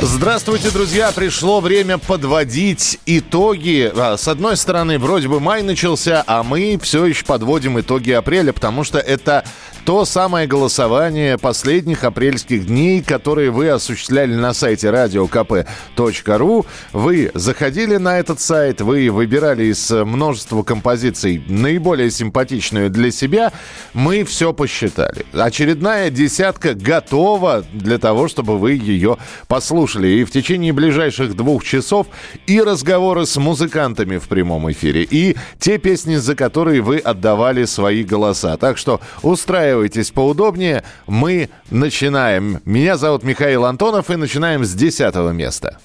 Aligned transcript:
Здравствуйте, 0.00 0.70
друзья! 0.70 1.10
Пришло 1.10 1.58
время 1.58 1.98
подводить 1.98 3.00
итоги. 3.04 3.90
А, 3.96 4.16
С 4.16 4.28
одной 4.28 4.56
стороны, 4.56 4.96
вроде 4.96 5.26
бы 5.26 5.40
май 5.40 5.62
начался, 5.64 6.22
а 6.24 6.44
мы 6.44 6.78
все 6.80 7.04
еще 7.04 7.24
подводим 7.24 7.80
итоги 7.80 8.12
апреля, 8.12 8.52
потому 8.52 8.84
что 8.84 9.00
это 9.00 9.44
то 9.88 10.04
самое 10.04 10.46
голосование 10.46 11.38
последних 11.38 12.04
апрельских 12.04 12.66
дней, 12.66 13.02
которые 13.02 13.50
вы 13.50 13.70
осуществляли 13.70 14.34
на 14.34 14.52
сайте 14.52 14.88
radiokp.ru. 14.88 16.66
Вы 16.92 17.30
заходили 17.32 17.96
на 17.96 18.18
этот 18.18 18.38
сайт, 18.38 18.82
вы 18.82 19.08
выбирали 19.10 19.64
из 19.64 19.90
множества 19.90 20.62
композиций 20.62 21.42
наиболее 21.48 22.10
симпатичную 22.10 22.90
для 22.90 23.10
себя. 23.10 23.50
Мы 23.94 24.24
все 24.24 24.52
посчитали. 24.52 25.24
Очередная 25.32 26.10
десятка 26.10 26.74
готова 26.74 27.64
для 27.72 27.96
того, 27.96 28.28
чтобы 28.28 28.58
вы 28.58 28.72
ее 28.72 29.16
послушали. 29.46 30.08
И 30.08 30.24
в 30.24 30.30
течение 30.30 30.74
ближайших 30.74 31.34
двух 31.34 31.64
часов 31.64 32.08
и 32.46 32.60
разговоры 32.60 33.24
с 33.24 33.38
музыкантами 33.38 34.18
в 34.18 34.28
прямом 34.28 34.70
эфире, 34.70 35.08
и 35.10 35.34
те 35.58 35.78
песни, 35.78 36.16
за 36.16 36.34
которые 36.34 36.82
вы 36.82 36.98
отдавали 36.98 37.64
свои 37.64 38.04
голоса. 38.04 38.58
Так 38.58 38.76
что 38.76 39.00
устраивайтесь 39.22 39.77
поудобнее. 40.10 40.84
Мы 41.06 41.50
начинаем. 41.70 42.60
Меня 42.64 42.96
зовут 42.96 43.22
Михаил 43.22 43.64
Антонов, 43.64 44.10
и 44.10 44.16
начинаем 44.16 44.64
с 44.64 44.74
десятого 44.74 45.30
места. 45.30 45.78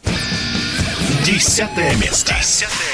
Десятое 1.26 1.96
место. 1.96 2.36
Десятое. 2.40 2.93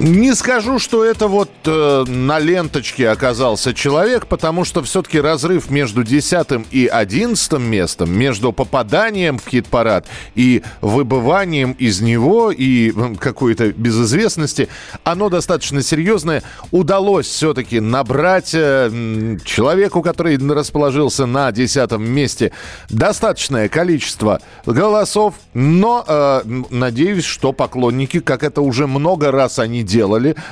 Не 0.00 0.34
скажу, 0.34 0.80
что 0.80 1.04
это 1.04 1.28
вот 1.28 1.50
э, 1.66 2.04
на 2.08 2.40
ленточке 2.40 3.08
оказался 3.08 3.72
человек, 3.72 4.26
потому 4.26 4.64
что 4.64 4.82
все-таки 4.82 5.20
разрыв 5.20 5.70
между 5.70 6.02
десятым 6.02 6.66
и 6.72 6.86
одиннадцатым 6.86 7.62
местом, 7.62 8.10
между 8.10 8.52
попаданием 8.52 9.38
в 9.38 9.48
хит-парад 9.48 10.06
и 10.34 10.62
выбыванием 10.80 11.72
из 11.78 12.00
него 12.00 12.50
и 12.50 12.92
какой-то 13.20 13.72
безызвестности, 13.72 14.68
оно 15.04 15.28
достаточно 15.28 15.80
серьезное. 15.80 16.42
Удалось 16.72 17.26
все-таки 17.26 17.78
набрать 17.78 18.50
э, 18.52 19.38
человеку, 19.44 20.02
который 20.02 20.36
расположился 20.38 21.24
на 21.26 21.52
десятом 21.52 22.04
месте, 22.04 22.50
достаточное 22.90 23.68
количество 23.68 24.40
голосов, 24.66 25.34
но 25.54 26.04
э, 26.06 26.42
надеюсь, 26.70 27.24
что 27.24 27.52
поклонники, 27.52 28.18
как 28.18 28.42
это 28.42 28.60
уже 28.60 28.88
много 28.88 29.30
раз 29.30 29.60
они 29.60 29.84
делали 29.84 29.93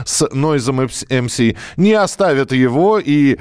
с 0.04 0.22
Noise 0.22 1.06
MC, 1.08 1.56
не 1.76 1.92
оставят 1.94 2.52
его, 2.52 2.98
и 2.98 3.38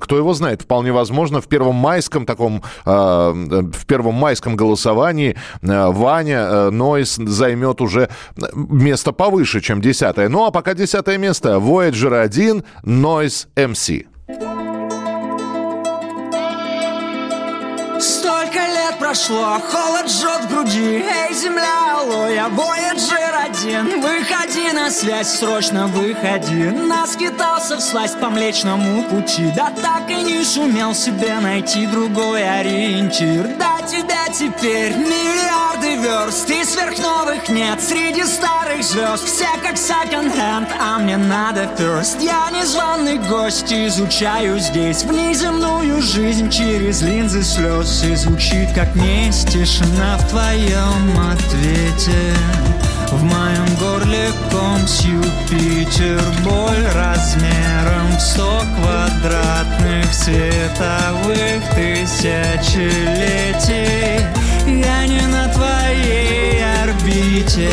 кто 0.00 0.16
его 0.16 0.34
знает, 0.34 0.62
вполне 0.62 0.92
возможно, 0.92 1.40
в 1.40 1.48
первом 1.48 1.76
майском 1.76 2.26
таком, 2.26 2.62
э, 2.84 2.90
в 2.90 3.86
первом 3.86 4.14
майском 4.14 4.56
голосовании 4.56 5.36
э, 5.62 5.90
Ваня 5.90 6.70
э, 6.72 7.04
займет 7.04 7.80
уже 7.80 8.08
место 8.54 9.12
повыше, 9.12 9.60
чем 9.60 9.80
десятое. 9.80 10.28
Ну 10.28 10.44
а 10.44 10.50
пока 10.50 10.74
десятое 10.74 11.18
место 11.18 11.50
Voyager 11.56 12.20
1 12.20 12.64
Noise 12.84 13.46
MC. 13.56 14.06
Прошло, 19.12 19.60
холод 19.70 20.10
жжет 20.10 20.44
в 20.44 20.48
груди. 20.48 21.04
Эй, 21.04 21.34
земля, 21.34 21.98
алло, 21.98 22.28
я 22.28 22.48
Voyager 22.48 23.32
один. 23.44 24.00
Выходи 24.00 24.72
на 24.72 24.90
связь, 24.90 25.38
срочно 25.38 25.86
выходи. 25.86 26.70
Наскитался 26.70 27.76
всласть 27.76 28.18
по 28.18 28.30
млечному 28.30 29.02
пути. 29.04 29.52
Да 29.54 29.70
так 29.82 30.10
и 30.10 30.14
не 30.14 30.42
сумел 30.42 30.94
себе 30.94 31.38
найти 31.40 31.86
другой 31.86 32.42
ориентир. 32.42 33.48
Да 33.58 33.86
тебя 33.86 34.28
теперь 34.32 34.96
миллиарды 34.96 35.96
верст 35.96 36.48
И 36.48 36.64
сверхновых 36.64 37.48
нет 37.48 37.80
среди 37.82 38.24
старых 38.24 38.82
звезд. 38.82 39.24
Все 39.26 39.48
как 39.62 39.76
секонд-хенд, 39.76 40.68
а 40.80 40.98
мне 40.98 41.16
надо 41.16 41.64
first. 41.76 42.22
Я 42.22 42.48
незваный 42.50 43.18
гость, 43.18 43.72
изучаю 43.72 44.58
здесь 44.58 45.04
Внеземную 45.04 46.00
жизнь 46.00 46.48
через 46.50 47.02
линзы 47.02 47.42
слез. 47.42 48.04
И 48.04 48.14
звучит 48.14 48.72
как 48.74 48.94
месть 49.02 49.48
тишина 49.48 50.16
в 50.18 50.28
твоем 50.28 51.18
ответе. 51.30 52.34
В 53.10 53.22
моем 53.24 53.66
горле 53.78 54.30
ком 54.50 54.86
с 54.86 55.02
Юпитер 55.02 56.22
Боль 56.42 56.86
размером 56.94 58.16
в 58.16 58.20
сто 58.20 58.62
квадратных 58.76 60.12
световых 60.12 61.62
тысячелетий. 61.74 62.42
Я 64.66 65.06
не 65.06 65.20
на 65.26 65.48
твоей 65.48 66.62
орбите. 66.82 67.70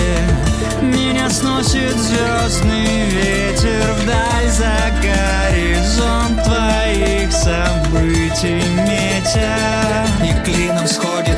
Меня 0.81 1.29
сносит 1.29 1.95
звездный 1.97 3.05
ветер 3.09 3.93
Вдаль 4.01 4.49
за 4.49 4.91
горизонт 5.01 6.43
твоих 6.43 7.31
событий 7.31 8.63
метя 8.87 9.99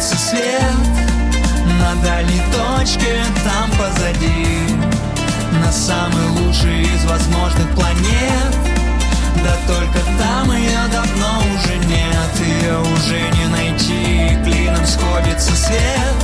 сходится 0.02 0.18
свет. 0.18 0.64
На 1.80 1.96
дальней 2.04 2.42
точке, 2.52 3.24
там 3.44 3.70
позади 3.72 4.48
На 5.64 5.72
самый 5.72 6.28
лучший 6.40 6.82
из 6.82 7.06
возможных 7.06 7.70
планет. 7.76 8.56
Да 9.44 9.56
только 9.68 10.00
там 10.20 10.52
ее 10.52 10.80
давно 10.92 11.40
уже 11.56 11.76
нет 11.88 12.40
Ее 12.40 12.78
уже 12.80 13.22
не 13.38 13.48
найти, 13.48 14.38
клином 14.44 14.86
сходится 14.86 15.56
свет. 15.56 16.16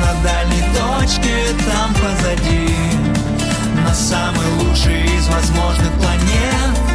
На 0.00 0.22
дальней 0.22 0.64
точке, 0.74 1.34
там 1.70 1.94
позади 1.94 2.74
На 3.86 3.94
самый 3.94 4.46
лучший 4.60 5.04
из 5.04 5.26
возможных 5.28 5.92
планет 5.92 6.87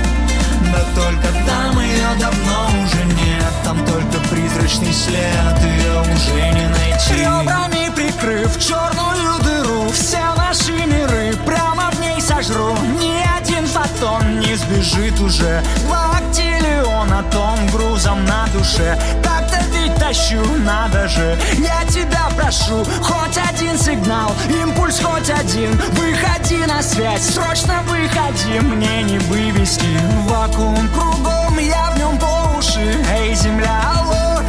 Да 0.74 0.84
только 0.96 1.28
там 1.46 1.80
ее 1.80 2.10
давно 2.20 2.66
уже 2.84 3.06
нет 3.06 3.54
Там 3.64 3.78
только 3.86 4.20
призрачный 4.30 4.94
след 4.94 5.60
Ее 5.62 6.02
уже 6.02 6.52
не 6.52 6.68
найти. 6.70 7.14
Ребрами 7.14 7.92
прикрыв 7.96 8.60
черную 8.60 9.40
дыру 9.44 9.90
Все 9.92 10.34
наши 10.36 10.72
миры 10.72 11.36
прямо 11.46 11.92
в 11.92 12.00
ней 12.00 12.20
сожру. 12.20 12.74
Один 12.74 13.43
фотон 13.74 14.40
не 14.40 14.56
сбежит 14.56 15.20
уже. 15.20 15.64
Лактилион 15.90 17.10
том 17.32 17.68
грузом 17.68 18.26
на 18.26 18.48
душе. 18.54 18.98
Так-то 19.24 19.60
ведь 19.72 19.96
тащу, 19.96 20.44
надо 20.60 21.08
же. 21.08 21.38
Я 21.58 21.84
тебя 21.90 22.30
прошу, 22.38 22.84
хоть 23.02 23.38
один 23.38 23.78
сигнал 23.78 24.32
Импульс 24.50 25.00
хоть 25.00 25.30
один. 25.30 25.72
Выходи 25.94 26.66
на 26.68 26.82
связь, 26.82 27.34
срочно 27.34 27.82
выходи 27.88 28.60
Мне 28.60 29.04
не 29.04 29.18
вывести. 29.20 29.98
Вакуум 30.28 30.88
кругом 30.90 31.58
Я 31.60 31.92
в 31.92 31.98
нем 31.98 32.18
по 32.20 32.58
уши. 32.58 32.96
Эй, 33.12 33.34
земля, 33.34 33.82
алло, 33.96 34.43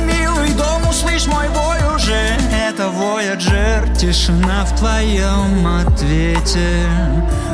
дом, 1.04 1.15
услышь 1.15 1.26
мой 1.26 1.48
бой 1.48 1.78
уже 1.94 2.37
Это 2.69 2.84
Voyager. 2.84 3.97
Тишина 3.97 4.65
в 4.65 4.76
твоем 4.78 5.66
ответе. 5.66 6.86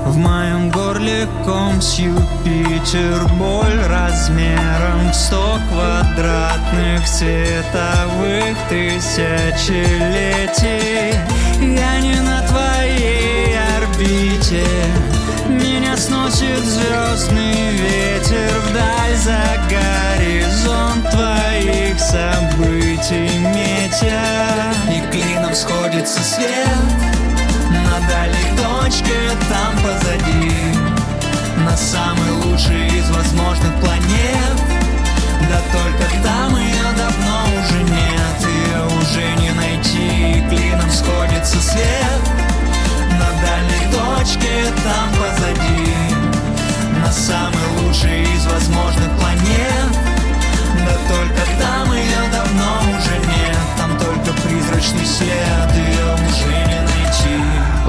В 0.06 0.16
моем 0.16 0.70
горле 0.70 1.28
ком 1.44 1.80
с 1.80 1.98
Юпитер 1.98 3.26
Боль 3.38 3.80
размером 3.88 5.10
в 5.10 5.14
сто 5.14 5.58
квадратных 5.70 7.06
световых 7.06 8.56
тысячелетий. 8.68 9.54
Я 11.60 12.00
не 12.00 12.20
на 12.20 12.42
твоей 12.48 13.56
орбите 13.76 14.66
Меня 16.30 16.56
сносит 16.56 16.64
звездный 16.64 17.72
ветер 17.72 18.60
Вдаль 18.68 19.16
за 19.16 19.40
горизонт 19.68 21.10
твоих 21.10 21.98
событий 21.98 23.38
метя. 23.38 24.72
И 24.88 25.00
клином 25.10 25.54
сходится 25.54 26.22
свет 26.22 26.68
На 27.70 28.08
дальней 28.08 28.56
точке 28.56 29.30
там 29.48 29.74
позади. 29.82 30.52
На 31.64 31.76
самый 31.76 32.30
лучший 32.44 32.86
из 32.86 33.10
возможных 33.10 33.74
планет. 33.80 34.56
Да 35.48 35.60
только 35.72 36.22
там 36.22 36.56
ее 36.56 36.92
давно 36.96 37.44
уже 37.58 37.82
нет. 37.82 38.38
Ее 38.40 38.84
уже 39.00 39.42
не 39.42 39.50
найти. 39.52 40.44
Клином 40.48 40.90
сходится 40.90 41.60
свет 41.60 42.20
На 43.18 43.50
самый 47.12 47.66
лучший 47.78 48.22
из 48.22 48.46
возможных 48.46 49.10
планет. 49.18 50.10
Да 50.86 50.96
только 51.08 51.42
там 51.60 51.92
ее 51.92 52.30
давно 52.32 52.78
уже 52.98 53.18
нет 53.18 53.58
Там 53.76 53.98
только 53.98 54.32
призрачный 54.42 55.04
след 55.04 55.76
ее 55.76 56.14
уже 56.14 56.66
не 56.66 56.89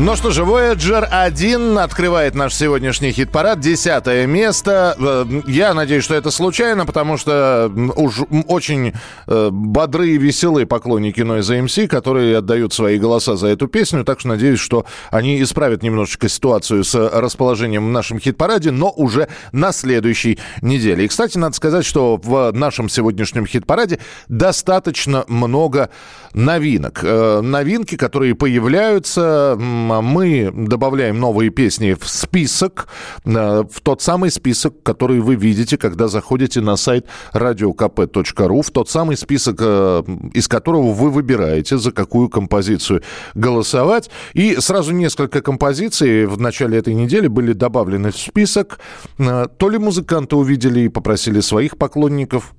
ну 0.03 0.15
что 0.15 0.31
же, 0.31 0.41
Voyager 0.41 1.03
1 1.03 1.77
открывает 1.77 2.33
наш 2.33 2.55
сегодняшний 2.55 3.11
хит-парад. 3.11 3.59
Десятое 3.59 4.25
место. 4.25 4.95
Э, 4.97 5.25
я 5.45 5.75
надеюсь, 5.75 6.03
что 6.03 6.15
это 6.15 6.31
случайно, 6.31 6.87
потому 6.87 7.17
что 7.17 7.71
уж 7.95 8.21
очень 8.47 8.93
э, 9.27 9.49
бодрые 9.51 10.15
и 10.15 10.17
веселые 10.17 10.65
поклонники 10.65 11.19
Noise 11.19 11.65
MC, 11.65 11.87
которые 11.87 12.39
отдают 12.39 12.73
свои 12.73 12.97
голоса 12.97 13.35
за 13.35 13.49
эту 13.49 13.67
песню. 13.67 14.03
Так 14.03 14.19
что 14.19 14.29
надеюсь, 14.29 14.59
что 14.59 14.87
они 15.11 15.39
исправят 15.39 15.83
немножечко 15.83 16.29
ситуацию 16.29 16.83
с 16.83 16.95
расположением 16.95 17.85
в 17.85 17.91
нашем 17.91 18.19
хит-параде, 18.19 18.71
но 18.71 18.89
уже 18.89 19.27
на 19.51 19.71
следующей 19.71 20.39
неделе. 20.63 21.05
И, 21.05 21.09
кстати, 21.09 21.37
надо 21.37 21.55
сказать, 21.55 21.85
что 21.85 22.19
в 22.23 22.51
нашем 22.53 22.89
сегодняшнем 22.89 23.45
хит-параде 23.45 23.99
достаточно 24.27 25.25
много 25.27 25.91
новинок. 26.33 27.01
Э, 27.03 27.41
новинки, 27.41 27.97
которые 27.97 28.33
появляются 28.33 29.55
мы 29.99 30.51
добавляем 30.53 31.19
новые 31.19 31.49
песни 31.49 31.93
в 31.99 32.07
список, 32.07 32.87
э, 33.25 33.63
в 33.69 33.81
тот 33.81 34.01
самый 34.01 34.31
список, 34.31 34.81
который 34.83 35.19
вы 35.19 35.35
видите, 35.35 35.77
когда 35.77 36.07
заходите 36.07 36.61
на 36.61 36.77
сайт 36.77 37.07
radiokp.ru, 37.33 38.61
в 38.61 38.71
тот 38.71 38.89
самый 38.89 39.17
список, 39.17 39.57
э, 39.59 40.03
из 40.33 40.47
которого 40.47 40.93
вы 40.93 41.09
выбираете, 41.09 41.77
за 41.77 41.91
какую 41.91 42.29
композицию 42.29 43.01
голосовать. 43.33 44.09
И 44.33 44.55
сразу 44.59 44.93
несколько 44.93 45.41
композиций 45.41 46.27
в 46.27 46.39
начале 46.39 46.77
этой 46.77 46.93
недели 46.93 47.27
были 47.27 47.53
добавлены 47.53 48.11
в 48.11 48.17
список. 48.17 48.79
Э, 49.17 49.47
то 49.57 49.69
ли 49.69 49.77
музыканты 49.77 50.35
увидели 50.35 50.81
и 50.81 50.89
попросили 50.89 51.41
своих 51.41 51.77
поклонников 51.77 52.53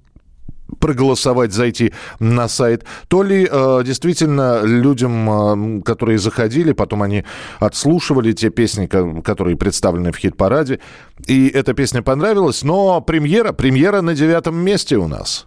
проголосовать, 0.79 1.53
зайти 1.53 1.93
на 2.19 2.49
сайт, 2.49 2.85
то 3.09 3.23
ли 3.23 3.49
э, 3.51 3.83
действительно 3.85 4.63
людям, 4.63 5.79
э, 5.79 5.83
которые 5.83 6.19
заходили, 6.19 6.73
потом 6.73 7.03
они 7.03 7.25
отслушивали 7.59 8.33
те 8.33 8.51
песни, 8.51 8.87
которые 8.87 9.57
представлены 9.57 10.13
в 10.13 10.17
хит-параде, 10.17 10.81
и 11.27 11.49
эта 11.49 11.75
песня 11.75 12.03
понравилась, 12.03 12.63
но 12.63 13.01
премьера, 13.01 13.53
премьера 13.53 14.01
на 14.01 14.15
девятом 14.15 14.57
месте 14.57 14.97
у 14.97 15.09
нас. 15.09 15.47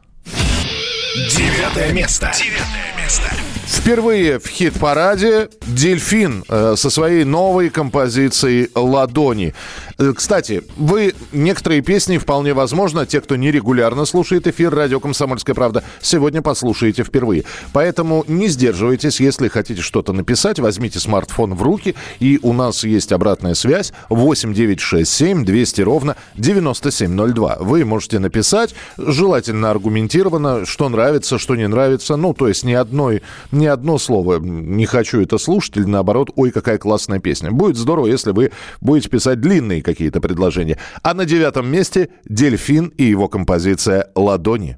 Девятое 1.16 1.94
место. 1.94 2.32
Девятое 2.36 3.04
место. 3.04 3.45
Впервые 3.86 4.40
в 4.40 4.48
хит-параде 4.48 5.50
«Дельфин» 5.68 6.44
э, 6.50 6.74
со 6.76 6.90
своей 6.90 7.24
новой 7.24 7.70
композицией 7.70 8.72
«Ладони». 8.74 9.54
Э, 10.00 10.12
кстати, 10.16 10.64
вы 10.76 11.14
некоторые 11.32 11.82
песни, 11.82 12.18
вполне 12.18 12.56
возможно, 12.56 13.06
те, 13.06 13.22
кто 13.22 13.36
нерегулярно 13.36 14.06
слушает 14.06 14.48
эфир 14.48 14.74
«Радио 14.74 15.00
Комсомольская 15.00 15.54
правда», 15.54 15.84
сегодня 16.02 16.42
послушаете 16.42 17.04
впервые. 17.04 17.44
Поэтому 17.74 18.26
не 18.28 18.48
сдерживайтесь, 18.48 19.20
если 19.20 19.50
хотите 19.50 19.84
что-то 19.84 20.14
написать, 20.14 20.58
возьмите 20.58 21.00
смартфон 21.00 21.54
в 21.54 21.62
руки, 21.62 21.94
и 22.20 22.40
у 22.42 22.54
нас 22.54 22.84
есть 22.86 23.12
обратная 23.12 23.54
связь 23.54 23.94
8967 24.10 25.46
200 25.46 25.82
ровно 25.82 26.16
9702. 26.38 27.58
Вы 27.60 27.86
можете 27.86 28.18
написать, 28.18 28.74
желательно 28.98 29.70
аргументированно, 29.70 30.66
что 30.66 30.90
нравится, 30.90 31.38
что 31.38 31.56
не 31.56 31.68
нравится, 31.68 32.16
ну, 32.16 32.34
то 32.34 32.48
есть 32.48 32.64
ни 32.64 32.74
одной 32.74 33.22
ни 33.52 33.75
одно 33.76 33.98
слово 33.98 34.40
не 34.40 34.86
хочу 34.86 35.22
это 35.22 35.38
слушать, 35.38 35.78
или 35.78 35.86
наоборот, 35.86 36.30
ой, 36.36 36.52
какая 36.52 36.78
классная 36.78 37.20
песня. 37.20 37.52
Будет 37.52 37.78
здорово, 37.78 38.08
если 38.08 38.32
вы 38.32 38.52
будете 38.82 39.10
писать 39.10 39.40
длинные 39.40 39.82
какие-то 39.82 40.20
предложения. 40.22 40.80
А 41.04 41.14
на 41.14 41.26
девятом 41.26 41.68
месте 41.68 42.10
«Дельфин» 42.26 42.88
и 42.98 43.04
его 43.04 43.28
композиция 43.28 44.10
«Ладони». 44.16 44.78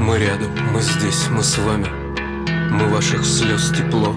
Мы 0.00 0.18
рядом, 0.18 0.50
мы 0.72 0.82
здесь, 0.82 1.28
мы 1.30 1.44
с 1.44 1.56
вами 1.58 1.86
Мы 2.72 2.88
ваших 2.88 3.24
слез 3.24 3.70
тепло 3.70 4.12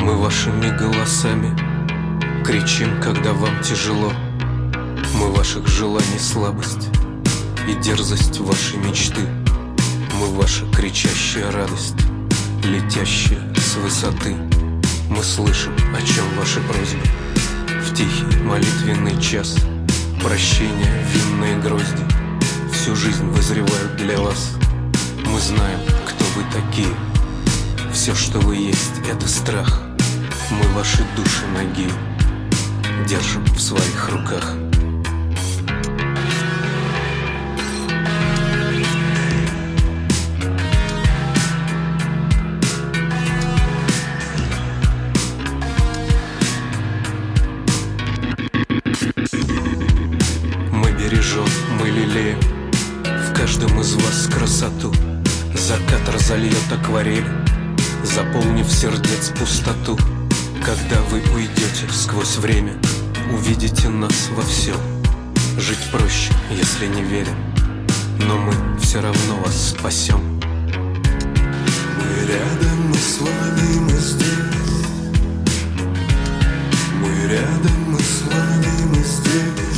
Мы 0.00 0.16
вашими 0.16 0.70
голосами 0.78 1.50
Кричим, 2.44 3.00
когда 3.02 3.32
вам 3.32 3.60
тяжело 3.62 4.12
Мы 5.18 5.32
ваших 5.32 5.66
желаний 5.66 6.20
слабость 6.20 6.88
и 7.68 7.74
дерзость 7.74 8.38
вашей 8.40 8.78
мечты. 8.78 9.20
Мы 10.18 10.26
ваша 10.34 10.66
кричащая 10.66 11.50
радость, 11.52 11.96
летящая 12.64 13.40
с 13.54 13.76
высоты. 13.76 14.34
Мы 15.08 15.22
слышим, 15.22 15.72
о 15.94 16.00
чем 16.02 16.24
ваши 16.38 16.60
просьбы. 16.60 17.06
В 17.82 17.94
тихий 17.94 18.38
молитвенный 18.42 19.20
час 19.20 19.56
Прощения, 20.22 21.06
винные 21.12 21.58
грозди 21.58 22.04
Всю 22.72 22.96
жизнь 22.96 23.26
вызревают 23.26 23.96
для 23.96 24.18
вас 24.18 24.56
Мы 25.26 25.38
знаем, 25.40 25.80
кто 26.06 26.24
вы 26.34 26.44
такие 26.50 26.94
Все, 27.92 28.14
что 28.14 28.38
вы 28.38 28.56
есть, 28.56 28.92
это 29.10 29.28
страх 29.28 29.82
Мы 30.50 30.66
ваши 30.74 31.04
души 31.16 31.46
ноги 31.48 31.90
Держим 33.06 33.44
в 33.44 33.60
своих 33.60 34.08
руках 34.08 34.56
Разольет 56.32 56.72
акварель 56.72 57.26
Заполнив 58.04 58.66
сердец 58.66 59.30
пустоту. 59.38 59.98
Когда 60.64 60.98
вы 61.10 61.20
уйдете 61.34 61.86
сквозь 61.92 62.36
время 62.36 62.72
Увидите 63.30 63.90
нас 63.90 64.30
во 64.34 64.42
всем. 64.42 64.76
Жить 65.58 65.90
проще, 65.90 66.32
если 66.50 66.86
не 66.86 67.02
верим 67.02 67.36
Но 68.26 68.38
мы 68.38 68.54
все 68.80 69.02
равно 69.02 69.42
вас 69.44 69.74
спасем 69.76 70.40
Мы 71.98 72.26
рядом, 72.26 72.88
мы 72.88 72.96
с 72.96 73.18
вами, 73.18 73.80
мы 73.80 73.90
здесь. 73.90 74.26
Мы 76.98 77.28
рядом, 77.28 77.78
мы 77.88 77.98
с 78.00 78.22
вами, 78.22 78.86
мы 78.88 79.04
здесь 79.04 79.71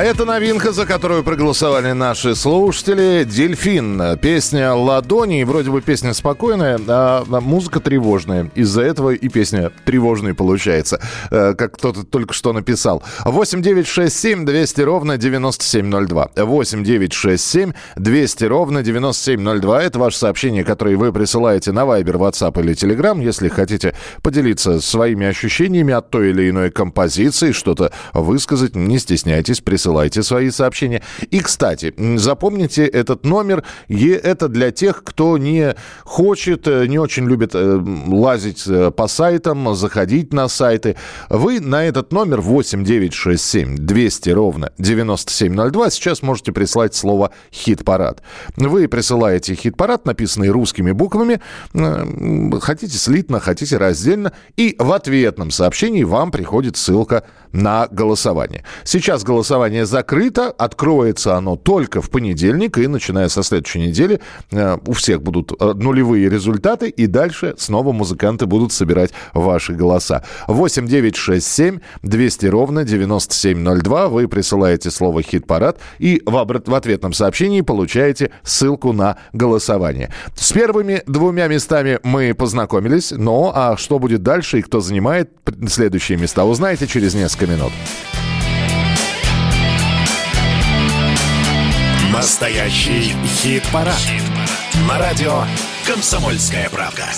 А 0.00 0.02
это 0.02 0.24
новинка, 0.24 0.72
за 0.72 0.86
которую 0.86 1.22
проголосовали 1.22 1.92
наши 1.92 2.34
слушатели. 2.34 3.22
«Дельфин». 3.24 4.16
Песня 4.16 4.72
«Ладони». 4.72 5.44
Вроде 5.44 5.70
бы 5.70 5.82
песня 5.82 6.14
спокойная, 6.14 6.80
а 6.88 7.22
музыка 7.28 7.80
тревожная. 7.80 8.50
Из-за 8.54 8.80
этого 8.80 9.10
и 9.10 9.28
песня 9.28 9.70
тревожной 9.84 10.32
получается, 10.32 11.02
э, 11.30 11.52
как 11.52 11.74
кто-то 11.74 12.04
только 12.04 12.32
что 12.32 12.54
написал. 12.54 13.02
8 13.26 13.60
9 13.60 13.86
6 13.86 14.18
7 14.18 14.46
200 14.46 14.80
ровно 14.80 15.18
9702. 15.18 16.30
8 16.34 16.82
9 16.82 17.12
6 17.12 17.44
7 17.44 17.72
200 17.96 18.44
ровно 18.44 18.82
9702. 18.82 19.82
Это 19.82 19.98
ваше 19.98 20.16
сообщение, 20.16 20.64
которое 20.64 20.96
вы 20.96 21.12
присылаете 21.12 21.72
на 21.72 21.80
Viber, 21.80 22.16
WhatsApp 22.16 22.58
или 22.58 22.72
Telegram. 22.72 23.22
Если 23.22 23.50
хотите 23.50 23.94
поделиться 24.22 24.80
своими 24.80 25.26
ощущениями 25.26 25.92
от 25.92 26.08
той 26.08 26.30
или 26.30 26.48
иной 26.48 26.70
композиции, 26.70 27.52
что-то 27.52 27.92
высказать, 28.14 28.74
не 28.74 28.98
стесняйтесь, 28.98 29.60
присылайте 29.60 29.89
свои 30.22 30.50
сообщения. 30.50 31.02
И, 31.30 31.40
кстати, 31.40 31.94
запомните 32.16 32.86
этот 32.86 33.24
номер. 33.24 33.64
И 33.88 34.08
это 34.08 34.48
для 34.48 34.70
тех, 34.70 35.02
кто 35.04 35.38
не 35.38 35.74
хочет, 36.04 36.66
э, 36.66 36.86
не 36.86 36.98
очень 36.98 37.26
любит 37.26 37.54
э, 37.54 37.82
лазить 38.06 38.64
э, 38.66 38.90
по 38.90 39.08
сайтам, 39.08 39.74
заходить 39.74 40.32
на 40.32 40.48
сайты. 40.48 40.96
Вы 41.28 41.60
на 41.60 41.84
этот 41.84 42.12
номер 42.12 42.40
8967 42.40 43.76
200 43.76 44.30
ровно 44.30 44.72
9702 44.78 45.90
сейчас 45.90 46.22
можете 46.22 46.52
прислать 46.52 46.94
слово 46.94 47.30
«хит-парад». 47.52 48.22
Вы 48.56 48.88
присылаете 48.88 49.54
«хит-парад», 49.54 50.06
написанный 50.06 50.48
русскими 50.48 50.92
буквами, 50.92 51.40
хотите 52.60 52.96
слитно, 52.96 53.40
хотите 53.40 53.76
раздельно, 53.76 54.32
и 54.56 54.76
в 54.78 54.92
ответном 54.92 55.50
сообщении 55.50 56.04
вам 56.04 56.30
приходит 56.30 56.76
ссылка 56.76 57.24
на 57.52 57.88
голосование. 57.90 58.64
Сейчас 58.84 59.24
голосование 59.24 59.86
закрыто, 59.86 60.50
откроется 60.50 61.36
оно 61.36 61.56
только 61.56 62.00
в 62.00 62.10
понедельник, 62.10 62.78
и 62.78 62.86
начиная 62.86 63.28
со 63.28 63.42
следующей 63.42 63.80
недели 63.80 64.20
э, 64.50 64.78
у 64.86 64.92
всех 64.92 65.22
будут 65.22 65.52
э, 65.58 65.72
нулевые 65.74 66.28
результаты, 66.28 66.88
и 66.88 67.06
дальше 67.06 67.54
снова 67.58 67.92
музыканты 67.92 68.46
будут 68.46 68.72
собирать 68.72 69.12
ваши 69.34 69.72
голоса. 69.72 70.24
8 70.46 70.86
9 70.86 71.16
6 71.16 71.46
7 71.46 71.78
200 72.02 72.46
ровно 72.46 72.84
9702. 72.84 74.08
Вы 74.08 74.28
присылаете 74.28 74.90
слово 74.90 75.22
«хит-парад» 75.22 75.78
и 75.98 76.22
в, 76.24 76.62
в 76.66 76.74
ответном 76.74 77.12
сообщении 77.12 77.60
получаете 77.60 78.30
ссылку 78.42 78.92
на 78.92 79.16
голосование. 79.32 80.12
С 80.34 80.52
первыми 80.52 81.02
двумя 81.06 81.48
местами 81.48 81.98
мы 82.02 82.34
познакомились, 82.34 83.12
но 83.12 83.52
а 83.54 83.76
что 83.76 83.98
будет 83.98 84.22
дальше 84.22 84.58
и 84.58 84.62
кто 84.62 84.80
занимает 84.80 85.30
следующие 85.68 86.18
места, 86.18 86.44
узнаете 86.44 86.86
через 86.86 87.14
несколько 87.14 87.39
минут. 87.46 87.72
Настоящий 92.12 93.14
хит-парад. 93.24 93.94
Хит 93.96 94.22
На 94.86 94.98
радио 94.98 95.44
«Комсомольская 95.86 96.68
правка». 96.68 97.10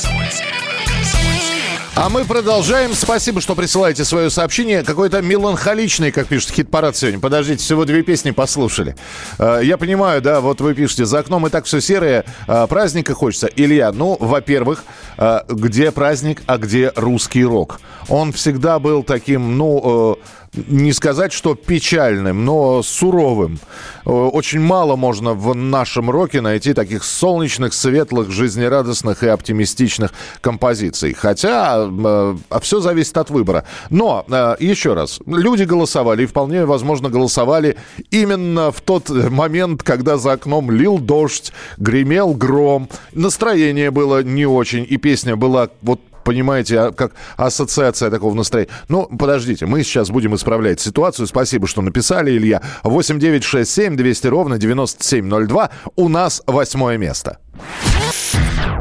А 1.94 2.08
мы 2.08 2.24
продолжаем. 2.24 2.94
Спасибо, 2.94 3.42
что 3.42 3.54
присылаете 3.54 4.04
свое 4.06 4.30
сообщение. 4.30 4.82
Какой-то 4.82 5.20
меланхоличный, 5.20 6.10
как 6.10 6.26
пишет 6.26 6.50
хит-парад 6.50 6.96
сегодня. 6.96 7.20
Подождите, 7.20 7.62
всего 7.62 7.84
две 7.84 8.02
песни 8.02 8.30
послушали. 8.30 8.96
Э, 9.38 9.60
я 9.62 9.76
понимаю, 9.76 10.22
да, 10.22 10.40
вот 10.40 10.62
вы 10.62 10.74
пишете, 10.74 11.04
за 11.04 11.18
окном 11.18 11.46
и 11.46 11.50
так 11.50 11.66
все 11.66 11.82
серое, 11.82 12.24
э, 12.48 12.66
праздника 12.66 13.12
хочется. 13.12 13.46
Илья, 13.46 13.92
ну, 13.92 14.16
во-первых, 14.18 14.84
э, 15.18 15.40
где 15.50 15.90
праздник, 15.92 16.42
а 16.46 16.56
где 16.56 16.92
русский 16.96 17.44
рок? 17.44 17.78
Он 18.08 18.32
всегда 18.32 18.78
был 18.78 19.02
таким, 19.02 19.58
ну 19.58 20.18
не 20.54 20.92
сказать, 20.92 21.32
что 21.32 21.54
печальным, 21.54 22.44
но 22.44 22.82
суровым. 22.82 23.58
Э, 24.04 24.10
очень 24.10 24.60
мало 24.60 24.96
можно 24.96 25.32
в 25.32 25.54
нашем 25.54 26.10
роке 26.10 26.40
найти 26.40 26.74
таких 26.74 27.04
солнечных, 27.04 27.72
светлых, 27.72 28.30
жизнерадостных 28.30 29.22
и 29.22 29.28
оптимистичных 29.28 30.12
композиций. 30.40 31.14
Хотя 31.14 31.88
э, 31.88 32.36
все 32.60 32.80
зависит 32.80 33.16
от 33.16 33.30
выбора. 33.30 33.64
Но, 33.88 34.26
э, 34.28 34.56
еще 34.60 34.92
раз, 34.92 35.20
люди 35.26 35.62
голосовали, 35.62 36.24
и 36.24 36.26
вполне 36.26 36.66
возможно 36.66 37.08
голосовали 37.08 37.76
именно 38.10 38.70
в 38.70 38.80
тот 38.82 39.08
момент, 39.08 39.82
когда 39.82 40.18
за 40.18 40.32
окном 40.32 40.70
лил 40.70 40.98
дождь, 40.98 41.52
гремел 41.78 42.34
гром, 42.34 42.88
настроение 43.12 43.90
было 43.90 44.22
не 44.22 44.44
очень, 44.44 44.86
и 44.88 44.98
песня 44.98 45.36
была 45.36 45.70
вот 45.80 46.00
понимаете, 46.24 46.80
а, 46.80 46.92
как 46.92 47.12
ассоциация 47.36 48.10
такого 48.10 48.34
настроения. 48.34 48.70
Ну, 48.88 49.06
подождите, 49.06 49.66
мы 49.66 49.82
сейчас 49.82 50.10
будем 50.10 50.34
исправлять 50.34 50.80
ситуацию. 50.80 51.26
Спасибо, 51.26 51.66
что 51.66 51.82
написали, 51.82 52.36
Илья. 52.36 52.62
8967 52.84 53.96
200 53.96 54.26
ровно 54.26 54.58
9702. 54.58 55.70
У 55.96 56.08
нас 56.08 56.42
восьмое 56.46 56.96
место. 56.98 57.38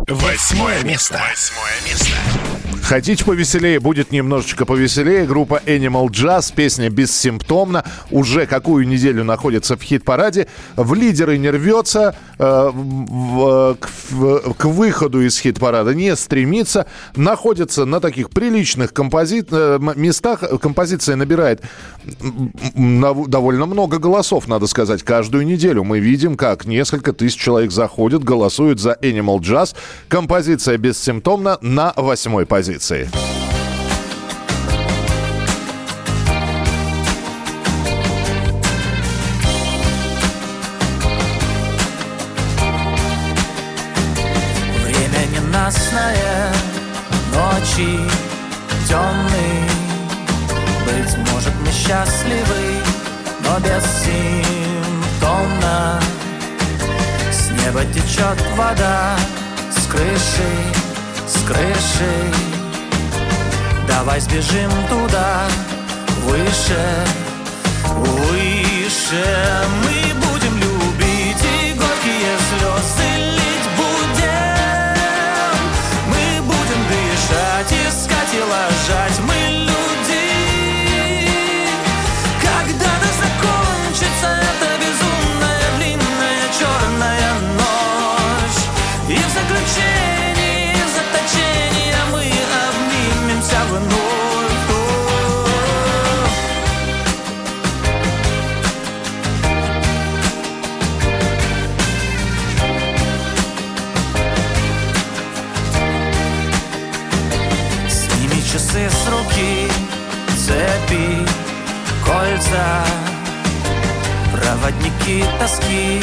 Восьмое 0.08 0.84
место. 0.84 1.22
Восьмое 1.30 1.90
место. 1.90 2.51
Хотите 2.92 3.24
повеселее, 3.24 3.80
будет 3.80 4.12
немножечко 4.12 4.66
повеселее. 4.66 5.26
Группа 5.26 5.62
Animal 5.66 6.08
Jazz, 6.08 6.54
песня 6.54 6.90
«Бессимптомно», 6.90 7.86
уже 8.10 8.46
какую 8.46 8.86
неделю 8.86 9.24
находится 9.24 9.78
в 9.78 9.82
хит-параде. 9.82 10.48
В 10.76 10.94
лидеры 10.94 11.38
не 11.38 11.50
рвется, 11.50 12.18
э, 12.38 12.70
в, 12.74 13.78
к, 13.80 13.90
в, 14.10 14.54
к 14.56 14.66
выходу 14.66 15.22
из 15.22 15.40
хит-парада 15.40 15.94
не 15.94 16.14
стремится. 16.18 16.86
Находится 17.16 17.86
на 17.86 18.02
таких 18.02 18.30
приличных 18.30 18.92
компози... 18.92 19.46
Э, 19.50 19.80
местах. 19.96 20.44
Композиция 20.62 21.16
набирает 21.16 21.62
довольно 22.76 23.68
много 23.68 24.00
голосов, 24.00 24.50
надо 24.50 24.68
сказать. 24.68 25.04
Каждую 25.04 25.46
неделю 25.46 25.86
мы 25.86 26.00
видим, 26.00 26.36
как 26.36 26.66
несколько 26.66 27.14
тысяч 27.14 27.40
человек 27.40 27.72
заходят, 27.72 28.22
голосуют 28.26 28.82
за 28.82 28.98
Animal 29.02 29.40
Jazz. 29.40 29.78
Композиция 30.10 30.78
«Бессимптомно» 30.78 31.58
на 31.62 31.94
восьмой 31.96 32.46
позиции 32.46 32.81
позиции. 32.82 33.08
Время 44.84 45.28
ненастное, 45.28 46.54
ночи 47.34 48.00
темные. 48.88 49.70
Быть 50.86 51.16
может 51.32 51.54
мы 51.64 51.72
счастливы, 51.72 52.64
но 53.46 53.54
бессимптомно 53.60 56.02
С 57.32 57.52
неба 57.52 57.86
течет 57.86 58.40
вода, 58.58 59.16
с 59.70 59.86
крыши, 59.88 60.52
с 61.28 61.36
крыши 61.46 62.61
Давай 63.92 64.20
сбежим 64.20 64.72
туда, 64.90 65.48
выше, 66.24 67.06
выше. 67.86 69.26
Мы 69.84 70.14
будем 70.16 70.58
любить 70.58 71.44
и 71.44 71.74
горькие 71.74 72.36
слезы 72.48 73.10
лить 73.36 73.70
будем. 73.78 74.96
Мы 76.08 76.42
будем 76.42 76.82
дышать, 76.88 77.72
искать 77.88 78.34
и 78.34 78.42
ложать 78.42 79.20
Мы 79.28 79.51
кольца 112.52 112.84
Проводники 114.32 115.26
тоски, 115.40 116.02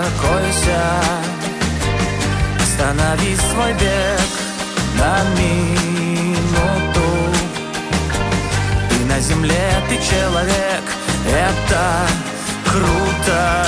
Останови 2.59 3.37
свой 3.37 3.73
бег 3.75 4.28
на 4.99 5.25
минуту. 5.38 7.09
Ты 8.90 8.97
на 9.05 9.21
земле, 9.21 9.83
ты 9.88 9.97
человек, 9.99 10.85
это 11.31 12.07
круто 12.64 13.66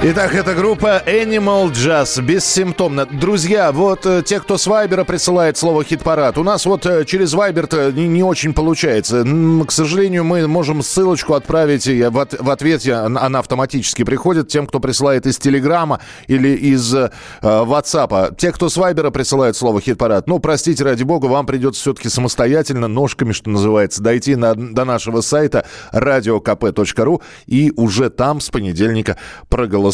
Итак, 0.00 0.32
это 0.36 0.54
группа 0.54 1.02
Animal 1.06 1.72
Jazz, 1.72 2.22
бессимптомно. 2.22 3.04
Друзья, 3.04 3.72
вот 3.72 4.06
э, 4.06 4.22
те, 4.24 4.38
кто 4.38 4.56
с 4.56 4.68
Вайбера 4.68 5.02
присылает 5.02 5.56
слово 5.56 5.82
«хит-парад», 5.82 6.38
у 6.38 6.44
нас 6.44 6.66
вот 6.66 6.86
э, 6.86 7.04
через 7.04 7.34
Вайбер-то 7.34 7.90
не, 7.90 8.06
не 8.06 8.22
очень 8.22 8.52
получается. 8.54 9.24
К 9.66 9.72
сожалению, 9.72 10.22
мы 10.22 10.46
можем 10.46 10.82
ссылочку 10.84 11.34
отправить, 11.34 11.88
и 11.88 12.04
в, 12.04 12.16
от- 12.20 12.40
в 12.40 12.48
ответе 12.48 12.94
она 12.94 13.40
автоматически 13.40 14.04
приходит 14.04 14.46
тем, 14.46 14.68
кто 14.68 14.78
присылает 14.78 15.26
из 15.26 15.36
Телеграма 15.38 15.98
или 16.28 16.50
из 16.54 16.94
э, 16.94 17.10
Ватсапа. 17.42 18.30
Те, 18.38 18.52
кто 18.52 18.68
с 18.68 18.76
Вайбера 18.76 19.10
присылает 19.10 19.56
слово 19.56 19.80
«хит-парад», 19.80 20.28
ну, 20.28 20.38
простите, 20.38 20.84
ради 20.84 21.02
бога, 21.02 21.26
вам 21.26 21.44
придется 21.44 21.80
все-таки 21.80 22.08
самостоятельно, 22.08 22.86
ножками, 22.86 23.32
что 23.32 23.50
называется, 23.50 24.00
дойти 24.00 24.36
на- 24.36 24.54
до 24.54 24.84
нашего 24.84 25.22
сайта 25.22 25.66
radiokp.ru 25.92 27.20
и 27.46 27.72
уже 27.76 28.10
там 28.10 28.40
с 28.40 28.48
понедельника 28.48 29.16
проголосовать. 29.48 29.87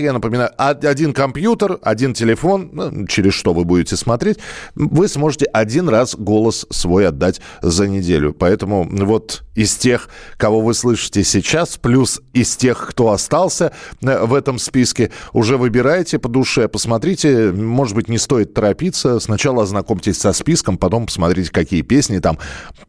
Я 0.00 0.12
напоминаю, 0.12 0.50
од- 0.58 0.84
один 0.84 1.12
компьютер, 1.12 1.78
один 1.82 2.14
телефон, 2.14 2.70
ну, 2.72 3.06
через 3.06 3.34
что 3.34 3.52
вы 3.52 3.64
будете 3.64 3.96
смотреть, 3.96 4.38
вы 4.74 5.08
сможете 5.08 5.46
один 5.46 5.88
раз 5.88 6.14
голос 6.16 6.66
свой 6.70 7.06
отдать 7.08 7.40
за 7.62 7.86
неделю. 7.88 8.32
Поэтому 8.32 8.88
вот 8.90 9.42
из 9.54 9.74
тех, 9.76 10.08
кого 10.36 10.60
вы 10.60 10.74
слышите 10.74 11.24
сейчас, 11.24 11.76
плюс 11.76 12.20
из 12.32 12.56
тех, 12.56 12.86
кто 12.88 13.10
остался 13.10 13.72
э, 14.02 14.24
в 14.24 14.34
этом 14.34 14.58
списке, 14.58 15.10
уже 15.32 15.56
выбирайте 15.56 16.18
по 16.18 16.28
душе, 16.28 16.68
посмотрите, 16.68 17.52
может 17.52 17.94
быть, 17.94 18.08
не 18.08 18.18
стоит 18.18 18.54
торопиться, 18.54 19.20
сначала 19.20 19.62
ознакомьтесь 19.64 20.18
со 20.18 20.32
списком, 20.32 20.78
потом 20.78 21.06
посмотрите, 21.06 21.50
какие 21.50 21.82
песни 21.82 22.18
там 22.18 22.38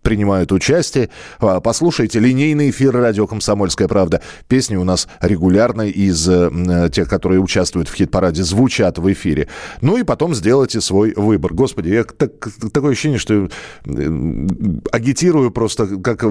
принимают 0.02 0.52
участие, 0.52 1.10
А, 1.40 1.60
послушайте 1.60 2.20
линейный 2.20 2.70
эфир 2.70 2.94
радио 2.96 3.28
«Комсомольская 3.28 3.88
правда». 3.88 4.22
Песни 4.48 4.76
у 4.76 4.84
нас 4.84 5.08
регулярно 5.20 5.84
из 5.84 6.28
э, 6.52 6.90
тех, 6.90 7.10
которые 7.10 7.40
участвуют 7.40 7.88
в 7.88 7.96
хит-параде, 7.96 8.44
звучат 8.44 8.98
в 8.98 9.12
эфире. 9.12 9.48
Ну 9.82 9.98
и 9.98 10.04
потом 10.04 10.36
сделайте 10.36 10.82
свой 10.82 11.14
выбор. 11.16 11.54
Господи, 11.54 11.90
я 11.90 12.04
так- 12.04 12.32
такое 12.74 12.92
ощущение, 12.92 13.20
что 13.20 13.50
э, 13.86 14.48
агитирую 14.92 15.52
просто 15.52 15.88
как 16.02 16.24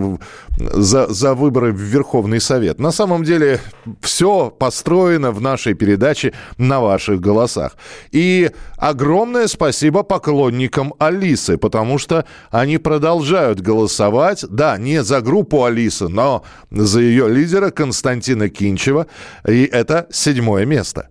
за, 0.58 1.06
за 1.08 1.34
выборы 1.34 1.72
в 1.72 1.80
Верховный 1.80 2.40
Совет. 2.40 2.78
На 2.78 2.92
самом 2.92 3.24
деле 3.24 3.60
все 4.00 4.50
построено 4.50 5.32
в 5.32 5.40
нашей 5.40 5.74
передаче 5.74 6.32
на 6.58 6.80
ваших 6.80 7.20
голосах. 7.20 7.76
И 8.12 8.50
огромное 8.76 9.46
спасибо 9.46 10.02
поклонникам 10.02 10.94
Алисы, 10.98 11.56
потому 11.56 11.98
что 11.98 12.24
они 12.50 12.78
продолжают 12.78 13.60
голосовать, 13.60 14.44
да, 14.48 14.78
не 14.78 15.02
за 15.02 15.20
группу 15.20 15.64
Алисы, 15.64 16.08
но 16.08 16.44
за 16.70 17.00
ее 17.00 17.28
лидера 17.28 17.70
Константина 17.70 18.48
Кинчева. 18.48 19.06
И 19.48 19.64
это 19.64 20.06
седьмое 20.10 20.64
место. 20.64 21.08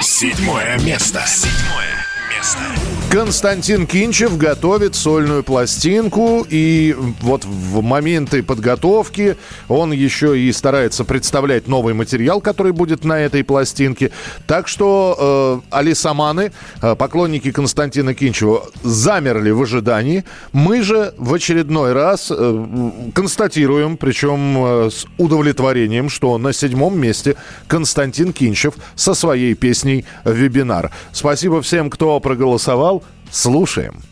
Седьмое 0.00 0.78
место. 0.80 1.22
Седьмое 1.26 2.06
место. 2.30 2.87
Константин 3.10 3.86
Кинчев 3.86 4.36
готовит 4.36 4.94
сольную 4.94 5.42
пластинку, 5.42 6.46
и 6.48 6.94
вот 7.22 7.42
в 7.46 7.80
моменты 7.80 8.42
подготовки 8.42 9.38
он 9.66 9.92
еще 9.92 10.38
и 10.38 10.52
старается 10.52 11.04
представлять 11.04 11.68
новый 11.68 11.94
материал, 11.94 12.42
который 12.42 12.72
будет 12.72 13.04
на 13.04 13.18
этой 13.18 13.44
пластинке. 13.44 14.10
Так 14.46 14.68
что 14.68 15.62
э, 15.72 15.74
алисаманы, 15.74 16.52
э, 16.82 16.94
поклонники 16.96 17.50
Константина 17.50 18.12
Кинчева, 18.12 18.64
замерли 18.82 19.52
в 19.52 19.62
ожидании. 19.62 20.24
Мы 20.52 20.82
же 20.82 21.14
в 21.16 21.32
очередной 21.32 21.94
раз 21.94 22.30
э, 22.30 22.90
констатируем, 23.14 23.96
причем 23.96 24.86
э, 24.86 24.90
с 24.90 25.06
удовлетворением, 25.16 26.10
что 26.10 26.36
на 26.36 26.52
седьмом 26.52 27.00
месте 27.00 27.36
Константин 27.68 28.34
Кинчев 28.34 28.74
со 28.96 29.14
своей 29.14 29.54
песней 29.54 30.04
«Вебинар». 30.26 30.90
Спасибо 31.12 31.62
всем, 31.62 31.88
кто 31.88 32.20
проголосовал. 32.20 32.97
Слушаем. 33.30 34.02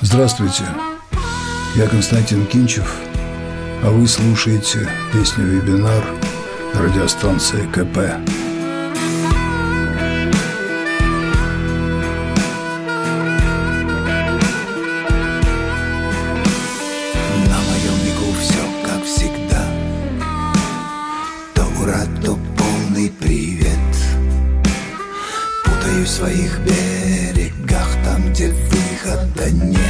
Здравствуйте, 0.00 0.64
я 1.76 1.86
Константин 1.86 2.46
Кинчев, 2.46 2.94
а 3.82 3.90
вы 3.90 4.06
слушаете 4.08 4.88
песню 5.12 5.46
«Вебинар» 5.46 6.04
на 6.74 6.82
радиостанции 6.82 7.66
КП. 7.72 8.39
Своих 26.20 26.58
берегах 26.60 27.88
Там, 28.04 28.30
где 28.30 28.48
выхода 28.48 29.50
нет. 29.50 29.80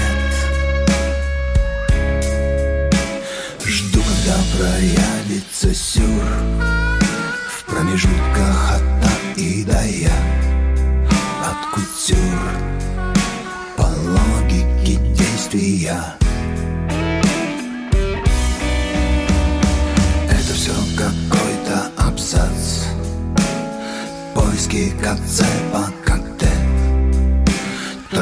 Жду, 3.64 4.00
когда 4.00 4.38
проявится 4.56 5.74
сюр 5.74 6.22
В 7.48 7.64
промежутках 7.64 8.76
от 8.76 8.89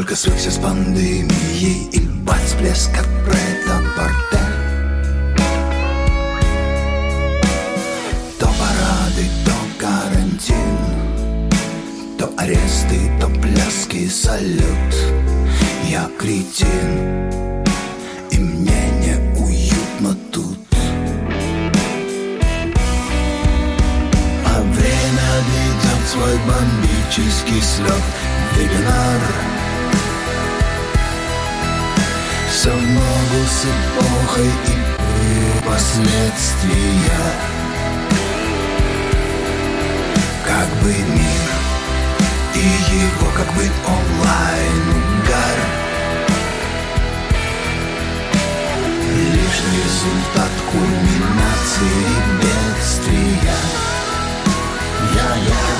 Только 0.09 0.23
свыкся 0.23 0.51
с 0.51 0.57
пандемией 0.57 1.91
И 1.93 2.01
бац, 2.25 2.55
блеск 2.59 2.89
от 2.99 3.07
прет-а-порте 3.27 4.39
То 8.39 8.47
парады, 8.47 9.29
то 9.45 9.53
карантин 9.79 11.51
То 12.19 12.33
аресты, 12.39 13.11
то 13.21 13.29
пляски, 13.29 14.09
салют. 14.09 14.95
Я 15.91 16.09
кретин 16.19 17.29
И 18.31 18.39
мне 18.39 18.91
не 19.03 19.39
уютно 19.39 20.17
тут. 20.33 20.59
А 24.47 24.63
время 24.63 25.29
ведет 25.51 26.09
свой 26.09 26.39
бомбический 26.47 27.61
слет. 27.61 28.03
Вебинар 28.57 29.58
Все 32.69 32.77
в 32.77 32.83
ногу 32.83 33.47
с 33.47 33.65
эпохой 33.65 34.45
и 34.45 35.67
последствия. 35.67 37.25
Как 40.45 40.69
бы 40.83 40.91
мир 40.93 41.51
и 42.55 42.59
его 42.59 43.31
как 43.35 43.47
бы 43.55 43.71
онлайн 43.87 44.85
угар. 44.91 45.59
Лишь 49.17 49.63
результат 49.73 50.53
кульминации 50.71 52.05
бедствия. 52.43 53.57
Я-я 55.15 55.78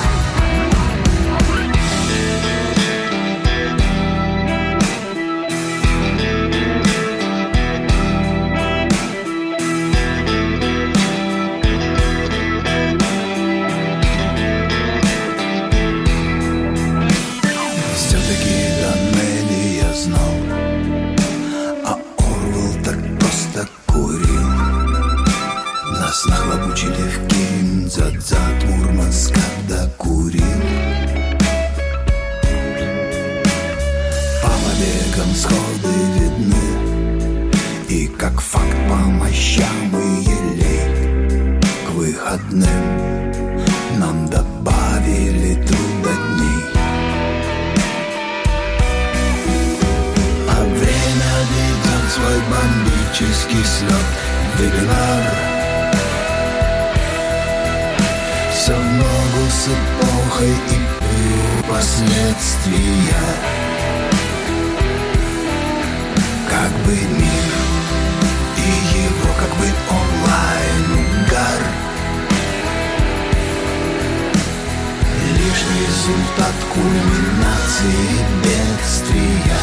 результат 76.19 76.55
кульминации 76.73 78.25
бедствия 78.43 79.59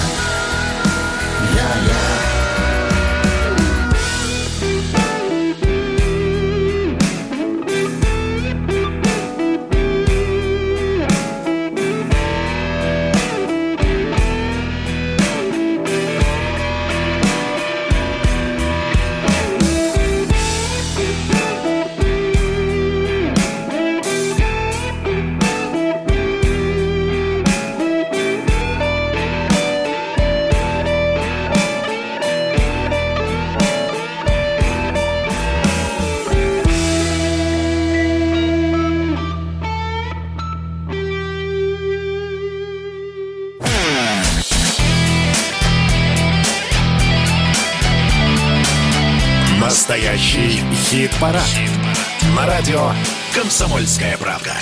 Я-я 1.54 2.15
«Комсомольская 53.76 54.16
правда». 54.16 54.56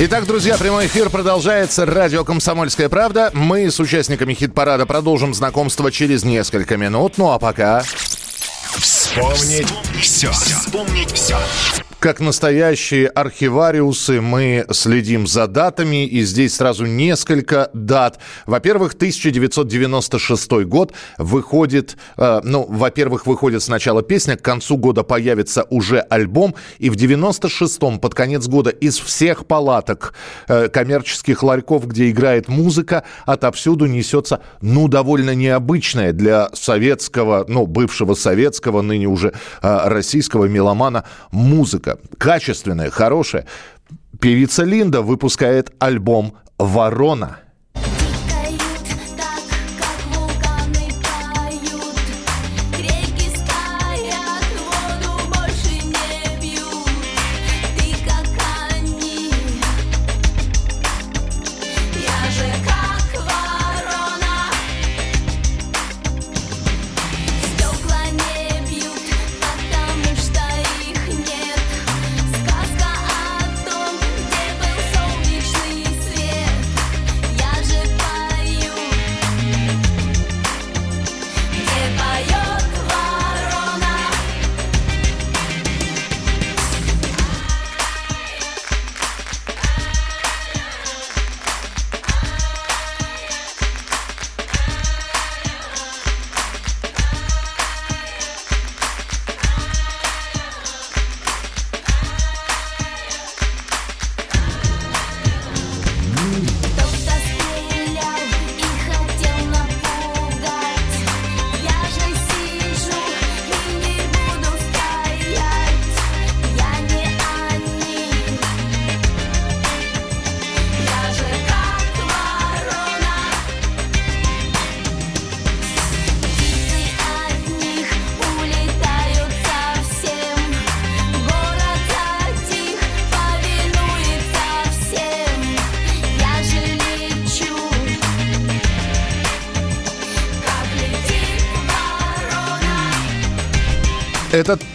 Итак, 0.00 0.26
друзья, 0.26 0.58
прямой 0.58 0.86
эфир 0.86 1.08
продолжается. 1.08 1.86
Радио 1.86 2.24
«Комсомольская 2.24 2.90
правда». 2.90 3.30
Мы 3.32 3.70
с 3.70 3.80
участниками 3.80 4.34
хит-парада 4.34 4.84
продолжим 4.84 5.32
знакомство 5.32 5.90
через 5.90 6.24
несколько 6.24 6.76
минут. 6.76 7.14
Ну 7.16 7.30
а 7.30 7.38
пока... 7.38 7.82
Вспомнить 8.76 9.72
все. 9.98 10.30
Вспомнить 10.30 11.10
все. 11.12 11.38
Как 12.04 12.20
настоящие 12.20 13.06
архивариусы 13.06 14.20
мы 14.20 14.66
следим 14.70 15.26
за 15.26 15.46
датами, 15.46 16.04
и 16.04 16.20
здесь 16.24 16.56
сразу 16.56 16.84
несколько 16.84 17.70
дат. 17.72 18.18
Во-первых, 18.44 18.92
1996 18.92 20.66
год 20.66 20.92
выходит, 21.16 21.96
э, 22.18 22.42
ну, 22.44 22.66
во-первых, 22.68 23.26
выходит 23.26 23.62
сначала 23.62 24.02
песня, 24.02 24.36
к 24.36 24.42
концу 24.42 24.76
года 24.76 25.02
появится 25.02 25.64
уже 25.70 26.00
альбом, 26.00 26.54
и 26.78 26.90
в 26.90 26.96
96-м, 26.96 27.98
под 27.98 28.14
конец 28.14 28.48
года, 28.48 28.68
из 28.68 28.98
всех 28.98 29.46
палаток 29.46 30.12
э, 30.46 30.68
коммерческих 30.68 31.42
ларьков, 31.42 31.86
где 31.86 32.10
играет 32.10 32.48
музыка, 32.48 33.04
отовсюду 33.24 33.86
несется, 33.86 34.40
ну, 34.60 34.88
довольно 34.88 35.34
необычная 35.34 36.12
для 36.12 36.50
советского, 36.52 37.46
ну, 37.48 37.66
бывшего 37.66 38.12
советского, 38.12 38.82
ныне 38.82 39.06
уже 39.06 39.32
э, 39.62 39.88
российского 39.88 40.44
меломана 40.44 41.04
музыка 41.30 41.93
качественная, 42.18 42.90
хорошая. 42.90 43.46
Певица 44.20 44.64
Линда 44.64 45.02
выпускает 45.02 45.72
альбом 45.78 46.34
«Ворона». 46.58 47.38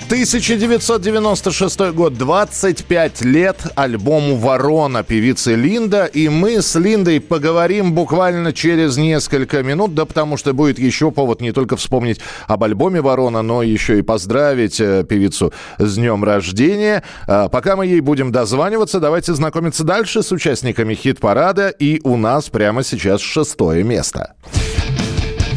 1996 0.10 1.91
год, 1.91 2.15
25 2.15 3.22
лет 3.22 3.58
альбому 3.76 4.38
«Ворона» 4.38 5.04
певицы 5.04 5.54
Линда. 5.54 6.06
И 6.06 6.30
мы 6.30 6.63
с 6.63 6.74
Линдой 6.74 7.22
поговорим 7.22 7.93
буквально 7.93 8.52
через 8.52 8.98
несколько 8.98 9.62
минут, 9.62 9.93
да 9.93 10.06
потому 10.06 10.36
что 10.36 10.54
будет 10.54 10.80
еще 10.80 11.12
повод 11.12 11.41
не 11.41 11.52
только 11.52 11.78
вспомнить 11.78 12.22
об 12.48 12.63
альбоме 12.63 13.02
«Ворона», 13.02 13.43
но 13.43 13.62
еще 13.62 14.00
и 14.00 14.02
поздравить 14.02 14.82
э, 14.82 15.06
певицу 15.08 15.54
с 15.78 15.95
днем 15.95 16.24
рождения. 16.24 17.04
А 17.28 17.48
пока 17.48 17.76
мы 17.76 17.86
ей 17.86 18.00
будем 18.00 18.32
дозваниваться, 18.32 19.00
давайте 19.00 19.36
знакомиться 19.36 19.84
дальше 19.84 20.24
с 20.24 20.32
участниками 20.32 20.95
хит-парада. 20.95 21.69
И 21.69 22.02
у 22.04 22.17
нас 22.17 22.50
прямо 22.50 22.84
сейчас 22.84 23.22
шестое 23.22 23.84
место. 23.84 24.34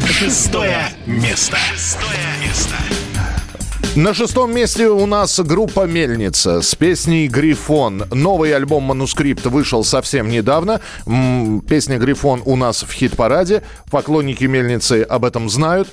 Шестое 0.05 0.89
место. 1.07 1.57
Шестое 1.73 2.27
место. 2.45 2.75
На 3.95 4.15
шестом 4.15 4.55
месте 4.55 4.87
у 4.87 5.05
нас 5.05 5.39
группа 5.39 5.85
«Мельница» 5.85 6.63
с 6.63 6.73
песней 6.73 7.27
«Грифон». 7.27 8.05
Новый 8.11 8.51
альбом 8.55 8.85
«Манускрипт» 8.85 9.45
вышел 9.45 9.83
совсем 9.83 10.29
недавно. 10.29 10.81
Песня 11.69 11.99
«Грифон» 11.99 12.41
у 12.43 12.55
нас 12.55 12.81
в 12.81 12.91
хит-параде. 12.91 13.61
Поклонники 13.91 14.45
«Мельницы» 14.45 15.03
об 15.03 15.25
этом 15.25 15.47
знают. 15.47 15.89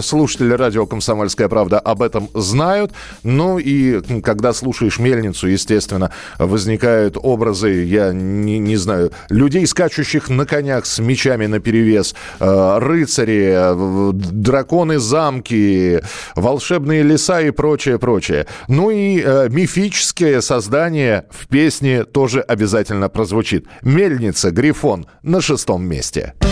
Слушатели 0.00 0.54
радио 0.54 0.86
«Комсомольская 0.86 1.48
правда» 1.48 1.78
об 1.78 2.00
этом 2.00 2.30
знают. 2.32 2.92
Ну 3.22 3.58
и 3.58 4.00
когда 4.22 4.54
слушаешь 4.54 4.98
«Мельницу», 4.98 5.46
естественно, 5.46 6.10
возникают 6.38 7.18
образы, 7.20 7.84
я 7.84 8.14
не, 8.14 8.58
не 8.60 8.76
знаю, 8.76 9.12
людей, 9.28 9.66
скачущих 9.66 10.30
на 10.30 10.46
конях 10.46 10.86
с 10.86 11.00
мечами 11.00 11.44
наперевес, 11.44 12.14
э, 12.40 12.78
рыцари, 12.78 13.52
э, 13.52 14.12
драконы 14.14 14.98
замки, 14.98 16.00
волшебные 16.34 17.02
леса 17.02 17.41
и 17.42 17.50
прочее, 17.50 17.98
прочее. 17.98 18.46
Ну 18.68 18.90
и 18.90 19.20
э, 19.20 19.48
мифическое 19.50 20.40
создание 20.40 21.26
в 21.30 21.48
песне 21.48 22.04
тоже 22.04 22.40
обязательно 22.40 23.08
прозвучит. 23.08 23.66
Мельница, 23.82 24.50
Грифон 24.50 25.06
на 25.22 25.40
шестом 25.40 25.84
месте. 25.84 26.34
здесь 26.40 26.51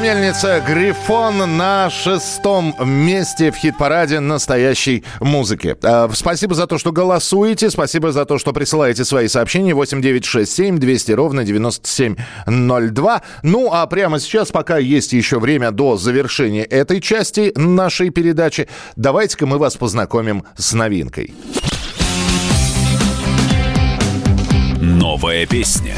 «Мельница» 0.00 0.62
«Грифон» 0.66 1.58
на 1.58 1.90
шестом 1.90 2.74
месте 2.84 3.52
в 3.52 3.56
хит-параде 3.56 4.20
настоящей 4.20 5.04
музыки. 5.20 5.76
Э, 5.82 6.08
Спасибо 6.14 6.54
за 6.54 6.66
то, 6.66 6.78
что 6.78 6.90
голосуете. 6.90 7.68
Спасибо 7.68 8.10
за 8.10 8.24
то, 8.24 8.38
что 8.38 8.52
присылаете 8.52 9.04
свои 9.04 9.28
сообщения. 9.28 9.74
8967 9.74 10.78
200 10.78 11.12
ровно 11.12 11.44
9702. 11.44 13.22
Ну, 13.42 13.70
а 13.72 13.86
прямо 13.86 14.18
сейчас, 14.20 14.50
пока 14.50 14.78
есть 14.78 15.12
еще 15.12 15.38
время 15.38 15.70
до 15.70 15.98
завершения 15.98 16.64
этой 16.64 17.00
части 17.00 17.52
нашей 17.54 18.08
передачи, 18.08 18.68
давайте-ка 18.96 19.46
мы 19.46 19.58
вас 19.58 19.76
познакомим 19.76 20.44
с 20.56 20.72
новинкой. 20.72 21.34
Новая 24.80 25.46
песня. 25.46 25.94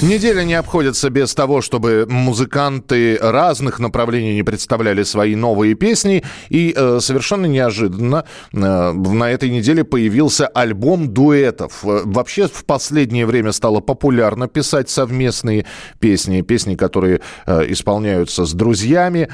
Неделя 0.00 0.44
не 0.44 0.54
обходится 0.54 1.10
без 1.10 1.34
того, 1.34 1.60
чтобы 1.60 2.06
музыканты 2.08 3.18
разных 3.20 3.80
направлений 3.80 4.36
не 4.36 4.44
представляли 4.44 5.02
свои 5.02 5.34
новые 5.34 5.74
песни. 5.74 6.22
И 6.50 6.72
э, 6.76 7.00
совершенно 7.00 7.46
неожиданно 7.46 8.24
э, 8.52 8.56
на 8.92 9.30
этой 9.30 9.50
неделе 9.50 9.82
появился 9.82 10.46
альбом 10.46 11.12
дуэтов. 11.12 11.84
Э, 11.84 12.02
Вообще 12.04 12.46
в 12.46 12.64
последнее 12.64 13.26
время 13.26 13.50
стало 13.50 13.80
популярно 13.80 14.46
писать 14.46 14.88
совместные 14.88 15.66
песни, 15.98 16.42
песни, 16.42 16.76
которые 16.76 17.20
э, 17.46 17.64
исполняются 17.68 18.44
с 18.44 18.52
друзьями. 18.52 19.28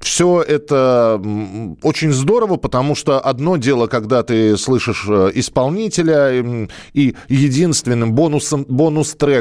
все 0.00 0.40
это 0.40 1.20
очень 1.82 2.12
здорово, 2.12 2.56
потому 2.56 2.94
что 2.94 3.20
одно 3.20 3.58
дело, 3.58 3.88
когда 3.88 4.22
ты 4.22 4.56
слышишь 4.56 5.04
э, 5.06 5.32
исполнителя 5.34 6.66
и 6.94 7.14
единственным 7.28 8.14
бонусом, 8.14 8.64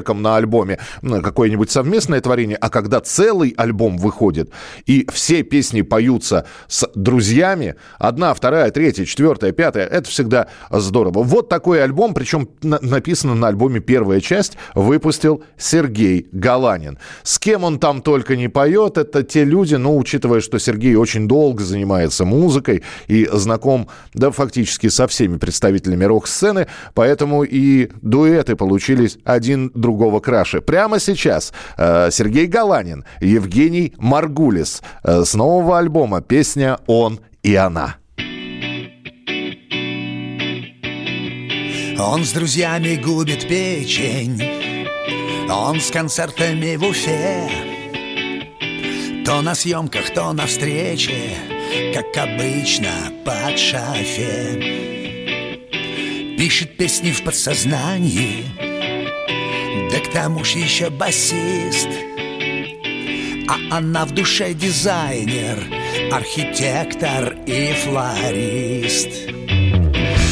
бонус-треком 0.10 0.22
на 0.22 0.36
альбоме 0.36 0.80
какое-нибудь 1.02 1.72
совместное 1.72 2.22
творение, 2.22 2.58
а 2.58 2.70
когда 2.70 3.00
целый 3.00 3.54
альбом 3.58 3.98
выходит, 3.98 4.52
и 4.86 5.08
все 5.12 5.44
песни 5.44 5.82
поются 5.82 6.46
с 6.68 6.90
друзьями, 6.96 7.76
одна, 7.98 8.34
вторая, 8.34 8.72
третья, 8.72 9.06
четвертая, 9.06 9.52
пятая, 9.52 9.86
это 9.86 10.10
всегда 10.10 10.48
здорово. 10.70 11.24
Вот 11.24 11.50
такой 11.50 11.84
альбом, 11.84 12.14
причем 12.14 12.50
на- 12.62 12.80
написано 12.82 13.36
на 13.36 13.48
альбоме 13.48 13.80
первая 13.80 14.22
часть, 14.22 14.58
выпустил 14.76 15.44
Сергей 15.58 16.28
Галанин. 16.32 16.98
С 17.24 17.40
кем 17.40 17.64
он 17.64 17.80
там 17.80 18.02
только 18.02 18.36
не 18.36 18.50
поет, 18.50 18.98
это 18.98 19.24
те 19.24 19.44
люди, 19.44 19.76
ну, 19.76 19.98
учитывая, 19.98 20.42
что 20.42 20.60
Сергей 20.60 20.96
очень 20.96 21.28
долго 21.28 21.64
занимается 21.64 22.26
музыкой 22.26 22.84
и 23.08 23.28
знаком, 23.32 23.88
да, 24.14 24.32
фактически 24.32 24.90
со 24.90 25.08
всеми 25.08 25.38
представителями 25.38 26.06
рок-сцены, 26.06 26.68
поэтому 26.94 27.44
и 27.44 27.90
дуэты 28.02 28.56
получились 28.56 29.18
один 29.24 29.72
другого 30.00 30.20
краше. 30.22 30.62
Прямо 30.62 31.00
сейчас 31.00 31.54
э, 31.78 32.10
Сергей 32.12 32.48
Галанин, 32.48 33.04
Евгений 33.22 33.94
Маргулис 33.98 34.82
э, 35.04 35.24
с 35.26 35.34
нового 35.34 35.78
альбома 35.78 36.22
песня 36.22 36.80
«Он 36.88 37.20
и 37.44 37.56
она». 37.56 37.96
Он 42.00 42.24
с 42.24 42.32
друзьями 42.32 42.96
губит 42.96 43.46
печень 43.50 44.42
Он 45.52 45.82
с 45.82 45.92
концертами 45.92 46.78
в 46.78 46.84
Уфе 46.86 47.50
То 49.26 49.42
на 49.42 49.54
съемках, 49.54 50.14
то 50.14 50.32
на 50.32 50.46
встрече 50.46 51.36
Как 51.94 52.16
обычно 52.16 52.90
под 53.26 53.60
шафе 53.60 54.62
Пишет 56.38 56.78
песни 56.78 57.12
в 57.12 57.22
подсознании 57.22 58.69
К 60.00 60.12
тому 60.14 60.44
ж 60.44 60.56
еще 60.56 60.90
басист. 60.90 61.90
А 63.50 63.78
она 63.78 64.06
в 64.06 64.12
душе 64.12 64.54
дизайнер 64.54 65.58
Архитектор 66.12 67.36
и 67.46 67.74
флорист. 67.84 69.10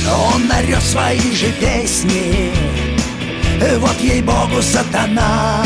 Он 0.10 0.50
орет 0.52 0.82
свои 0.82 1.20
же 1.20 1.52
песни 1.60 2.52
Вот 3.80 4.00
ей-богу 4.00 4.62
сатана. 4.62 5.66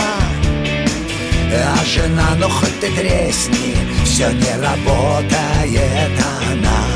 А 1.53 1.85
жена, 1.85 2.35
ну 2.39 2.49
хоть 2.49 2.79
ты 2.79 2.89
тресни 2.91 3.75
Все 4.05 4.31
не 4.31 4.61
работает 4.61 6.11
она. 6.49 6.87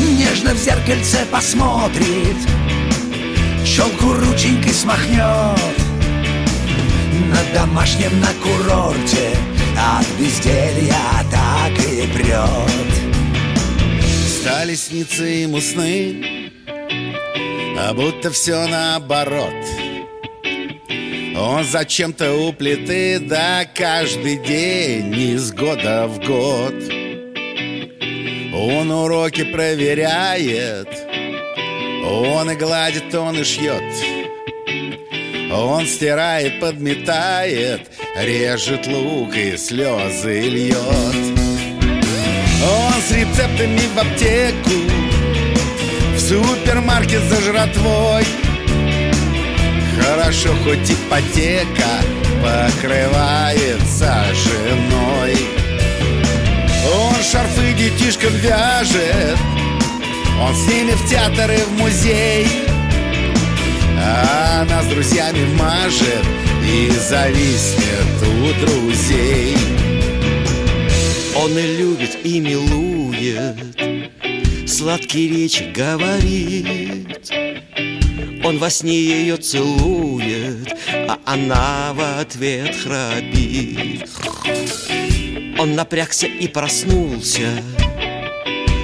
Нежно 0.00 0.52
в 0.52 0.58
зеркальце 0.58 1.18
посмотрит 1.30 2.36
Челку 3.64 4.12
рученькой 4.12 4.72
смахнет 4.72 5.76
На 7.30 7.54
домашнем 7.54 8.20
на 8.20 8.28
курорте 8.42 9.30
От 9.76 10.06
безделья 10.18 10.96
так 11.30 11.72
и 11.86 12.06
прет 12.06 13.08
Стали 14.26 14.74
сниться 14.74 15.24
ему 15.24 15.60
сны 15.60 16.50
А 17.78 17.92
будто 17.94 18.30
все 18.30 18.66
наоборот. 18.66 19.54
Он 21.38 21.64
зачем-то 21.64 22.34
у 22.34 22.52
плиты 22.52 23.20
Да 23.20 23.64
каждый 23.64 24.38
день 24.38 25.14
из 25.14 25.52
года 25.52 26.08
в 26.08 26.18
год. 26.18 26.74
Он 28.52 28.90
уроки 28.90 29.44
проверяет 29.44 31.07
Он 32.10 32.50
и 32.50 32.54
гладит, 32.54 33.14
он 33.14 33.38
и 33.38 33.44
шьет. 33.44 33.82
Он 35.52 35.86
стирает, 35.86 36.60
подметает 36.60 37.82
Режет 38.16 38.86
лук 38.86 39.36
и 39.36 39.56
слезы 39.56 40.40
льет. 40.40 40.76
Он 42.62 42.92
с 43.06 43.10
рецептами 43.12 43.80
в 43.94 43.98
аптеку 43.98 44.70
В 46.14 46.20
супермаркет 46.20 47.22
за 47.22 47.40
жратвой. 47.42 48.24
Хорошо, 50.00 50.54
хоть 50.64 50.90
ипотека 50.90 52.00
Покрывается 52.42 54.14
женой. 54.34 55.36
Он 56.90 57.22
шарфы 57.22 57.74
детишкам 57.74 58.32
вяжет 58.36 59.57
Он 60.40 60.54
с 60.54 60.68
ними 60.68 60.92
в 60.92 61.08
театр 61.08 61.50
и 61.50 61.56
в 61.56 61.72
музей 61.72 62.46
А 63.96 64.62
она 64.62 64.82
с 64.82 64.86
друзьями 64.86 65.44
мажет 65.56 66.24
И 66.64 66.90
зависнет 66.90 68.22
у 68.22 68.64
друзей. 68.64 69.56
Он 71.34 71.56
и 71.58 71.76
любит, 71.76 72.18
и 72.24 72.40
милует 72.40 73.56
Сладкие 74.68 75.28
речи 75.28 75.64
говорит. 75.74 77.32
Он 78.44 78.58
во 78.58 78.70
сне 78.70 78.98
ее 79.00 79.36
целует 79.36 80.72
А 81.08 81.18
она 81.24 81.92
в 81.94 82.20
ответ 82.20 82.76
храпит 82.76 84.08
Он 85.58 85.74
напрягся 85.74 86.26
и 86.26 86.46
проснулся 86.46 87.62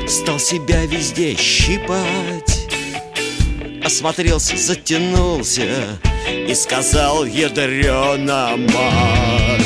Стал 0.07 0.38
себя 0.38 0.85
везде 0.85 1.35
щипать. 1.37 2.69
Осмотрелся, 3.85 4.57
затянулся 4.57 5.99
И 6.49 6.55
сказал 6.55 7.25
ядрена 7.25 8.57
мать 8.57 9.62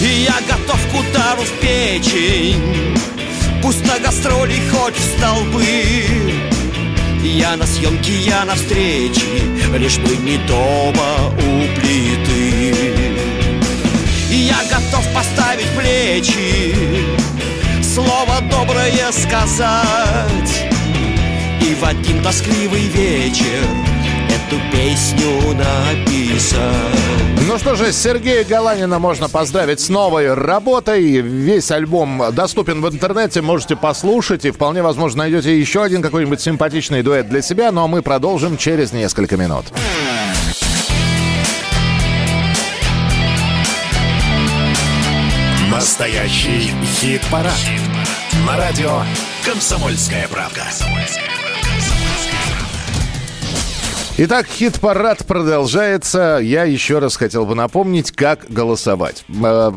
И 0.00 0.24
я 0.24 0.36
готов 0.48 0.80
к 0.90 0.94
удару 0.94 1.42
в 1.42 1.52
печень. 1.60 2.96
Пусть 3.62 3.84
на 3.86 3.98
гастроли 3.98 4.60
хоть 4.70 4.96
в 4.96 5.18
столбы. 5.18 5.64
Я 7.22 7.56
на 7.56 7.66
съемке, 7.66 8.12
я 8.12 8.44
на 8.44 8.54
встрече 8.54 9.26
Лишь 9.76 9.98
бы 9.98 10.16
не 10.16 10.38
дома 10.46 11.34
у 11.36 11.80
плиты. 11.80 12.74
Я 14.30 14.58
готов 14.70 15.04
поставить 15.12 15.68
плечи 15.76 17.17
Слово 17.98 18.40
доброе 18.48 19.10
сказать 19.10 20.64
И 21.60 21.74
в 21.74 21.84
один 21.84 22.22
тоскливый 22.22 22.82
вечер 22.82 23.66
Эту 24.28 24.60
песню 24.70 25.56
написать 25.56 26.60
Ну 27.48 27.58
что 27.58 27.74
же, 27.74 27.90
Сергея 27.92 28.44
Галанина 28.44 29.00
можно 29.00 29.28
поздравить 29.28 29.80
с 29.80 29.88
новой 29.88 30.32
работой. 30.32 31.20
Весь 31.20 31.72
альбом 31.72 32.22
доступен 32.30 32.82
в 32.82 32.88
интернете, 32.88 33.42
можете 33.42 33.74
послушать. 33.74 34.44
И 34.44 34.52
вполне 34.52 34.80
возможно 34.82 35.24
найдете 35.24 35.58
еще 35.58 35.82
один 35.82 36.00
какой-нибудь 36.00 36.40
симпатичный 36.40 37.02
дуэт 37.02 37.28
для 37.28 37.42
себя. 37.42 37.72
Ну 37.72 37.82
а 37.82 37.88
мы 37.88 38.02
продолжим 38.02 38.58
через 38.58 38.92
несколько 38.92 39.36
минут. 39.36 39.64
Настоящий 45.98 46.70
хит-парад. 46.84 47.58
На 48.46 48.56
радио 48.56 49.00
«Комсомольская 49.44 50.28
правда». 50.28 50.62
Итак, 54.16 54.46
хит-парад 54.46 55.26
продолжается. 55.26 56.38
Я 56.40 56.62
еще 56.62 57.00
раз 57.00 57.16
хотел 57.16 57.46
бы 57.46 57.56
напомнить, 57.56 58.12
как 58.12 58.46
голосовать. 58.48 59.24
Э, 59.28 59.72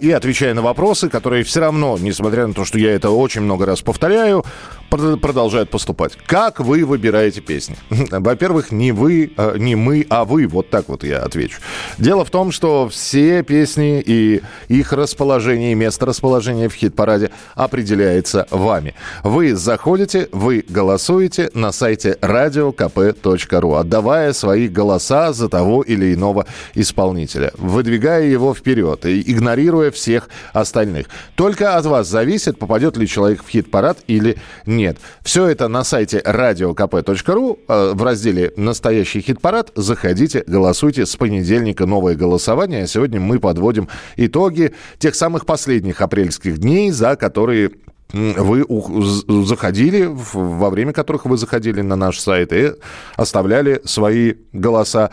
И 0.00 0.12
отвечая 0.12 0.54
на 0.54 0.62
вопросы, 0.62 1.08
которые 1.08 1.42
все 1.42 1.58
равно, 1.58 1.98
несмотря 1.98 2.46
на 2.46 2.54
то, 2.54 2.64
что 2.64 2.78
я 2.78 2.92
это 2.92 3.10
очень 3.10 3.40
много 3.40 3.66
раз 3.66 3.80
повторяю, 3.80 4.44
продолжают 4.88 5.70
поступать. 5.70 6.16
Как 6.26 6.60
вы 6.60 6.84
выбираете 6.84 7.40
песни? 7.40 7.76
Во-первых, 7.90 8.72
не 8.72 8.92
вы, 8.92 9.32
э, 9.36 9.56
не 9.58 9.74
мы, 9.74 10.06
а 10.08 10.24
вы. 10.24 10.46
Вот 10.46 10.70
так 10.70 10.88
вот 10.88 11.04
я 11.04 11.18
отвечу. 11.18 11.60
Дело 11.98 12.24
в 12.24 12.30
том, 12.30 12.52
что 12.52 12.88
все 12.88 13.42
песни 13.42 14.02
и 14.04 14.42
их 14.68 14.92
расположение, 14.92 15.72
и 15.72 15.74
место 15.74 16.06
расположения 16.06 16.68
в 16.68 16.74
хит-параде 16.74 17.30
определяется 17.54 18.46
вами. 18.50 18.94
Вы 19.22 19.54
заходите, 19.54 20.28
вы 20.32 20.64
голосуете 20.68 21.50
на 21.54 21.72
сайте 21.72 22.16
radiokp.ru, 22.20 23.78
отдавая 23.78 24.32
свои 24.32 24.68
голоса 24.68 25.32
за 25.32 25.48
того 25.48 25.82
или 25.82 26.14
иного 26.14 26.46
исполнителя, 26.74 27.52
выдвигая 27.56 28.24
его 28.24 28.54
вперед 28.54 29.06
и 29.06 29.20
игнорируя 29.30 29.90
всех 29.90 30.28
остальных. 30.52 31.06
Только 31.34 31.76
от 31.76 31.86
вас 31.86 32.08
зависит, 32.08 32.58
попадет 32.58 32.96
ли 32.96 33.06
человек 33.06 33.44
в 33.44 33.48
хит-парад 33.48 33.98
или 34.06 34.38
нет. 34.66 34.77
Все 35.22 35.46
это 35.46 35.68
на 35.68 35.84
сайте 35.84 36.22
radiokp.ru 36.24 37.58
э, 37.68 37.92
в 37.94 38.02
разделе 38.02 38.52
«Настоящий 38.56 39.20
хит-парад». 39.20 39.72
Заходите, 39.74 40.44
голосуйте. 40.46 41.06
С 41.06 41.16
понедельника 41.16 41.86
новое 41.86 42.14
голосование. 42.14 42.84
А 42.84 42.86
сегодня 42.86 43.20
мы 43.20 43.40
подводим 43.40 43.88
итоги 44.16 44.74
тех 44.98 45.14
самых 45.14 45.46
последних 45.46 46.00
апрельских 46.00 46.58
дней, 46.58 46.90
за 46.90 47.16
которые 47.16 47.72
вы 48.12 48.64
заходили, 49.44 50.08
во 50.08 50.70
время 50.70 50.92
которых 50.92 51.26
вы 51.26 51.36
заходили 51.36 51.82
на 51.82 51.96
наш 51.96 52.18
сайт 52.18 52.52
и 52.52 52.72
оставляли 53.16 53.82
свои 53.84 54.34
голоса 54.52 55.10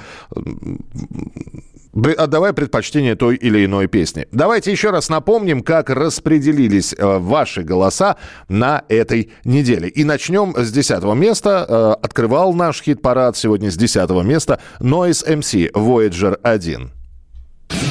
отдавая 1.96 2.54
предпочтение 2.54 3.16
той 3.16 3.36
или 3.36 3.66
иной 3.66 3.88
песне. 3.88 4.28
Давайте 4.32 4.72
еще 4.72 4.89
раз 4.89 5.10
напомним, 5.10 5.62
как 5.64 5.89
распределились 5.89 6.93
э, 6.93 7.18
ваши 7.20 7.64
голоса 7.64 8.18
на 8.50 8.84
этой 8.89 9.32
неделе. 9.43 9.88
И 9.88 10.04
начнем 10.04 10.54
с 10.56 10.72
10 10.72 11.04
места. 11.16 11.66
Э, 11.68 11.96
открывал 12.02 12.54
наш 12.54 12.82
хит-парад 12.82 13.38
сегодня 13.38 13.72
с 13.72 13.78
10 13.78 14.10
места 14.24 14.60
Noise 14.80 15.26
MC 15.28 15.72
Voyager 15.72 16.38
1. 16.43 16.91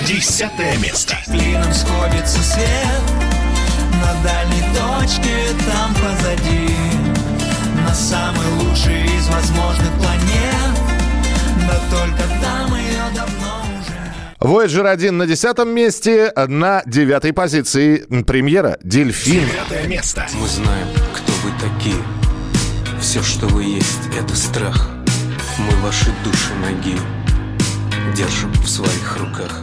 Десятое 0.07 0.77
место. 0.79 1.17
Клином 1.25 1.73
сходится 1.73 2.43
свет 2.43 3.03
На 3.91 4.23
дальней 4.23 4.63
точке 4.73 5.35
там 5.67 5.93
позади 5.95 6.69
На 7.85 7.95
самой 7.95 8.47
лучшей 8.61 9.05
из 9.05 9.27
возможных 9.29 9.93
планет 9.99 10.79
Да 11.69 11.81
только 11.91 12.23
там 12.41 12.75
ее 12.77 13.03
давно 13.17 13.64
Voyager 14.45 14.87
1 14.87 15.17
на 15.17 15.27
10 15.27 15.65
месте, 15.65 16.31
на 16.37 16.83
9 16.85 17.35
позиции 17.35 18.05
премьера 18.25 18.77
«Дельфин». 18.83 19.41
Девятое 19.49 19.87
место. 19.87 20.27
Мы 20.39 20.47
знаем, 20.47 20.87
кто 21.15 21.33
вы 21.43 21.51
такие 21.59 21.97
Все, 23.01 23.23
что 23.23 23.47
вы 23.47 23.63
есть, 23.65 24.03
это 24.15 24.37
страх 24.37 24.91
Мы 25.57 25.75
ваши 25.79 26.11
души 26.23 26.53
ноги 26.57 26.95
Держим 28.15 28.53
в 28.53 28.69
своих 28.69 29.17
руках 29.17 29.63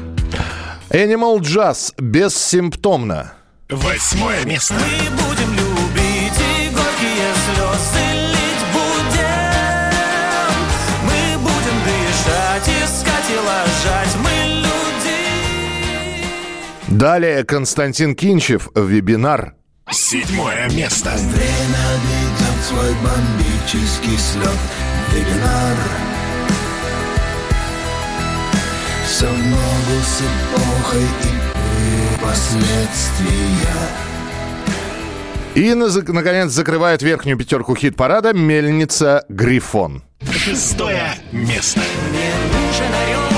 Animal 0.90 1.38
Jazz 1.42 1.94
«Бессимптомно». 2.00 3.34
Восьмое 3.70 4.44
место. 4.46 4.74
Мы 4.74 5.28
будем 5.28 5.61
Далее 16.92 17.44
Константин 17.46 18.16
Кинчев 18.16 18.68
«Вебинар». 18.76 19.56
Седьмое 19.89 20.70
место. 20.72 21.10
Время 21.12 21.88
ведет 22.04 22.64
свой 22.68 22.92
бомбический 22.96 24.18
слет 24.18 24.50
Вебинар 25.14 25.78
Все 29.06 29.26
в 29.28 29.38
ногу 29.48 30.02
с 30.04 30.22
эпохой 30.22 31.02
и 31.02 32.22
последствия 32.22 33.58
И, 35.56 35.74
на- 35.74 36.14
наконец, 36.14 36.52
закрывает 36.52 37.02
верхнюю 37.02 37.38
пятерку 37.38 37.76
хит-парада 37.76 38.34
«Мельница 38.34 39.26
Грифон». 39.30 40.04
Шестое 40.30 41.14
место. 41.32 41.80
Мне 42.10 42.32
нужен 42.48 42.94
орел, 42.94 43.31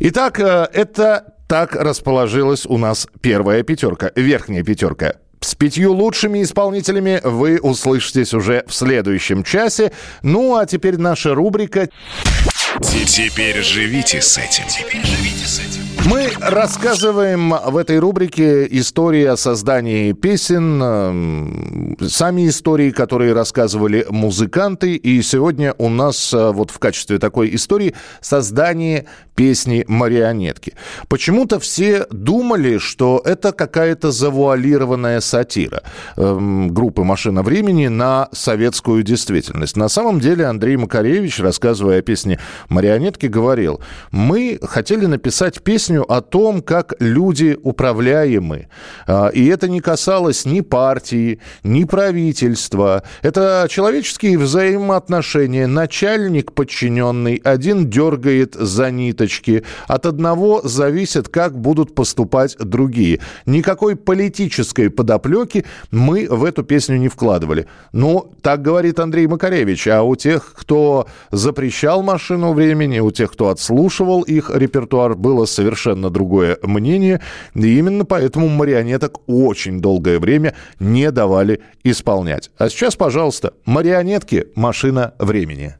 Итак, 0.00 0.38
э, 0.40 0.68
это 0.72 1.34
так 1.48 1.74
расположилась 1.74 2.66
у 2.66 2.78
нас 2.78 3.06
первая 3.20 3.62
пятерка, 3.62 4.10
верхняя 4.14 4.62
пятерка. 4.62 5.14
С 5.40 5.54
пятью 5.54 5.92
лучшими 5.92 6.42
исполнителями 6.42 7.20
вы 7.22 7.58
услышитесь 7.60 8.34
уже 8.34 8.64
в 8.66 8.74
следующем 8.74 9.44
часе. 9.44 9.92
Ну, 10.22 10.56
а 10.56 10.66
теперь 10.66 10.98
наша 10.98 11.34
рубрика 11.34 11.88
Те- 12.82 13.04
Теперь 13.06 13.62
живите 13.62 14.20
с 14.20 14.36
этим. 14.38 14.64
Теперь 14.68 15.04
живите 15.04 15.46
с 15.46 15.58
этим. 15.60 15.87
Мы 16.08 16.30
рассказываем 16.40 17.50
в 17.50 17.76
этой 17.76 17.98
рубрике 17.98 18.66
истории 18.70 19.24
о 19.24 19.36
создании 19.36 20.12
песен, 20.12 20.82
эм, 20.82 21.96
сами 22.00 22.48
истории, 22.48 22.92
которые 22.92 23.34
рассказывали 23.34 24.06
музыканты. 24.08 24.94
И 24.94 25.20
сегодня 25.20 25.74
у 25.76 25.90
нас 25.90 26.32
э, 26.32 26.50
вот 26.52 26.70
в 26.70 26.78
качестве 26.78 27.18
такой 27.18 27.54
истории 27.54 27.94
создание 28.22 29.04
песни 29.34 29.84
«Марионетки». 29.86 30.72
Почему-то 31.08 31.60
все 31.60 32.06
думали, 32.10 32.78
что 32.78 33.22
это 33.24 33.52
какая-то 33.52 34.10
завуалированная 34.10 35.20
сатира 35.20 35.82
эм, 36.16 36.72
группы 36.72 37.04
«Машина 37.04 37.42
времени» 37.42 37.88
на 37.88 38.30
советскую 38.32 39.02
действительность. 39.02 39.76
На 39.76 39.88
самом 39.88 40.20
деле 40.20 40.46
Андрей 40.46 40.76
Макаревич, 40.76 41.38
рассказывая 41.38 41.98
о 41.98 42.02
песне 42.02 42.40
«Марионетки», 42.70 43.26
говорил, 43.26 43.80
мы 44.10 44.58
хотели 44.62 45.04
написать 45.04 45.62
песню 45.62 45.97
о 46.02 46.20
том, 46.20 46.62
как 46.62 46.94
люди 47.00 47.58
управляемы. 47.62 48.68
А, 49.06 49.28
И 49.28 49.46
это 49.46 49.68
не 49.68 49.80
касалось 49.80 50.44
ни 50.44 50.60
партии, 50.60 51.40
ни 51.64 51.84
правительства. 51.84 53.02
Это 53.22 53.66
человеческие 53.70 54.38
взаимоотношения. 54.38 55.66
Начальник, 55.66 56.52
подчиненный, 56.52 57.40
один 57.44 57.90
дергает 57.90 58.54
за 58.54 58.90
ниточки. 58.90 59.64
От 59.86 60.06
одного 60.06 60.60
зависит, 60.64 61.28
как 61.28 61.58
будут 61.58 61.94
поступать 61.94 62.56
другие. 62.58 63.20
Никакой 63.46 63.96
политической 63.96 64.90
подоплеки 64.90 65.64
мы 65.90 66.26
в 66.28 66.44
эту 66.44 66.62
песню 66.62 66.96
не 66.98 67.08
вкладывали. 67.08 67.66
Ну, 67.92 68.32
так 68.42 68.62
говорит 68.62 69.00
Андрей 69.00 69.26
Макаревич. 69.26 69.88
А 69.88 70.02
у 70.02 70.16
тех, 70.16 70.52
кто 70.54 71.06
запрещал 71.30 72.02
машину 72.02 72.52
времени, 72.52 73.00
у 73.00 73.10
тех, 73.10 73.32
кто 73.32 73.48
отслушивал 73.48 74.22
их 74.22 74.50
репертуар, 74.54 75.14
было 75.14 75.44
совершенно 75.44 75.87
другое 75.94 76.58
мнение. 76.62 77.20
И 77.54 77.78
именно 77.78 78.04
поэтому 78.04 78.48
марионеток 78.48 79.20
очень 79.26 79.80
долгое 79.80 80.18
время 80.18 80.54
не 80.80 81.10
давали 81.10 81.60
исполнять. 81.84 82.50
А 82.58 82.68
сейчас, 82.68 82.96
пожалуйста, 82.96 83.54
марионетки 83.64 84.46
«Машина 84.54 85.14
времени». 85.18 85.74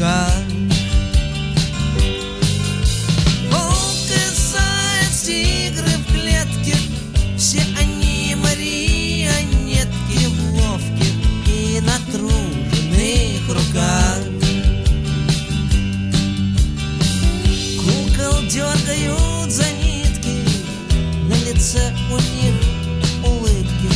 Заяц, 0.00 0.80
тигры 5.22 5.88
в 5.88 6.06
клетке, 6.12 6.74
все 7.36 7.60
они 7.78 8.34
марионетки 8.34 10.26
в 10.26 10.54
ловких 10.54 11.14
и 11.46 11.80
натруженных 11.80 13.46
руках. 13.48 14.18
Кукол 17.78 18.42
дергают 18.48 19.50
за 19.52 19.66
нитки, 19.82 20.36
на 21.28 21.34
лице 21.46 21.92
у 22.10 22.16
них 22.16 22.54
улыбки, 23.22 23.90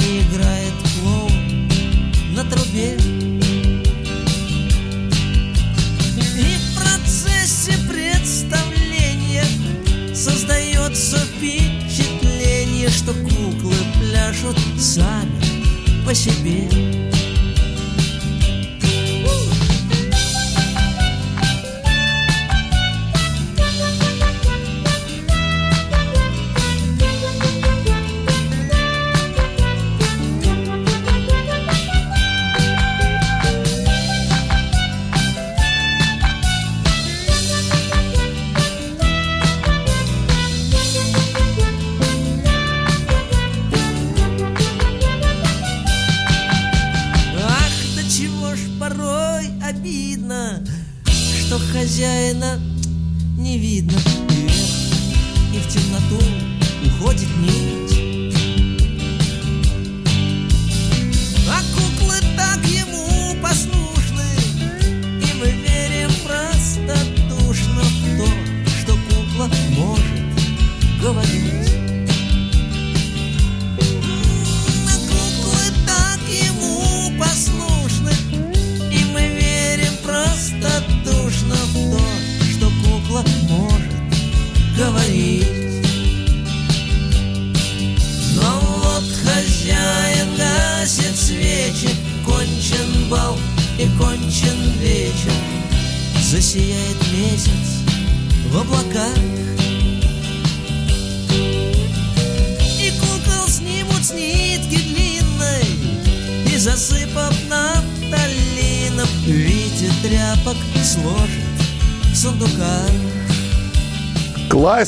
играет 0.00 0.74
клоун 1.00 1.68
на 2.34 2.44
трубе. 2.44 3.01
Создается 11.12 11.26
впечатление, 11.26 12.88
что 12.88 13.12
куклы 13.12 13.74
пляшут 14.00 14.56
сами 14.78 16.06
по 16.06 16.14
себе 16.14 17.11
уходит 57.22 57.36
нить. 57.38 57.51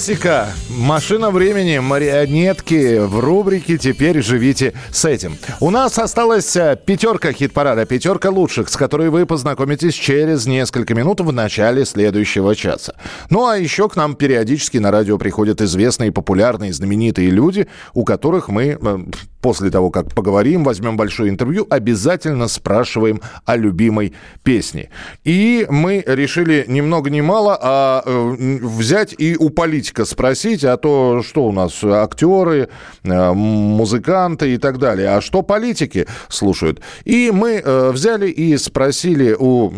Jéssica. 0.06 0.63
Машина 0.84 1.30
времени, 1.30 1.78
марионетки 1.78 2.98
в 2.98 3.18
рубрике 3.18 3.78
«Теперь 3.78 4.22
живите 4.22 4.74
с 4.92 5.06
этим». 5.06 5.38
У 5.60 5.70
нас 5.70 5.98
осталась 5.98 6.54
э, 6.56 6.76
пятерка 6.76 7.32
хит-парада, 7.32 7.86
пятерка 7.86 8.28
лучших, 8.28 8.68
с 8.68 8.76
которой 8.76 9.08
вы 9.08 9.24
познакомитесь 9.24 9.94
через 9.94 10.44
несколько 10.44 10.94
минут 10.94 11.22
в 11.22 11.32
начале 11.32 11.86
следующего 11.86 12.54
часа. 12.54 12.96
Ну 13.30 13.46
а 13.46 13.56
еще 13.56 13.88
к 13.88 13.96
нам 13.96 14.14
периодически 14.14 14.76
на 14.76 14.90
радио 14.90 15.16
приходят 15.16 15.62
известные, 15.62 16.12
популярные, 16.12 16.74
знаменитые 16.74 17.30
люди, 17.30 17.66
у 17.94 18.04
которых 18.04 18.48
мы 18.48 18.76
э, 18.78 18.98
после 19.44 19.70
того, 19.70 19.90
как 19.90 20.14
поговорим, 20.14 20.64
возьмем 20.64 20.96
большое 20.96 21.28
интервью, 21.28 21.66
обязательно 21.68 22.48
спрашиваем 22.48 23.20
о 23.44 23.56
любимой 23.56 24.14
песне. 24.42 24.88
И 25.22 25.66
мы 25.68 26.02
решили 26.06 26.64
ни 26.66 26.80
много 26.80 27.10
ни 27.10 27.20
мало, 27.20 27.58
а 27.60 28.02
э, 28.06 28.36
взять 28.62 29.14
и 29.16 29.34
политика 29.50 30.06
спросить, 30.06 30.64
а 30.64 30.73
то 30.76 31.22
что 31.22 31.46
у 31.46 31.52
нас, 31.52 31.82
актеры, 31.82 32.68
э, 33.02 33.32
музыканты 33.32 34.54
и 34.54 34.58
так 34.58 34.78
далее, 34.78 35.08
а 35.10 35.20
что 35.20 35.42
политики 35.42 36.06
слушают. 36.28 36.80
И 37.04 37.30
мы 37.32 37.62
э, 37.64 37.90
взяли 37.90 38.28
и 38.28 38.56
спросили 38.56 39.34
у 39.38 39.72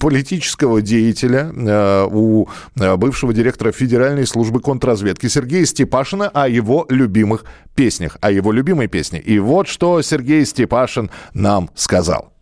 политического 0.00 0.82
деятеля, 0.82 1.50
э, 1.54 2.08
у 2.10 2.48
бывшего 2.74 3.32
директора 3.32 3.72
Федеральной 3.72 4.26
службы 4.26 4.60
контрразведки 4.60 5.26
Сергея 5.28 5.64
Степашина 5.64 6.28
о 6.28 6.48
его 6.48 6.86
любимых 6.88 7.44
песнях, 7.74 8.16
о 8.20 8.30
его 8.30 8.52
любимой 8.52 8.88
песне. 8.88 9.20
И 9.20 9.38
вот 9.38 9.68
что 9.68 10.02
Сергей 10.02 10.44
Степашин 10.44 11.10
нам 11.32 11.70
сказал. 11.74 12.32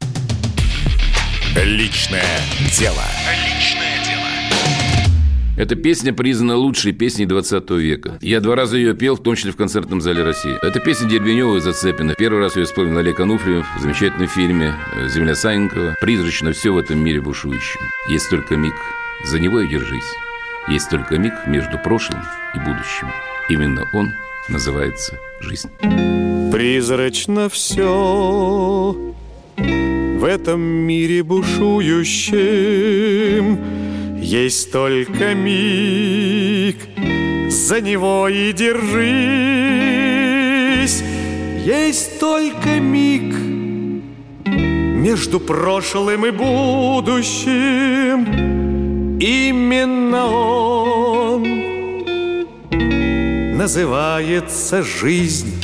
Личное 1.57 2.41
дело. 2.79 3.03
Эта 5.57 5.75
песня 5.75 6.13
признана 6.13 6.57
лучшей 6.57 6.93
песней 6.93 7.25
20 7.25 7.71
века. 7.71 8.19
Я 8.21 8.41
два 8.41 8.57
раза 8.57 8.77
ее 8.77 8.95
пел, 8.95 9.17
в 9.17 9.23
том 9.23 9.37
числе 9.37 9.53
в 9.53 9.57
концертном 9.57 10.03
зале 10.03 10.23
России. 10.23 10.55
Это 10.63 10.81
песня 10.81 11.09
Дербенева 11.09 11.57
и 11.57 11.61
Зацепина. 11.61 12.15
Первый 12.15 12.41
раз 12.41 12.57
ее 12.57 12.65
исполнил 12.65 12.99
Олег 12.99 13.19
Ануфриев 13.21 13.65
в 13.79 13.81
замечательном 13.81 14.29
фильме 14.29 14.75
э, 14.95 15.09
«Земля 15.09 15.35
Санникова». 15.35 15.97
Призрачно 15.99 16.53
все 16.53 16.75
в 16.75 16.79
этом 16.79 16.99
мире 16.99 17.23
бушующем. 17.23 17.81
Есть 18.11 18.29
только 18.29 18.57
миг. 18.57 18.75
За 19.25 19.39
него 19.41 19.61
и 19.61 19.69
держись. 19.69 20.05
Есть 20.69 20.91
только 20.91 21.17
миг 21.17 21.33
между 21.47 21.79
прошлым 21.79 22.21
и 22.55 22.59
будущим. 22.59 23.09
Именно 23.49 23.89
он 23.95 24.13
называется 24.51 25.19
жизнь. 25.41 25.71
Призрачно 26.53 27.49
все 27.49 28.95
в 29.57 30.25
этом 30.25 30.61
мире 30.61 31.23
бушующем 31.23 32.37
Есть 34.27 34.73
только 34.73 35.35
миг, 35.37 36.79
за 37.49 37.81
него 37.81 38.29
и 38.29 38.53
держись. 38.53 39.05
Есть 41.65 42.19
только 42.19 42.81
миг 42.81 43.33
между 44.45 45.39
прошлым 45.39 46.27
и 46.27 46.33
будущим. 46.33 48.27
Именно 49.21 50.27
он 50.27 51.45
называется 53.57 54.83
жизнь. 54.83 55.55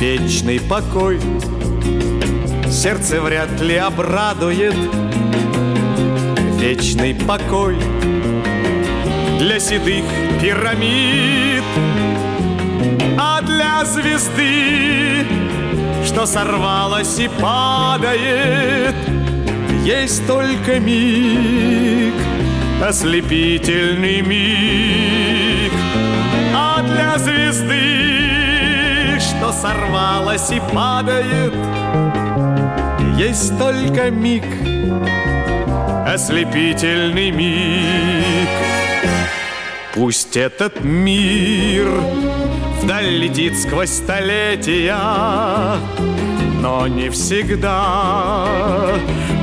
Вечный 0.00 0.58
покой 0.68 1.20
Сердце 2.82 3.20
вряд 3.20 3.60
ли 3.60 3.76
обрадует. 3.76 4.74
Вечный 6.58 7.14
покой 7.14 7.76
Для 9.38 9.60
седых 9.60 10.04
пирамид. 10.40 11.62
А 13.16 13.40
для 13.42 13.84
звезды 13.84 15.24
Что 16.04 16.26
сорвалась 16.26 17.20
и 17.20 17.28
падает 17.28 18.96
Есть 19.84 20.26
только 20.26 20.80
миг 20.80 22.14
Ослепительный 22.84 24.22
миг. 24.22 25.72
А 26.52 26.82
для 26.82 27.16
звезды 27.18 27.92
что 29.20 29.52
сорвалась 29.52 30.50
и 30.50 30.60
падает 30.74 31.52
Есть 33.22 33.56
только 33.56 34.10
миг, 34.10 34.42
ослепительный 36.04 37.30
миг. 37.30 38.48
Пусть 39.94 40.36
этот 40.36 40.82
мир 40.82 41.86
вдаль 42.80 43.06
летит 43.06 43.56
сквозь 43.56 43.90
столетия 43.90 44.96
Но 46.60 46.88
не 46.88 47.10
всегда 47.10 48.48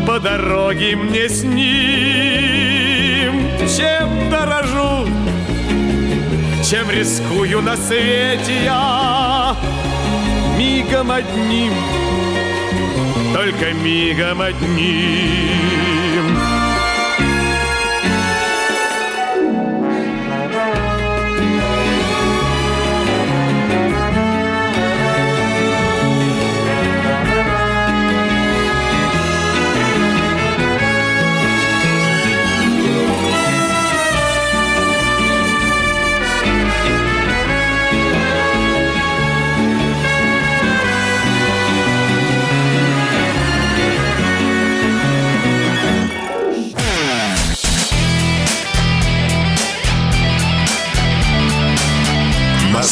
по 0.05 0.19
дороге 0.19 0.97
мне 0.97 1.29
с 1.29 1.43
ним. 1.43 1.69
Чем 3.77 4.29
дорожу, 4.29 5.07
чем 6.69 6.91
рискую 6.91 7.61
на 7.61 7.77
свете 7.77 8.65
я? 8.65 9.55
Мигом 10.57 11.11
одним, 11.11 11.71
только 13.39 13.71
мигом 13.71 14.41
одним 14.41 16.38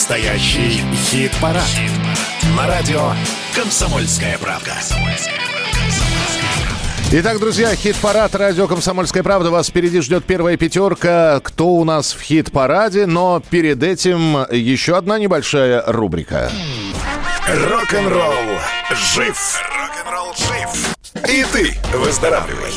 Настоящий 0.10 0.86
хит-парад. 0.94 1.68
На 2.56 2.66
радио 2.66 3.12
«Комсомольская 3.54 4.38
правда». 4.38 4.72
Итак, 7.12 7.40
друзья, 7.42 7.76
хит-парад 7.76 8.34
радио 8.34 8.70
«Комсомольская 8.70 9.22
правда». 9.22 9.52
Вас 9.52 9.68
впереди 9.68 10.00
ждет 10.00 10.24
первая 10.24 10.56
пятерка. 10.56 11.42
Кто 11.44 11.72
у 11.72 11.84
нас 11.84 12.14
в 12.14 12.22
хит-параде? 12.22 13.06
Но 13.06 13.42
перед 13.50 13.84
этим 13.84 14.46
еще 14.50 14.96
одна 14.96 15.20
небольшая 15.20 15.84
рубрика. 15.86 16.54
Рок-н-ролл 17.46 18.34
жив. 19.14 19.62
Рок-н-ролл 19.78 20.34
жив. 20.38 20.96
И 21.30 21.44
ты 21.52 21.78
выздоравливай. 21.98 22.72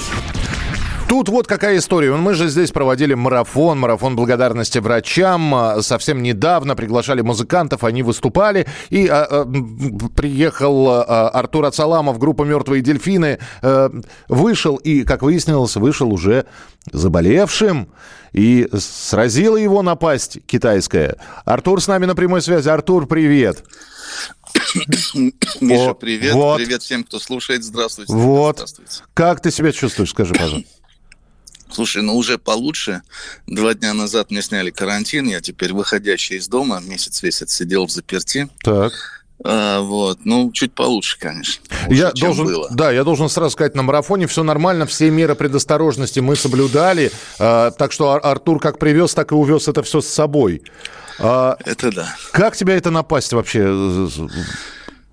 Тут 1.11 1.29
вот 1.29 1.49
какая 1.49 1.79
история. 1.79 2.15
Мы 2.15 2.35
же 2.35 2.49
здесь 2.49 2.71
проводили 2.71 3.15
марафон, 3.15 3.81
марафон 3.81 4.15
благодарности 4.15 4.79
врачам. 4.79 5.53
А, 5.53 5.83
Совсем 5.83 6.23
недавно 6.23 6.77
приглашали 6.77 7.21
музыкантов, 7.21 7.83
они 7.83 8.05
выступали. 8.05 8.69
И 8.91 9.09
а, 9.09 9.27
а, 9.29 9.45
приехал 10.15 10.89
а, 10.89 11.29
Артур 11.31 11.65
Ацаламов, 11.65 12.21
группа 12.21 12.45
«Мертвые 12.45 12.81
дельфины». 12.81 13.41
э, 13.61 13.91
вышел 14.29 14.77
и, 14.77 15.03
как 15.03 15.23
выяснилось, 15.23 15.75
вышел 15.75 16.13
уже 16.13 16.47
заболевшим. 16.93 17.89
И 18.33 18.69
сразила 18.79 19.57
его 19.57 19.83
напасть 19.83 20.39
китайская. 20.47 21.17
Артур 21.45 21.83
с 21.83 21.89
нами 21.89 22.07
на 22.07 22.15
прямой 22.15 22.41
связи. 22.41 22.69
Артур, 22.69 23.09
привет. 23.09 23.65
Миша, 25.61 25.95
привет. 25.95 26.35
вот. 26.35 26.59
Привет 26.59 26.83
всем, 26.83 27.03
кто 27.03 27.19
слушает. 27.19 27.65
Здравствуйте. 27.65 28.13
Вот. 28.13 28.59
Здравствуйте. 28.59 29.03
Как 29.13 29.41
ты 29.41 29.51
себя 29.51 29.73
чувствуешь, 29.73 30.11
скажи, 30.11 30.35
пожалуйста. 30.35 30.80
Слушай, 31.73 32.03
ну 32.03 32.17
уже 32.17 32.39
получше. 32.39 33.03
Два 33.47 33.75
дня 33.75 33.95
назад 33.95 34.31
мне 34.31 34.43
сняли 34.43 34.71
карантин. 34.71 35.27
Я 35.29 35.41
теперь 35.41 35.73
выходящий 35.73 36.37
из 36.37 36.49
дома. 36.49 36.81
Месяц 36.81 37.23
весь 37.23 37.43
отсидел 37.43 37.87
в 37.87 37.91
заперти. 37.91 38.49
Так. 38.63 38.93
А, 39.43 39.81
вот. 39.81 40.19
Ну, 40.25 40.51
чуть 40.53 40.75
получше, 40.75 41.19
конечно. 41.19 41.65
Я 41.89 42.09
Лучше, 42.09 42.17
чем 42.17 42.27
должен, 42.29 42.45
было. 42.47 42.69
да, 42.73 42.91
я 42.93 43.05
должен 43.05 43.29
сразу 43.31 43.53
сказать, 43.53 43.75
на 43.75 43.83
марафоне 43.83 44.27
все 44.27 44.43
нормально, 44.43 44.85
все 44.87 45.09
меры 45.11 45.35
предосторожности 45.35 46.21
мы 46.21 46.37
соблюдали, 46.37 47.11
э, 47.39 47.71
так 47.79 47.93
что 47.93 48.11
Ар- 48.11 48.21
Артур 48.23 48.61
как 48.61 48.79
привез, 48.79 49.15
так 49.15 49.33
и 49.33 49.35
увез 49.35 49.67
это 49.67 49.83
все 49.83 50.03
с 50.03 50.09
собой. 50.09 50.63
А, 51.19 51.57
Это 51.65 51.91
да. 51.91 52.15
как 52.33 52.55
тебя 52.57 52.75
это 52.77 52.91
напасть 52.91 53.33
вообще? 53.33 53.63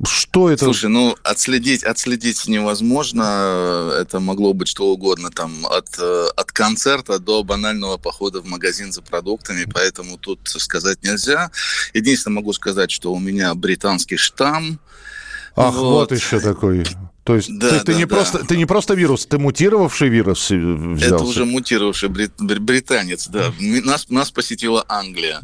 Что 0.06 0.52
это? 0.52 0.66
Слушай, 0.66 0.90
ну 0.90 1.16
отследить, 1.24 1.84
отследить 1.84 2.48
невозможно. 2.48 3.92
Это 4.00 4.20
могло 4.20 4.54
быть 4.54 4.68
что 4.68 4.92
угодно, 4.92 5.32
там 5.32 5.66
от, 5.66 5.88
э, 5.98 6.28
от 6.36 6.52
концерта 6.52 7.18
до 7.18 7.44
банального 7.44 7.98
похода 7.98 8.42
в 8.42 8.46
магазин 8.46 8.92
за 8.92 9.02
продуктами, 9.02 9.66
поэтому 9.72 10.18
тут 10.18 10.40
сказать 10.46 11.04
нельзя. 11.04 11.50
Единственное 11.96 12.36
могу 12.36 12.54
сказать, 12.54 12.92
что 12.92 13.12
у 13.12 13.20
меня 13.20 13.56
британский 13.56 14.18
штамм. 14.18 14.80
Ах, 15.56 15.74
вот, 15.74 16.12
еще 16.12 16.40
такой. 16.40 16.86
То 17.28 17.36
есть 17.36 17.50
Да, 17.60 17.70
ты, 17.70 17.80
ты 17.80 17.92
да, 17.92 17.98
не 18.00 18.06
да. 18.06 18.16
просто, 18.16 18.40
ты 18.46 18.58
не 18.58 18.66
просто 18.66 18.94
вирус, 18.94 19.26
ты 19.26 19.38
мутировавший 19.38 20.08
вирус 20.10 20.50
э, 20.50 20.56
взялся. 20.58 21.16
Это 21.16 21.24
уже 21.26 21.44
мутировавший 21.46 22.08
брит- 22.10 22.32
бр- 22.40 22.60
британец, 22.62 23.28
да. 23.28 23.52
Нас, 23.60 24.10
нас 24.10 24.32
посетила 24.32 24.86
Англия. 24.88 25.42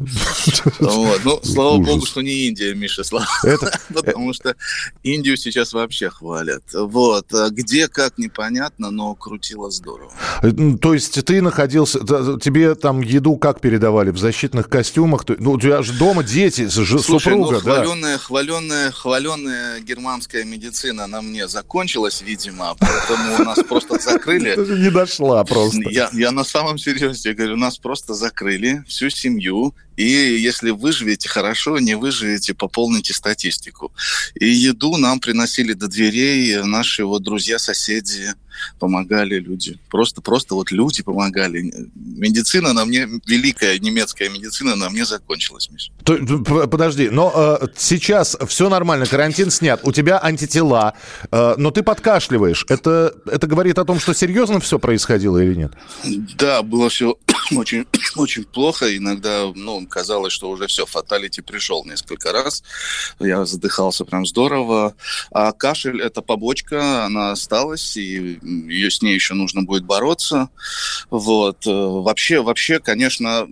Вот. 0.80 1.20
Ну, 1.24 1.40
слава 1.42 1.76
Ужас. 1.76 1.86
богу, 1.94 2.06
что 2.06 2.22
не 2.22 2.46
Индия, 2.48 2.74
Миша, 2.74 3.04
слава. 3.04 3.26
Это- 3.42 3.78
Потому 3.94 4.32
что 4.32 4.56
Индию 5.02 5.36
сейчас 5.36 5.72
вообще 5.74 6.08
хвалят. 6.10 6.62
Вот. 6.72 7.26
А 7.34 7.50
Где, 7.50 7.88
как, 7.88 8.16
непонятно, 8.18 8.90
но 8.90 9.14
крутило 9.14 9.70
здорово. 9.70 10.10
Э, 10.42 10.50
То 10.80 10.94
есть 10.94 11.22
ты 11.24 11.42
находился, 11.42 12.00
тебе 12.38 12.74
там 12.76 13.02
еду 13.02 13.36
как 13.36 13.60
передавали? 13.60 14.10
В 14.10 14.18
защитных 14.18 14.68
костюмах? 14.70 15.24
Ну, 15.38 15.52
у 15.52 15.60
тебя 15.60 15.82
же 15.82 15.92
дома 15.92 16.22
дети, 16.24 16.66
ж- 16.68 16.70
Слушай, 17.02 17.36
ну, 17.36 17.44
супруга, 17.46 17.56
да? 17.56 17.74
хваленная, 17.84 18.18
хваленная, 18.18 18.90
хваленная 18.90 19.80
германская 19.80 20.44
медицина 20.44 21.06
на 21.06 21.20
мне 21.20 21.46
закончилась, 21.46 21.73
видимо, 22.22 22.76
поэтому 22.78 23.44
нас 23.44 23.58
просто 23.64 23.98
закрыли. 23.98 24.54
Даже 24.56 24.78
не 24.78 24.90
дошла 24.90 25.44
просто. 25.44 25.90
Я, 25.90 26.08
я 26.12 26.30
на 26.30 26.44
самом 26.44 26.78
серьезе 26.78 27.34
говорю, 27.34 27.56
нас 27.56 27.78
просто 27.78 28.14
закрыли, 28.14 28.84
всю 28.86 29.10
семью, 29.10 29.74
и 29.96 30.04
если 30.04 30.70
выживете, 30.70 31.28
хорошо, 31.28 31.78
не 31.78 31.96
выживете, 31.96 32.54
пополните 32.54 33.12
статистику. 33.14 33.92
И 34.34 34.46
еду 34.48 34.96
нам 34.96 35.20
приносили 35.20 35.72
до 35.72 35.88
дверей 35.88 36.62
наши 36.64 37.04
вот 37.04 37.22
друзья, 37.22 37.58
соседи, 37.58 38.34
помогали 38.78 39.38
люди. 39.38 39.78
Просто, 39.90 40.20
просто 40.20 40.54
вот 40.54 40.70
люди 40.70 41.02
помогали. 41.02 41.72
Медицина 41.94 42.72
на 42.72 42.84
мне, 42.84 43.08
великая 43.26 43.78
немецкая 43.78 44.28
медицина 44.28 44.76
на 44.76 44.90
мне 44.90 45.04
закончилась, 45.04 45.68
п- 46.04 46.66
Подожди, 46.68 47.08
но 47.10 47.58
э, 47.62 47.66
сейчас 47.76 48.36
все 48.48 48.68
нормально, 48.68 49.06
карантин 49.06 49.50
снят, 49.50 49.80
у 49.82 49.92
тебя 49.92 50.20
антитела, 50.22 50.94
э, 51.30 51.54
но 51.56 51.70
ты 51.70 51.82
подкашливаешь. 51.82 52.64
Это, 52.68 53.14
это 53.26 53.46
говорит 53.46 53.78
о 53.78 53.84
том, 53.84 54.00
что 54.00 54.14
серьезно 54.14 54.60
все 54.60 54.78
происходило 54.78 55.38
или 55.38 55.54
нет? 55.54 55.72
Да, 56.38 56.62
было 56.62 56.88
все 56.88 57.16
очень, 57.54 57.86
очень 58.16 58.44
плохо. 58.44 58.96
Иногда, 58.96 59.50
ну, 59.54 59.86
казалось, 59.86 60.32
что 60.32 60.50
уже 60.50 60.66
все, 60.66 60.86
фаталити 60.86 61.40
пришел 61.40 61.84
несколько 61.84 62.32
раз. 62.32 62.62
Я 63.20 63.44
задыхался 63.44 64.04
прям 64.04 64.26
здорово. 64.26 64.94
А 65.30 65.52
кашель– 65.52 66.00
это 66.02 66.22
побочка, 66.22 67.04
она 67.04 67.32
осталась, 67.32 67.96
и 67.96 68.38
ее 68.42 68.90
с 68.90 69.02
ней 69.02 69.14
еще 69.14 69.34
нужно 69.34 69.62
будет 69.62 69.84
бороться. 69.84 70.48
Вот. 71.10 71.66
Э, 71.66 72.04
Вообще, 72.04 72.42
вообще, 72.42 72.80
конечно, 72.80 73.46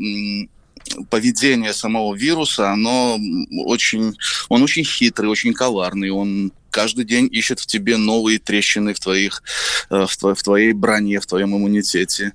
поведение 1.11 1.73
самого 1.73 2.15
вируса, 2.15 2.71
оно 2.71 3.19
очень, 3.65 4.17
он 4.49 4.63
очень 4.63 4.85
хитрый, 4.85 5.31
очень 5.31 5.55
коварный, 5.55 6.11
он 6.11 6.53
каждый 6.71 7.05
день 7.05 7.29
ищет 7.31 7.61
в 7.61 7.67
тебе 7.67 7.97
новые 7.97 8.39
трещины 8.39 8.95
в 8.95 9.01
твоих, 9.01 9.43
э, 9.91 10.07
в, 10.07 10.17
тво- 10.17 10.35
в 10.35 10.43
твоей 10.43 10.73
броне, 10.73 11.21
в 11.21 11.27
твоем 11.27 11.57
иммунитете. 11.57 12.33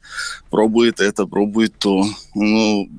Пробует 0.50 1.00
это, 1.00 1.26
пробует 1.26 1.78
то. 1.78 2.06
Ну, 2.36 2.90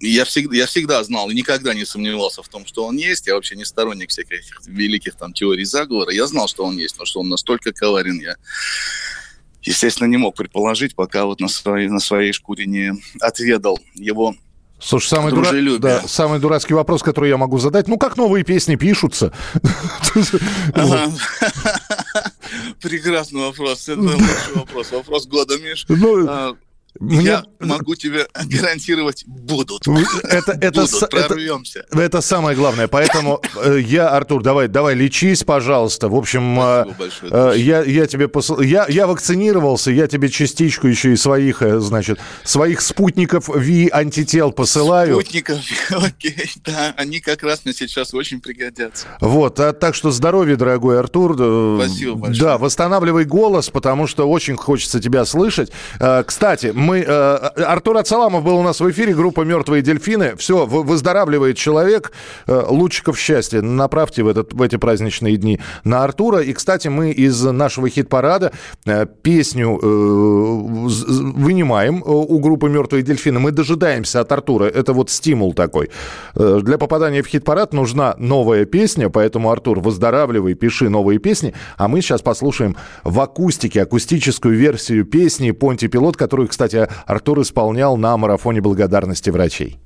я 0.00 0.24
всегда, 0.24 0.56
я 0.56 0.66
всегда 0.66 1.02
знал 1.02 1.28
и 1.28 1.34
никогда 1.34 1.74
не 1.74 1.84
сомневался 1.84 2.42
в 2.42 2.48
том, 2.48 2.64
что 2.66 2.86
он 2.86 2.96
есть. 2.96 3.26
Я 3.26 3.34
вообще 3.34 3.56
не 3.56 3.64
сторонник 3.64 4.10
всяких 4.10 4.60
великих 4.66 5.16
там 5.16 5.32
теорий 5.32 5.64
заговора. 5.64 6.12
Я 6.12 6.26
знал, 6.26 6.48
что 6.48 6.64
он 6.64 6.78
есть, 6.78 6.98
но 6.98 7.04
что 7.04 7.20
он 7.20 7.28
настолько 7.28 7.72
коварен, 7.72 8.20
я, 8.20 8.36
естественно, 9.62 10.06
не 10.06 10.16
мог 10.16 10.36
предположить, 10.36 10.94
пока 10.94 11.26
вот 11.26 11.40
на 11.40 11.48
своей, 11.48 11.88
на 11.88 12.00
своей 12.00 12.32
шкуре 12.32 12.66
не 12.66 12.92
отведал 13.20 13.80
его 13.94 14.36
Слушай, 14.80 15.08
самый, 15.08 15.32
дура- 15.32 15.78
да, 15.78 16.02
самый 16.06 16.38
дурацкий 16.38 16.74
вопрос, 16.74 17.02
который 17.02 17.30
я 17.30 17.36
могу 17.36 17.58
задать, 17.58 17.88
ну 17.88 17.98
как 17.98 18.16
новые 18.16 18.44
песни 18.44 18.76
пишутся? 18.76 19.32
Прекрасный 22.80 23.40
вопрос. 23.40 23.88
Это 23.88 24.00
лучший 24.00 24.54
вопрос. 24.54 24.92
Вопрос 24.92 25.26
года, 25.26 25.58
Миш. 25.58 25.84
Мне- 27.00 27.24
Я 27.24 27.44
могу 27.60 27.94
тебе 27.94 28.26
гарантировать, 28.34 29.24
будут. 29.26 29.86
Это, 30.24 30.52
это, 30.60 30.80
Будут, 30.82 30.90
с- 30.90 31.02
это- 31.02 31.06
прорвемся. 31.28 31.84
это 31.92 32.20
самое 32.20 32.56
главное. 32.56 32.88
Поэтому 32.88 33.40
э, 33.62 33.78
я, 33.80 34.08
Артур, 34.08 34.42
давай, 34.42 34.68
давай, 34.68 34.94
лечись, 34.94 35.44
пожалуйста. 35.44 36.08
В 36.08 36.14
общем, 36.16 36.58
э, 36.60 36.84
большое, 36.98 37.32
э, 37.32 37.58
я, 37.58 37.82
я 37.82 38.06
тебе 38.06 38.26
посл- 38.26 38.64
я, 38.64 38.86
я 38.88 39.06
вакцинировался, 39.06 39.90
я 39.90 40.06
тебе 40.06 40.28
частичку 40.28 40.86
еще 40.88 41.12
и 41.12 41.16
своих, 41.16 41.62
значит, 41.80 42.18
своих 42.44 42.80
спутников 42.80 43.48
ВИ 43.54 43.88
антител 43.92 44.52
посылаю. 44.52 45.14
Спутников, 45.20 45.58
окей, 45.90 46.50
да, 46.64 46.94
они 46.96 47.20
как 47.20 47.42
раз 47.42 47.64
мне 47.64 47.74
сейчас 47.74 48.12
очень 48.14 48.40
пригодятся. 48.40 49.06
Вот, 49.20 49.60
а, 49.60 49.72
так 49.72 49.94
что 49.94 50.10
здоровья, 50.10 50.56
дорогой 50.56 50.98
Артур. 50.98 51.34
Спасибо 51.34 52.14
большое. 52.14 52.40
Да, 52.42 52.58
восстанавливай 52.58 53.24
голос, 53.24 53.70
потому 53.70 54.06
что 54.06 54.28
очень 54.28 54.56
хочется 54.56 55.00
тебя 55.00 55.24
слышать. 55.24 55.70
Кстати, 56.26 56.72
мы... 56.88 57.00
э, 57.00 57.36
Артур 57.66 57.98
Ацаламов 57.98 58.42
был 58.44 58.56
у 58.56 58.62
нас 58.62 58.80
в 58.80 58.90
эфире, 58.90 59.14
группа 59.14 59.42
«Мертвые 59.42 59.82
дельфины». 59.82 60.34
Все, 60.36 60.64
вы- 60.66 60.82
выздоравливает 60.82 61.56
человек. 61.56 62.12
Э, 62.46 62.64
Лучиков 62.68 63.18
счастья 63.18 63.60
направьте 63.62 64.22
в, 64.22 64.28
этот, 64.28 64.54
в 64.54 64.62
эти 64.62 64.76
праздничные 64.76 65.36
дни 65.36 65.60
на 65.84 66.02
Артура. 66.04 66.40
И, 66.40 66.52
кстати, 66.52 66.88
мы 66.88 67.10
из 67.10 67.44
нашего 67.44 67.88
хит-парада 67.88 68.52
э, 68.86 69.06
песню 69.22 69.78
э, 69.82 69.86
вынимаем 71.36 71.98
э, 71.98 72.06
у 72.06 72.38
группы 72.38 72.68
«Мертвые 72.68 73.02
дельфины». 73.02 73.38
Мы 73.38 73.50
дожидаемся 73.52 74.20
от 74.20 74.32
Артура. 74.32 74.64
Это 74.64 74.92
вот 74.92 75.10
стимул 75.10 75.52
такой. 75.52 75.90
Э, 76.34 76.60
Для 76.62 76.78
попадания 76.78 77.22
в 77.22 77.26
хит-парад 77.26 77.72
нужна 77.72 78.14
новая 78.18 78.64
песня, 78.64 79.10
поэтому, 79.10 79.50
Артур, 79.50 79.80
выздоравливай, 79.80 80.54
пиши 80.54 80.88
новые 80.88 81.18
песни. 81.18 81.52
А 81.76 81.88
мы 81.88 82.00
сейчас 82.00 82.22
послушаем 82.22 82.76
в 83.04 83.20
акустике 83.20 83.82
акустическую 83.82 84.56
версию 84.56 85.04
песни 85.04 85.50
«Понти 85.50 85.88
Пилот», 85.88 86.16
которую, 86.16 86.48
кстати, 86.48 86.67
Артур 87.06 87.42
исполнял 87.42 87.96
на 87.96 88.16
марафоне 88.16 88.60
благодарности 88.60 89.30
врачей. 89.30 89.78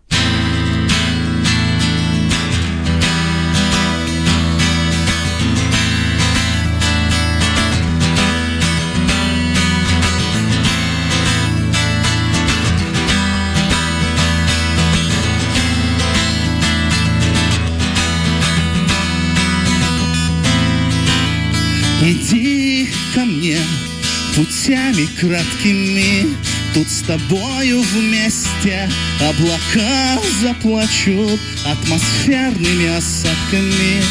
Краткими, 25.20 26.26
Тут 26.74 26.88
с 26.88 27.02
тобою 27.02 27.82
вместе 27.82 28.88
облака 29.20 30.18
заплачут 30.40 31.38
атмосферными 31.66 32.96
осадками. 32.96 34.02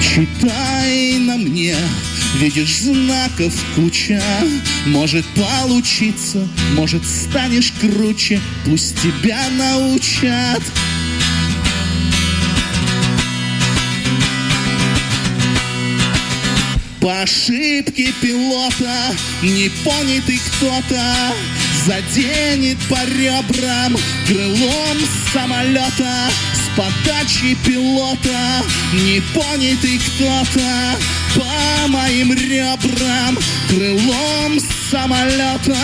Читай 0.00 1.18
на 1.18 1.36
мне, 1.36 1.74
видишь 2.38 2.82
знаков 2.82 3.52
куча. 3.74 4.22
Может 4.86 5.26
получиться, 5.34 6.48
может 6.74 7.04
станешь 7.04 7.72
круче 7.80 8.40
Пусть 8.64 8.96
тебя 9.02 9.48
научат 9.58 10.62
По 17.00 17.22
ошибке 17.22 18.12
пилота 18.20 19.16
непонятый 19.42 20.38
кто-то 20.38 21.34
Заденет 21.86 22.76
по 22.90 22.98
ребрам 23.06 23.96
крылом 24.26 24.98
самолета. 25.32 26.28
С 26.52 26.76
подачи 26.76 27.56
пилота 27.64 28.62
непонятый 28.92 29.98
кто-то 29.98 30.98
По 31.36 31.88
моим 31.88 32.34
ребрам 32.34 33.38
крылом 33.70 34.60
самолета. 34.90 35.76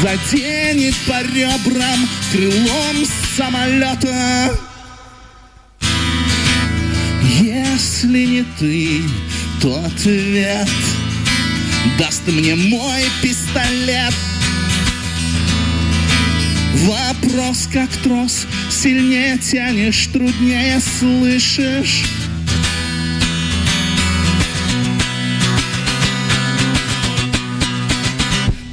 Заденет 0.00 0.94
по 1.04 1.20
ребрам 1.22 2.08
крылом 2.30 3.06
самолета 3.36 4.71
если 8.02 8.24
не 8.26 8.44
ты, 8.58 9.00
то 9.60 9.84
ответ. 9.84 10.68
Даст 11.98 12.26
мне 12.26 12.54
мой 12.56 13.02
пистолет. 13.22 14.14
Вопрос 16.74 17.68
как 17.72 17.90
трос 18.02 18.46
Сильнее 18.70 19.38
тянешь, 19.38 20.08
труднее 20.08 20.80
слышишь 20.80 22.02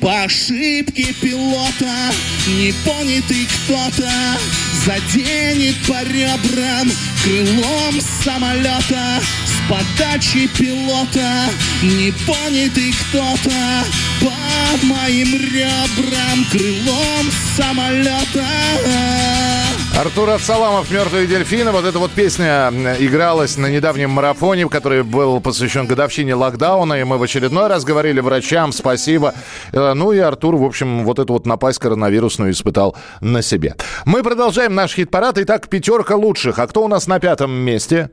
По 0.02 0.24
ошибке 0.24 1.14
пилота 1.22 2.12
непонятый 2.48 3.48
кто-то 3.48 4.10
Заденет 4.86 5.76
по 5.88 6.02
ребрам 6.04 6.90
крылом 7.24 8.00
самолета. 8.24 9.22
С 9.46 9.70
подачи 9.70 10.48
пилота 10.58 11.50
непонятый 11.84 12.94
кто-то. 12.94 13.84
По 14.22 14.86
моим 14.86 15.36
ребрам 15.36 16.46
крылом 16.50 17.30
самолета 17.58 18.48
Артур 20.00 20.30
Ацаламов 20.30 20.90
«Мертвые 20.92 21.28
дельфины». 21.28 21.72
Вот 21.72 21.84
эта 21.84 22.00
вот 22.00 22.12
песня 22.12 22.70
м, 22.72 22.88
игралась 23.00 23.58
на 23.58 23.66
недавнем 23.68 24.12
марафоне, 24.12 24.70
который 24.70 25.04
был 25.04 25.42
посвящен 25.42 25.88
годовщине 25.88 26.36
локдауна. 26.36 26.94
И 27.02 27.04
мы 27.04 27.18
в 27.18 27.24
очередной 27.24 27.68
раз 27.68 27.84
говорили 27.84 28.22
врачам 28.22 28.72
спасибо. 28.72 29.34
Э, 29.74 29.92
Ну 29.96 30.14
и 30.14 30.20
Артур, 30.20 30.56
в 30.56 30.64
общем, 30.64 31.04
вот 31.04 31.20
эту 31.20 31.34
вот 31.34 31.46
напасть 31.46 31.80
коронавирусную 31.80 32.52
испытал 32.54 32.96
на 33.20 33.42
себе. 33.42 33.76
Мы 34.06 34.24
продолжаем 34.24 34.74
наш 34.74 34.94
хит-парад. 34.96 35.38
Итак, 35.40 35.68
пятерка 35.68 36.16
лучших. 36.16 36.60
А 36.60 36.68
кто 36.68 36.86
у 36.86 36.88
нас 36.88 37.08
на 37.08 37.20
пятом 37.20 37.52
месте? 37.52 38.10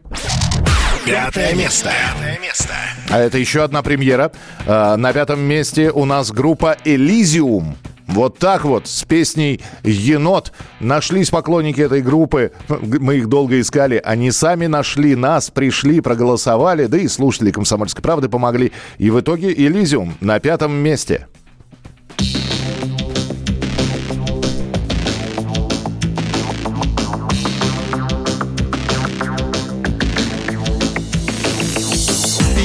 Пятое 1.05 1.55
место. 1.55 1.91
Пятое 2.16 2.41
место. 2.41 2.74
А 3.11 3.20
это 3.20 3.39
еще 3.39 3.62
одна 3.62 3.82
премьера. 3.82 4.32
Э, 4.66 4.97
На 4.97 5.12
пятом 5.12 5.39
месте 5.39 5.93
у 5.93 6.05
нас 6.05 6.32
группа 6.32 6.76
«Элизиум». 6.84 7.76
Вот 8.07 8.38
так 8.38 8.64
вот, 8.64 8.86
с 8.86 9.04
песней 9.04 9.61
«Енот». 9.82 10.52
Нашлись 10.80 11.30
поклонники 11.30 11.80
этой 11.80 12.02
группы. 12.02 12.52
Мы 12.68 13.16
их 13.16 13.28
долго 13.28 13.61
искали. 13.61 14.00
Они 14.04 14.30
сами 14.30 14.66
нашли 14.66 15.16
нас, 15.16 15.50
пришли, 15.50 16.00
проголосовали. 16.00 16.86
Да 16.86 16.98
и 16.98 17.09
слушатели 17.09 17.50
«Комсомольской 17.50 18.02
правды» 18.02 18.28
помогли. 18.28 18.72
И 18.98 19.11
в 19.11 19.20
итоге 19.20 19.52
«Элизиум» 19.52 20.14
на 20.20 20.38
пятом 20.38 20.72
месте. 20.72 21.26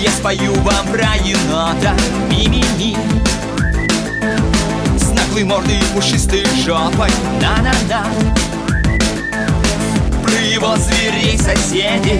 Я 0.04 0.12
спою 0.12 0.54
вам 0.62 0.88
про 0.88 1.16
енота 1.24 1.96
Ми-ми-ми 2.30 2.81
С 2.81 2.81
наглой 5.42 5.44
мордой 5.44 5.78
и 5.78 5.94
пушистой 5.94 6.46
жопой 6.66 7.10
На-на-на 7.42 8.06
Про 10.24 10.42
его 10.42 10.76
зверей 10.78 11.38
соседей 11.38 12.20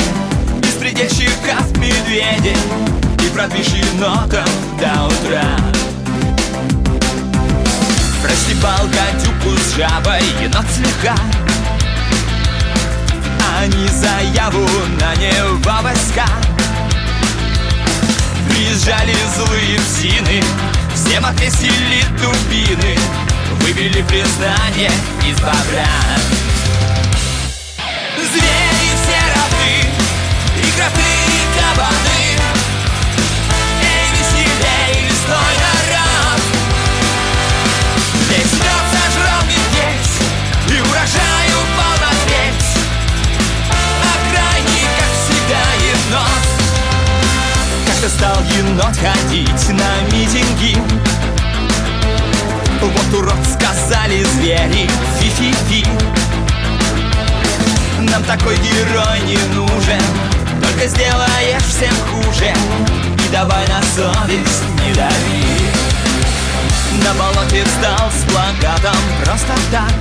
Беспредельщиков 0.62 1.78
медведей 1.78 2.58
И 3.24 3.30
продвиж 3.34 3.68
енота 3.68 4.44
до 4.80 5.08
утра. 5.08 5.44
Простебал 8.22 8.88
гадюку 8.88 9.58
с 9.58 9.76
жабой 9.76 10.22
Енот 10.42 10.66
слегка. 10.76 11.16
Они 13.60 13.88
заяву 13.88 14.68
на 15.00 15.16
него 15.16 15.82
войска. 15.82 16.26
Приезжали 18.48 19.14
злые 19.36 19.80
псины 19.80 20.44
Всем 20.96 21.26
отвесили 21.26 22.04
дубины 22.20 22.98
Выбили 23.62 24.02
признание 24.04 24.92
из 25.28 25.36
бобра 25.38 25.88
Звери 28.18 28.92
все 29.02 29.20
равны 29.36 29.74
И 30.58 30.72
кроты, 30.72 31.12
и 31.28 31.60
кабаны 31.60 32.11
стал 48.12 48.38
енот 48.44 48.96
ходить 48.98 49.70
на 49.70 50.16
митинги. 50.16 50.78
Вот 52.82 53.14
урод 53.20 53.38
сказали 53.54 54.24
звери 54.24 54.90
Фи-фи-фи. 55.20 55.86
Нам 58.00 58.24
такой 58.24 58.58
герой 58.58 59.20
не 59.28 59.38
нужен 59.54 60.02
Только 60.62 60.88
сделаешь 60.88 61.64
всем 61.64 61.94
хуже. 62.10 62.54
И 63.26 63.32
давай 63.32 63.68
на 63.68 63.82
совесть 63.96 64.64
не 64.84 64.94
дави. 64.94 65.72
На 67.06 67.14
болоте 67.14 67.64
встал 67.64 68.10
с 68.12 68.32
плакатом 68.32 68.98
просто 69.24 69.54
так. 69.72 69.94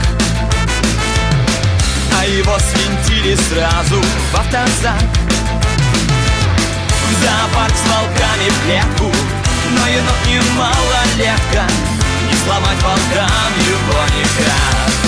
А 2.18 2.26
его 2.26 2.56
свинтили 2.58 3.36
сразу 3.36 4.02
в 4.32 4.34
автозак 4.34 5.39
зоопарк 7.20 7.74
с 7.76 7.86
волками 7.88 8.48
в 8.48 8.64
клетку. 8.64 9.12
Но 9.72 9.86
енот 9.86 10.26
не 10.26 10.40
малолетка 10.58 11.64
Не 12.28 12.34
сломать 12.44 12.82
волкам 12.82 13.52
его 13.68 14.02
никак 14.18 14.99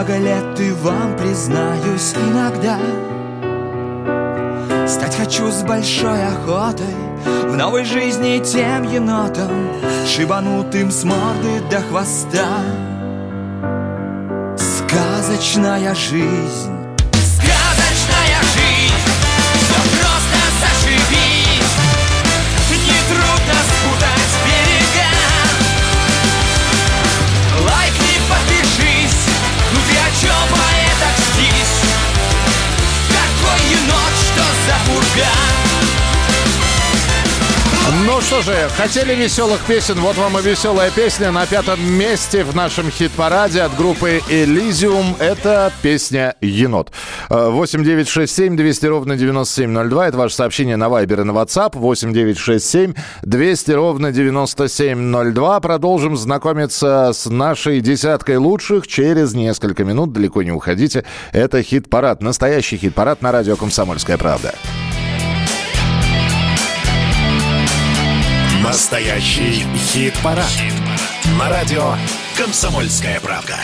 Много 0.00 0.16
лет 0.16 0.58
и 0.58 0.70
вам 0.70 1.14
признаюсь 1.14 2.14
иногда. 2.14 2.78
Стать 4.88 5.14
хочу 5.14 5.50
с 5.50 5.62
большой 5.62 6.26
охотой 6.26 6.94
В 7.22 7.54
новой 7.54 7.84
жизни 7.84 8.42
тем 8.42 8.84
енотом 8.84 9.50
Шибанутым 10.06 10.90
с 10.90 11.04
морды 11.04 11.60
до 11.70 11.82
хвоста. 11.82 12.48
Сказочная 14.56 15.94
жизнь 15.94 16.79
что 38.30 38.42
же, 38.42 38.54
хотели 38.76 39.12
веселых 39.12 39.58
песен? 39.66 39.98
Вот 39.98 40.16
вам 40.16 40.38
и 40.38 40.42
веселая 40.42 40.92
песня 40.92 41.32
на 41.32 41.46
пятом 41.46 41.82
месте 41.84 42.44
в 42.44 42.54
нашем 42.54 42.88
хит-параде 42.88 43.62
от 43.62 43.76
группы 43.76 44.22
Elysium. 44.28 45.20
Это 45.20 45.72
песня 45.82 46.36
«Енот». 46.40 46.92
Э, 47.28 47.48
8967 47.50 48.56
200 48.56 48.86
ровно 48.86 49.16
9702. 49.16 50.06
Это 50.06 50.16
ваше 50.16 50.36
сообщение 50.36 50.76
на 50.76 50.84
Viber 50.84 51.22
и 51.22 51.24
на 51.24 51.32
WhatsApp. 51.32 51.76
8967 51.76 52.94
200 53.22 53.70
ровно 53.72 54.12
9702. 54.12 55.58
Продолжим 55.58 56.16
знакомиться 56.16 57.10
с 57.12 57.28
нашей 57.28 57.80
десяткой 57.80 58.36
лучших 58.36 58.86
через 58.86 59.34
несколько 59.34 59.82
минут. 59.82 60.12
Далеко 60.12 60.44
не 60.44 60.52
уходите. 60.52 61.04
Это 61.32 61.64
хит-парад. 61.64 62.22
Настоящий 62.22 62.76
хит-парад 62.76 63.22
на 63.22 63.32
радио 63.32 63.56
«Комсомольская 63.56 64.18
правда». 64.18 64.54
Настоящий 68.70 69.66
хит-парад. 69.74 70.46
На 71.36 71.48
радио 71.48 71.94
«Комсомольская 72.38 73.18
правда». 73.18 73.56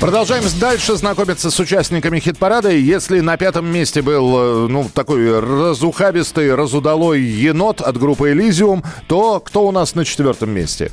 Продолжаем 0.00 0.42
дальше 0.58 0.96
знакомиться 0.96 1.52
с 1.52 1.60
участниками 1.60 2.18
хит-парада. 2.18 2.70
Если 2.70 3.20
на 3.20 3.36
пятом 3.36 3.66
месте 3.66 4.02
был, 4.02 4.64
э, 4.64 4.68
ну, 4.68 4.90
такой 4.92 5.38
разухабистый, 5.38 6.52
разудалой 6.56 7.20
енот 7.20 7.80
от 7.80 7.98
группы 7.98 8.32
«Элизиум», 8.32 8.82
то 9.06 9.38
кто 9.38 9.68
у 9.68 9.70
нас 9.70 9.94
на 9.94 10.04
четвертом 10.04 10.50
месте? 10.50 10.90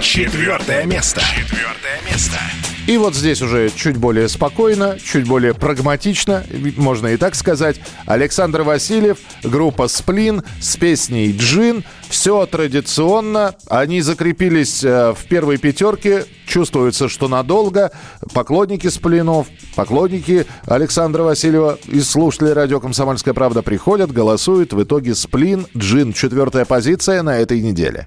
Четвертое 0.00 0.84
место. 0.84 1.20
Четвертое 1.34 2.00
место. 2.08 2.38
И 2.86 2.98
вот 2.98 3.16
здесь 3.16 3.42
уже 3.42 3.70
чуть 3.70 3.96
более 3.96 4.28
спокойно, 4.28 4.96
чуть 5.02 5.26
более 5.26 5.54
прагматично, 5.54 6.44
можно 6.76 7.08
и 7.08 7.16
так 7.16 7.34
сказать. 7.34 7.80
Александр 8.06 8.62
Васильев, 8.62 9.18
группа 9.42 9.88
«Сплин» 9.88 10.44
с 10.60 10.76
песней 10.76 11.32
«Джин». 11.36 11.82
Все 12.08 12.46
традиционно. 12.46 13.56
Они 13.68 14.00
закрепились 14.00 14.84
э, 14.84 15.12
в 15.12 15.24
первой 15.24 15.58
пятерке. 15.58 16.26
Чувствуется, 16.46 17.08
что 17.08 17.26
надолго. 17.26 17.90
Поклонники 18.32 18.86
«Сплинов», 18.86 19.48
поклонники 19.74 20.46
Александра 20.66 21.24
Васильева 21.24 21.80
и 21.86 22.00
слушатели 22.00 22.50
радио 22.50 22.78
«Комсомольская 22.78 23.34
правда» 23.34 23.62
приходят, 23.62 24.12
голосуют. 24.12 24.72
В 24.72 24.84
итоге 24.84 25.16
«Сплин», 25.16 25.66
«Джин»— 25.76 26.12
четвертая 26.14 26.64
позиция 26.64 27.24
на 27.24 27.38
этой 27.38 27.60
неделе. 27.60 28.06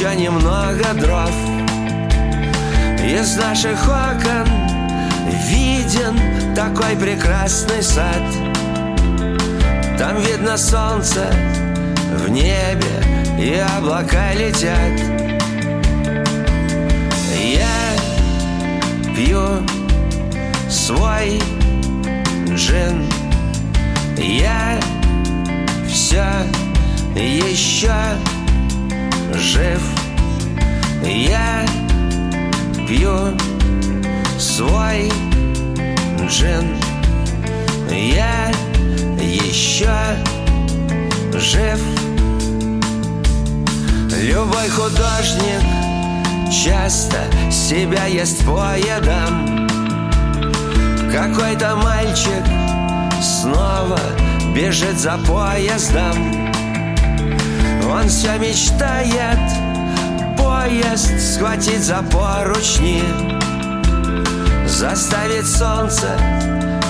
Еще 0.00 0.16
немного 0.16 0.94
дров 0.94 1.30
Из 3.04 3.36
наших 3.36 3.78
окон 3.86 4.48
виден 5.46 6.18
такой 6.54 6.96
прекрасный 6.96 7.82
сад. 7.82 8.22
Там 9.98 10.16
видно 10.22 10.56
солнце 10.56 11.26
в 12.16 12.30
небе 12.30 13.04
и 13.38 13.62
облака 13.76 14.32
летят. 14.32 14.98
Я 17.36 17.94
пью 19.14 19.60
свой 20.70 21.42
джин. 22.54 23.04
Я 24.16 24.80
все 25.86 26.24
еще 27.14 27.92
жив. 29.34 29.80
Я 31.04 31.66
пью 32.88 33.36
свой 34.38 35.10
джин. 36.28 36.76
Я 37.90 38.52
еще 39.20 39.94
жив. 41.34 41.80
Любой 44.22 44.68
художник 44.68 45.62
часто 46.50 47.16
себя 47.50 48.04
ест 48.06 48.44
поедом 48.44 49.66
Какой-то 51.10 51.76
мальчик 51.76 52.44
снова 53.22 53.98
бежит 54.54 54.98
за 54.98 55.18
поездом 55.26 56.49
Он 57.90 58.08
все 58.08 58.38
мечтает 58.38 59.38
поезд 60.38 61.10
схватить 61.20 61.82
за 61.82 62.02
поручни 62.04 63.02
Заставить 64.66 65.46
солнце 65.48 66.08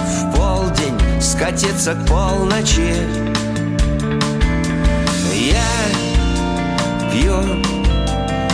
в 0.05 0.37
полдень 0.37 0.99
скатиться 1.21 1.95
к 1.95 2.07
полночи. 2.07 2.95
Я 5.35 5.71
пью 7.11 7.43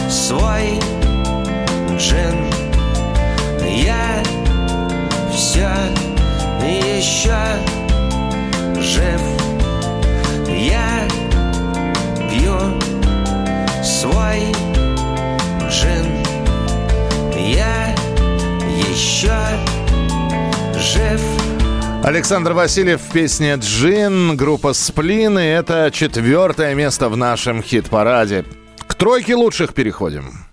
свой 0.08 0.80
джин 1.98 2.46
Я 3.64 4.22
все 5.32 5.68
еще 6.62 7.36
жив 8.80 9.20
Я 10.48 11.25
пью 12.30 12.58
свой 13.82 14.52
джин 15.68 16.24
Я 17.34 17.94
еще 18.88 19.36
жив 20.78 21.20
Александр 22.02 22.52
Васильев 22.52 23.00
в 23.00 23.12
песне 23.12 23.56
«Джин», 23.56 24.36
группа 24.36 24.74
«Сплин», 24.74 25.40
и 25.40 25.44
это 25.44 25.90
четвертое 25.92 26.72
место 26.76 27.08
в 27.08 27.16
нашем 27.16 27.64
хит-параде. 27.64 28.44
К 28.86 28.94
тройке 28.94 29.34
лучших 29.34 29.74
переходим. 29.74 30.46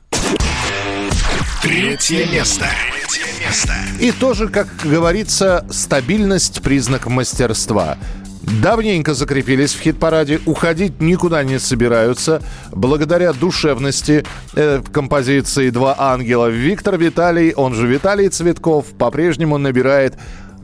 Третье 1.61 2.25
место. 2.25 2.65
Третье 2.91 3.25
место. 3.39 3.73
И 3.99 4.11
тоже, 4.11 4.47
как 4.47 4.67
говорится, 4.83 5.63
стабильность– 5.69 6.61
признак 6.63 7.05
мастерства. 7.05 7.97
Давненько 8.43 9.13
закрепились 9.13 9.73
в 9.73 9.81
хит-параде, 9.81 10.39
уходить 10.45 11.01
никуда 11.01 11.43
не 11.43 11.59
собираются. 11.59 12.41
Благодаря 12.71 13.31
душевности 13.31 14.25
э, 14.55 14.81
композиции 14.91 15.69
«Два 15.69 15.95
ангела» 15.97 16.47
Виктор 16.47 16.97
Виталий, 16.97 17.53
он 17.53 17.73
же 17.73 17.87
Виталий 17.87 18.27
Цветков, 18.27 18.87
по-прежнему 18.97 19.57
набирает 19.57 20.15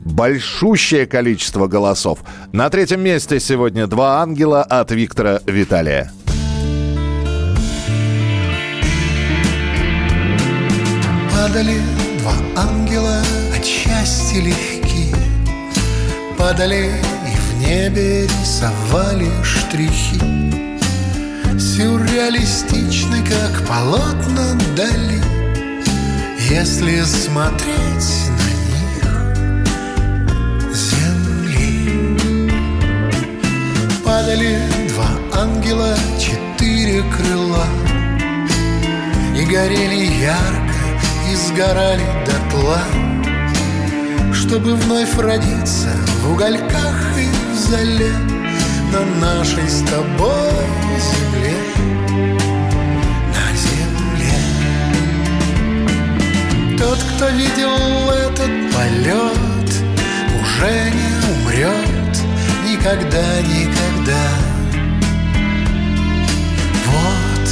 большущее 0.04 1.06
количество 1.06 1.66
голосов. 1.66 2.20
На 2.52 2.68
третьем 2.68 3.00
месте 3.00 3.40
сегодня 3.40 3.86
«Два 3.86 4.20
ангела» 4.20 4.62
от 4.62 4.90
Виктора 4.90 5.40
Виталия. 5.46 6.12
Падали 11.32 11.78
два 12.20 12.34
ангела 12.62 13.22
от 13.56 13.64
счастья 13.64 14.40
легки 14.40 15.12
Падали 16.38 16.90
небе 17.60 18.26
рисовали 18.26 19.30
штрихи. 19.42 20.20
Сюрреалистичны, 21.58 23.22
как 23.22 23.66
полотна 23.66 24.54
дали 24.76 25.20
Если 26.50 27.02
смотреть 27.02 28.30
на 28.38 28.48
них 28.66 29.66
земли. 30.74 32.18
Падали 34.04 34.58
два 34.88 35.40
ангела, 35.40 35.96
четыре 36.18 37.02
крыла. 37.02 37.66
И 39.36 39.44
горели 39.44 40.06
ярко 40.22 40.80
и 41.30 41.36
сгорали 41.36 42.06
дотла. 42.26 42.82
Чтобы 44.32 44.74
вновь 44.74 45.16
родиться 45.16 45.90
в 46.22 46.32
угольках 46.32 47.16
и 47.16 47.29
зале 47.70 48.12
На 48.92 49.02
нашей 49.26 49.68
с 49.68 49.80
тобой 49.82 50.52
земле. 51.10 51.58
На 53.34 53.46
земле. 53.64 54.38
Тот, 56.78 56.98
кто 56.98 57.28
видел 57.28 58.10
этот 58.10 58.52
полет 58.74 59.70
Уже 60.40 60.72
не 60.98 61.10
умрет 61.30 62.14
никогда, 62.68 63.26
никогда. 63.42 64.24
Вот 66.86 67.46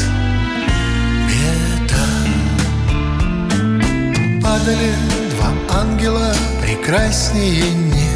падали 4.42 4.90
два 5.30 5.50
ангела, 5.80 6.32
прекраснее 6.62 7.70
нет 7.70 8.07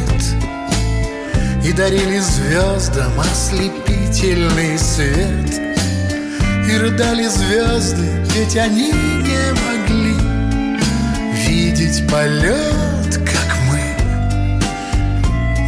И 1.63 1.71
дарили 1.71 2.19
звездам 2.19 3.19
ослепительный 3.19 4.77
свет 4.77 5.61
И 6.69 6.77
рыдали 6.77 7.27
звезды, 7.27 8.09
ведь 8.35 8.57
они 8.57 8.91
не 8.91 9.53
могли 9.65 10.15
Видеть 11.47 12.07
полет, 12.09 13.17
как 13.25 13.57
мы, 13.67 13.81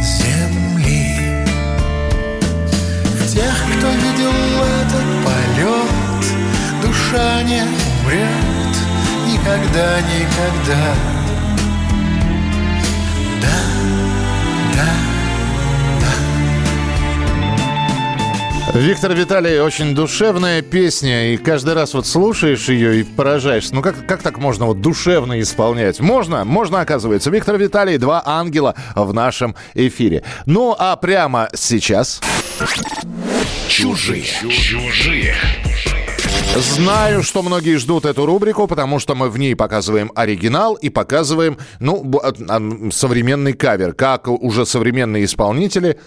земли 0.02 1.44
В 3.18 3.32
тех, 3.32 3.54
кто 3.76 3.88
видел 3.88 4.32
этот 4.82 5.24
полет 5.24 6.26
Душа 6.82 7.42
не 7.42 7.62
умрет 7.62 8.56
никогда, 9.46 10.00
никогда. 10.00 10.94
Да. 13.40 14.05
Виктор 18.76 19.14
Виталий, 19.14 19.58
очень 19.58 19.94
душевная 19.94 20.60
песня, 20.60 21.32
и 21.32 21.38
каждый 21.38 21.72
раз 21.72 21.94
вот 21.94 22.06
слушаешь 22.06 22.68
ее 22.68 23.00
и 23.00 23.04
поражаешься. 23.04 23.74
Ну 23.74 23.80
как, 23.80 24.06
как 24.06 24.22
так 24.22 24.36
можно 24.36 24.66
вот 24.66 24.82
душевно 24.82 25.40
исполнять? 25.40 25.98
Можно, 26.00 26.44
можно, 26.44 26.82
оказывается. 26.82 27.30
Виктор 27.30 27.56
Виталий, 27.56 27.96
два 27.96 28.22
ангела 28.24 28.74
в 28.94 29.14
нашем 29.14 29.56
эфире. 29.72 30.24
Ну 30.44 30.76
а 30.78 30.94
прямо 30.96 31.48
сейчас... 31.54 32.20
Чужие. 33.68 34.24
Чужие. 34.50 35.34
Знаю, 36.56 37.22
что 37.22 37.42
многие 37.42 37.76
ждут 37.76 38.06
эту 38.06 38.24
рубрику, 38.24 38.66
потому 38.66 38.98
что 38.98 39.14
мы 39.14 39.28
в 39.28 39.38
ней 39.38 39.54
показываем 39.54 40.10
оригинал 40.14 40.74
и 40.74 40.88
показываем, 40.88 41.58
ну, 41.80 42.10
а, 42.22 42.60
современный 42.90 43.52
кавер, 43.52 43.92
как 43.92 44.28
уже 44.28 44.64
современные 44.64 45.26
исполнители 45.26 45.98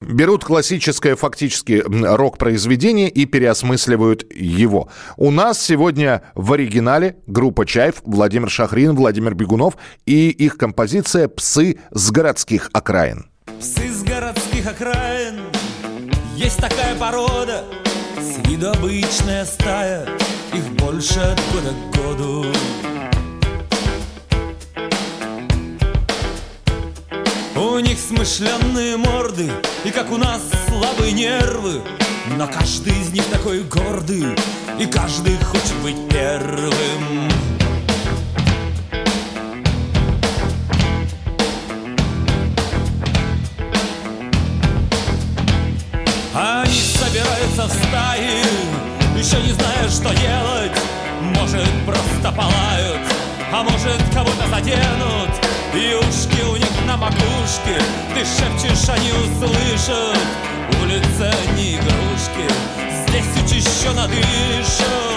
берут 0.00 0.44
классическое 0.44 1.16
фактически 1.16 1.82
рок-произведение 1.86 3.08
и 3.08 3.24
переосмысливают 3.26 4.26
его. 4.34 4.88
У 5.16 5.30
нас 5.30 5.60
сегодня 5.60 6.22
в 6.34 6.52
оригинале 6.52 7.16
группа 7.26 7.66
«Чайф», 7.66 8.02
Владимир 8.04 8.50
Шахрин, 8.50 8.94
Владимир 8.94 9.34
Бегунов 9.34 9.76
и 10.04 10.30
их 10.30 10.58
композиция 10.58 11.28
«Псы 11.28 11.78
с 11.90 12.10
городских 12.10 12.70
окраин». 12.72 13.30
Псы 13.58 13.90
с 13.90 14.02
городских 14.02 14.66
окраин 14.66 15.40
Есть 16.34 16.58
такая 16.58 16.94
порода 16.96 17.64
С 18.18 18.46
виду 18.46 18.70
обычная 18.70 19.46
стая 19.46 20.06
Их 20.52 20.68
больше 20.74 21.20
от 21.20 21.40
года 21.52 21.72
к 21.90 21.96
году 21.96 22.44
У 27.76 27.78
них 27.78 27.98
смышленные 28.00 28.96
морды 28.96 29.52
И 29.84 29.90
как 29.90 30.10
у 30.10 30.16
нас 30.16 30.40
слабые 30.66 31.12
нервы 31.12 31.82
Но 32.38 32.48
каждый 32.48 32.98
из 32.98 33.12
них 33.12 33.26
такой 33.26 33.64
гордый 33.64 34.34
И 34.80 34.86
каждый 34.86 35.36
хочет 35.36 35.74
быть 35.82 35.96
первым 36.08 37.28
Они 46.32 46.80
собираются 46.80 47.66
в 47.66 47.72
стаи, 47.72 48.40
еще 49.18 49.36
не 49.42 49.52
зная, 49.52 49.88
что 49.88 50.14
делать. 50.14 50.78
Может, 51.20 51.68
просто 51.84 52.32
полают, 52.32 53.00
а 53.52 53.62
может, 53.62 54.02
кого-то 54.14 54.48
заденут. 54.48 55.45
И 55.76 55.94
ушки 55.94 56.42
у 56.42 56.56
них 56.56 56.86
на 56.86 56.96
макушке, 56.96 57.78
ты 58.14 58.20
шепчешь, 58.20 58.88
они 58.88 59.10
услышат. 59.12 60.18
Улица 60.82 61.30
не 61.56 61.74
игрушки. 61.74 62.50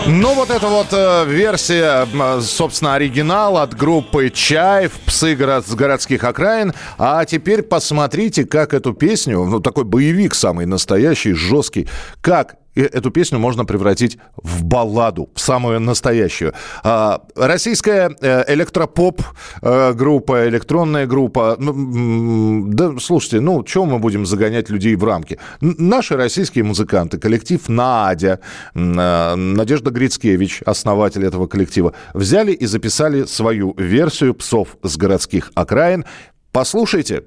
Ну, 0.08 0.34
вот 0.34 0.50
это 0.50 0.68
вот 0.68 0.88
э, 0.92 1.26
версия, 1.28 2.08
м, 2.14 2.42
собственно, 2.42 2.96
оригинал 2.96 3.58
от 3.58 3.76
группы 3.76 4.30
«Чайф», 4.30 4.94
«Псы 5.06 5.36
город- 5.36 5.68
с 5.68 5.76
городских 5.76 6.24
окраин». 6.24 6.74
А 6.98 7.24
теперь 7.26 7.62
посмотрите, 7.64 8.46
как 8.46 8.74
эту 8.74 8.94
песню, 8.94 9.44
ну, 9.46 9.60
такой 9.60 9.84
боевик 9.84 10.36
самый 10.36 10.66
настоящий, 10.66 11.34
жесткий, 11.34 11.88
как 12.22 12.56
э- 12.80 12.90
эту 12.98 13.12
песню 13.12 13.40
можно 13.40 13.66
превратить 13.66 14.18
в 14.38 14.64
балладу, 14.64 15.30
в 15.36 15.40
самую 15.40 15.80
настоящую. 15.80 16.54
А, 16.84 17.22
российская 17.36 18.16
э, 18.22 18.54
электропоп 18.54 19.22
э, 19.62 19.94
группа, 19.94 20.48
электронная 20.48 21.06
группа. 21.08 21.56
Ну, 21.60 22.66
да, 22.68 22.94
слушайте, 23.00 23.40
ну, 23.40 23.64
чего 23.64 23.86
мы 23.86 24.00
будем 24.00 24.26
загонять 24.26 24.70
людей 24.70 24.96
в 24.96 25.04
рамки? 25.04 25.40
Наши 25.62 26.16
российские 26.16 26.64
музыканты, 26.64 27.18
коллектив 27.18 27.70
«Надя», 27.70 28.40
э, 28.76 29.36
Надежда 29.36 29.92
Грицкевич, 29.92 30.62
основатель 30.66 31.26
этого 31.26 31.48
коллектива, 31.48 31.94
взяли 32.14 32.52
и 32.52 32.66
записали 32.66 33.26
свою 33.26 33.74
версию 33.78 34.34
«Псов 34.34 34.78
с 34.84 34.98
городских 34.98 35.52
окраин». 35.56 36.06
Послушайте, 36.52 37.24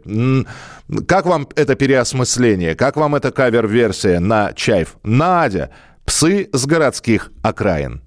как 1.07 1.27
вам 1.27 1.49
это 1.55 1.75
переосмысление, 1.75 2.75
как 2.75 2.97
вам 2.97 3.15
эта 3.15 3.31
кавер-версия 3.31 4.19
на 4.19 4.53
Чайф? 4.53 4.97
Надя, 5.03 5.71
«Псы 6.05 6.49
с 6.53 6.67
городских 6.67 7.31
окраин». 7.43 8.03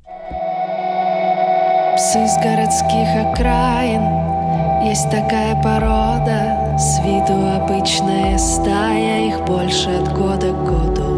Псы 1.95 2.27
с 2.27 2.35
городских 2.43 3.07
окраин 3.31 4.03
Есть 4.85 5.09
такая 5.09 5.55
порода 5.63 6.77
С 6.77 6.99
виду 6.99 7.47
обычная 7.55 8.37
стая 8.37 9.29
Их 9.29 9.39
больше 9.45 9.91
от 9.91 10.11
года 10.11 10.51
к 10.51 10.63
году 10.65 11.14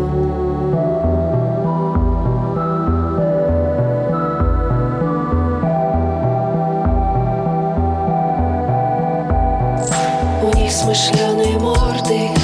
У 10.77 10.89
них 10.89 10.95
смышленые 10.95 11.57
морды 11.57 12.36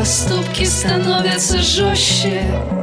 поступки 0.00 0.64
становятся 0.64 1.60
жестче. 1.60 2.79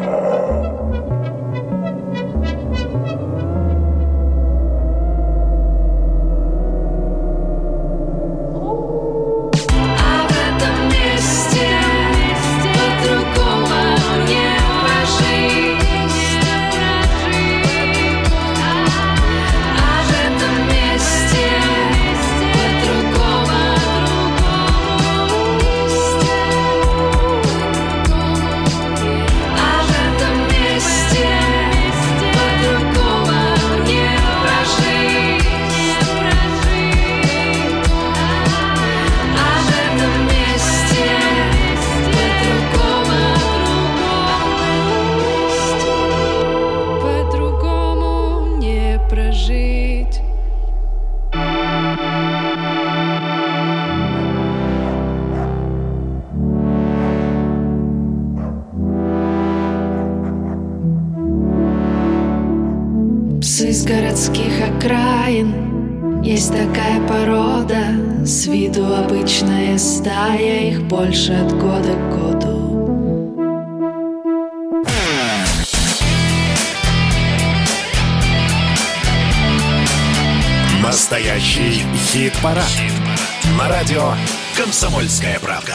«Комсомольская 84.77 85.39
правда». 85.39 85.73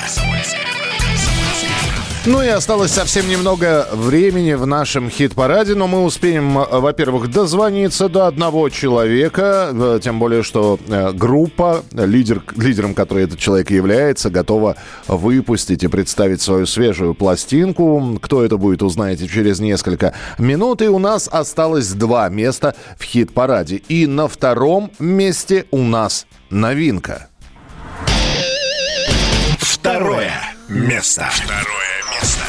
Ну 2.25 2.41
и 2.41 2.47
осталось 2.47 2.93
совсем 2.93 3.29
немного 3.29 3.89
времени 3.93 4.53
в 4.53 4.65
нашем 4.65 5.11
хит-параде, 5.11 5.75
но 5.75 5.89
мы 5.89 6.05
успеем, 6.05 6.57
э, 6.57 6.79
во-первых, 6.79 7.29
дозвониться 7.29 8.09
до 8.09 8.29
одного 8.29 8.69
человека, 8.69 9.71
э, 9.73 10.01
тем 10.01 10.21
более, 10.21 10.45
что 10.45 10.79
э, 10.87 11.11
группа, 11.11 11.83
лидер, 11.91 12.45
лидером 12.55 12.95
которой 12.95 13.25
этот 13.25 13.41
человек 13.41 13.73
является, 13.73 14.31
готова 14.31 14.77
выпустить 15.09 15.83
и 15.83 15.89
представить 15.89 16.41
свою 16.41 16.67
свежую 16.67 17.15
пластинку. 17.15 18.21
Кто 18.23 18.45
это 18.45 18.57
будет, 18.57 18.85
узнаете 18.85 19.27
через 19.27 19.59
несколько 19.59 20.15
минут. 20.39 20.81
И 20.81 20.87
у 20.87 21.01
нас 21.01 21.29
осталось 21.29 21.91
два 21.91 22.29
места 22.29 22.77
в 23.01 23.03
хит-параде. 23.03 23.83
И 23.89 24.07
на 24.07 24.29
втором 24.29 24.93
месте 25.01 25.65
у 25.73 25.83
нас 25.83 26.27
новинка. 26.51 27.32
Второе 29.83 30.31
место. 30.69 31.29
Второе 31.33 32.15
место. 32.15 32.41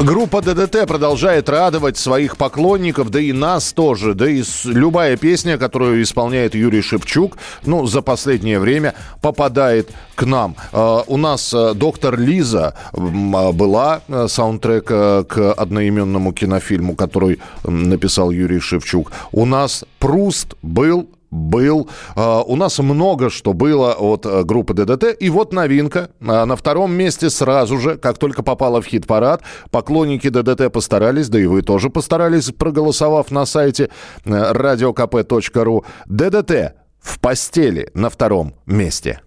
Группа 0.00 0.42
ДДТ 0.42 0.84
продолжает 0.88 1.48
радовать 1.48 1.96
своих 1.96 2.36
поклонников, 2.36 3.10
да 3.10 3.20
и 3.20 3.32
нас 3.32 3.72
тоже. 3.72 4.14
Да 4.14 4.28
и 4.28 4.42
любая 4.64 5.16
песня, 5.16 5.58
которую 5.58 6.02
исполняет 6.02 6.56
Юрий 6.56 6.82
Шевчук, 6.82 7.38
ну, 7.64 7.86
за 7.86 8.02
последнее 8.02 8.58
время 8.58 8.94
попадает 9.22 9.90
к 10.16 10.24
нам. 10.24 10.56
Э, 10.72 11.02
у 11.06 11.16
нас 11.16 11.54
э, 11.54 11.72
доктор 11.74 12.18
Лиза 12.18 12.74
а, 12.92 13.52
была 13.52 14.00
э, 14.08 14.26
саундтрек 14.28 14.86
э, 14.90 15.24
к 15.28 15.52
одноименному 15.52 16.32
кинофильму, 16.32 16.96
который 16.96 17.38
написал 17.62 18.32
Юрий 18.32 18.58
Шевчук. 18.58 19.12
У 19.30 19.46
нас 19.46 19.84
Пруст 20.00 20.56
был 20.62 21.08
был. 21.36 21.88
Э, 22.16 22.42
У 22.46 22.56
нас 22.56 22.78
много 22.78 23.30
что 23.30 23.52
было 23.52 23.92
от 23.94 24.26
э, 24.26 24.42
группы 24.44 24.74
ДДТ. 24.74 25.16
И 25.20 25.30
вот 25.30 25.52
новинка. 25.52 26.10
Э, 26.20 26.44
На 26.44 26.56
втором 26.56 26.92
месте 26.92 27.30
сразу 27.30 27.78
же, 27.78 27.96
как 27.96 28.18
только 28.18 28.42
попала 28.42 28.80
в 28.80 28.86
хит-парад, 28.86 29.42
поклонники 29.70 30.28
ДДТ 30.28 30.72
постарались, 30.72 31.28
да 31.28 31.38
и 31.38 31.46
вы 31.46 31.62
тоже 31.62 31.90
постарались, 31.90 32.50
проголосовав 32.50 33.30
на 33.30 33.46
сайте 33.46 33.90
э, 34.24 34.30
radiokp.ru. 34.30 35.84
ДДТ 36.06 36.74
в 37.00 37.20
постели 37.20 37.90
на 37.94 38.10
втором 38.10 38.54
месте. 38.66 39.20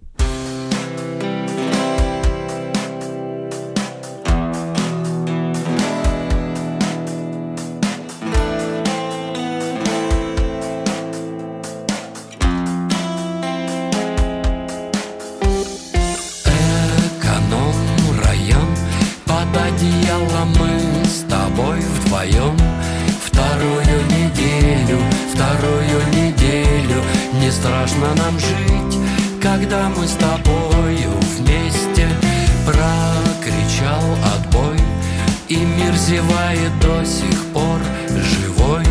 Мир 36.20 36.30
зевает 36.30 36.80
до 36.80 37.06
сих 37.06 37.46
пор 37.54 37.80
живой 38.10 38.84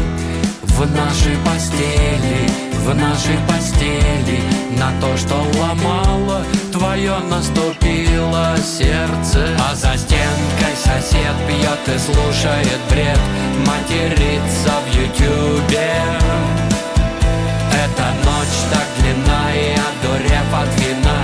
В 0.62 0.80
нашей 0.94 1.36
постели, 1.44 2.48
в 2.84 2.94
нашей 2.94 3.38
постели 3.48 4.40
На 4.78 4.92
то, 5.00 5.16
что 5.16 5.34
ломало 5.58 6.42
твое 6.72 7.18
наступило 7.30 8.56
сердце. 8.58 9.56
А 9.58 9.74
за 9.74 9.96
стенкой 9.96 10.74
сосед 10.76 11.34
пьет 11.46 11.94
и 11.94 11.98
слушает 11.98 12.80
бред 12.90 13.20
Матерится 13.66 14.72
в 14.84 14.94
ютюбе 14.94 15.90
Эта 17.72 18.06
ночь 18.24 18.60
так 18.70 18.86
длинна 18.98 19.52
и 19.54 19.72
одурев 19.74 20.54
от 20.54 20.80
вина 20.80 21.20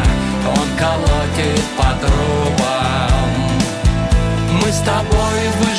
Он 0.48 0.68
колотит 0.78 1.64
по 1.76 1.90
трубам 2.00 3.30
Мы 4.60 4.72
с 4.72 4.78
тобой 4.78 5.48
выживаем 5.60 5.73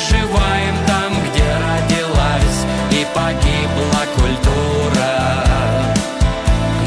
погибла 3.16 4.02
культура. 4.14 5.10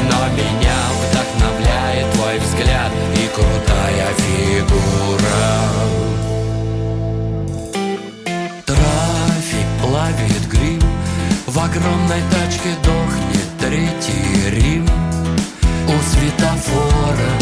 Но 0.08 0.18
меня 0.38 0.78
вдохновляет 1.00 2.12
твой 2.12 2.38
взгляд 2.38 2.92
И 3.16 3.26
крутая 3.34 4.08
фигура. 4.22 5.42
Трафик 8.64 9.68
плавит 9.82 10.46
грим 10.48 10.82
В 11.46 11.58
огромной 11.58 12.22
тачке 12.30 12.70
дохнет 12.84 13.50
третий 13.58 14.50
Рим. 14.50 14.86
У 15.88 15.96
светофора, 16.12 17.32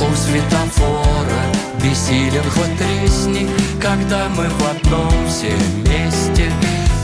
у 0.00 0.14
светофора 0.16 1.42
Бессилен 1.82 2.44
хоть 2.50 2.78
тресни, 2.78 3.48
когда 3.80 4.28
мы 4.28 4.48
в 4.48 4.62
одном 4.70 5.10
все 5.28 5.54
вместе 5.74 6.50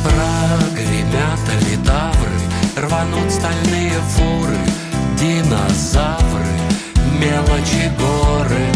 Прогремят 0.07 1.41
литавры, 1.69 2.39
рванут 2.77 3.33
стальные 3.33 3.93
фуры 4.15 4.57
Динозавры, 5.19 6.47
мелочи 7.19 7.91
горы, 7.99 8.66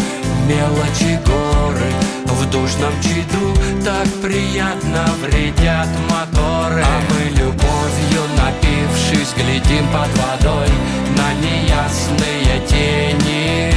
мелочи 0.47 1.19
горы. 1.25 1.91
В 2.25 2.49
душном 2.49 2.93
чаду 3.01 3.53
так 3.85 4.07
приятно 4.21 5.05
вредят 5.21 5.87
моторы. 6.09 6.83
А 6.83 7.01
мы 7.09 7.29
любовью 7.29 8.23
напившись 8.35 9.33
глядим 9.35 9.87
под 9.93 10.09
водой 10.17 10.69
На 11.15 11.31
неясные 11.35 12.67
тени. 12.67 13.71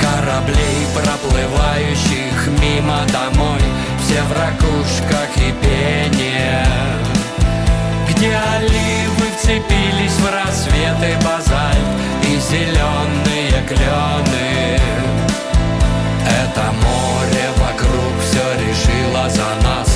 Кораблей, 0.00 0.86
проплывающих 0.94 2.48
мимо 2.60 3.00
домой 3.12 3.59
Все 4.10 4.22
в 4.22 4.32
ракушках 4.32 5.36
и 5.36 5.52
пене 5.62 6.66
Где 8.08 8.36
оливы 8.56 9.30
вцепились 9.36 10.18
в 10.18 10.26
рассветы 10.26 11.14
базальт 11.24 11.78
И 12.24 12.36
зеленые 12.40 13.62
клены. 13.68 14.80
Это 16.26 16.72
море 16.72 17.50
вокруг 17.58 18.12
все 18.20 18.42
решило 18.58 19.30
за 19.30 19.54
нас 19.62 19.89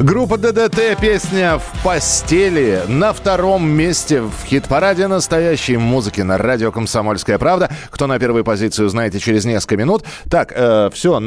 Группа 0.00 0.38
ДДТ, 0.38 0.98
песня 0.98 1.58
«В 1.58 1.84
постели» 1.84 2.80
на 2.88 3.12
втором 3.12 3.68
месте 3.68 4.22
в 4.22 4.32
хит-параде 4.46 5.08
настоящей 5.08 5.76
музыки 5.76 6.22
на 6.22 6.38
радио 6.38 6.72
«Комсомольская 6.72 7.36
правда». 7.36 7.70
Кто 7.90 8.06
на 8.06 8.18
первой 8.18 8.42
позиции, 8.42 8.82
узнаете 8.82 9.20
через 9.20 9.44
несколько 9.44 9.76
минут. 9.76 10.04
Так, 10.30 10.52
все, 10.94 11.18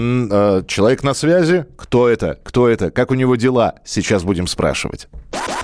человек 0.65 1.03
на 1.03 1.13
связи. 1.13 1.67
Кто 1.77 2.09
это? 2.09 2.39
Кто 2.43 2.67
это? 2.67 2.89
Как 2.89 3.11
у 3.11 3.13
него 3.13 3.35
дела? 3.35 3.75
Сейчас 3.85 4.23
будем 4.23 4.47
спрашивать. 4.47 5.07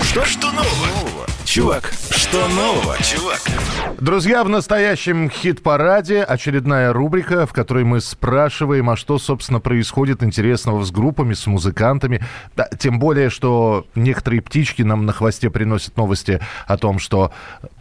Что, 0.01 0.23
что 0.25 0.51
нового? 0.51 1.08
Чувак, 1.49 1.91
что 2.11 2.47
нового, 2.49 2.95
чувак? 3.01 3.41
Друзья, 3.99 4.43
в 4.43 4.49
настоящем 4.49 5.31
хит-параде 5.31 6.21
очередная 6.21 6.93
рубрика, 6.93 7.47
в 7.47 7.53
которой 7.53 7.83
мы 7.83 8.01
спрашиваем, 8.01 8.91
а 8.91 8.95
что, 8.95 9.17
собственно, 9.17 9.59
происходит 9.59 10.21
интересного 10.21 10.83
с 10.83 10.91
группами, 10.91 11.33
с 11.33 11.47
музыкантами. 11.47 12.21
Да, 12.55 12.69
тем 12.77 12.99
более, 12.99 13.31
что 13.31 13.87
некоторые 13.95 14.43
птички 14.43 14.83
нам 14.83 15.07
на 15.07 15.11
хвосте 15.11 15.49
приносят 15.49 15.97
новости 15.97 16.39
о 16.67 16.77
том, 16.77 16.99
что 16.99 17.31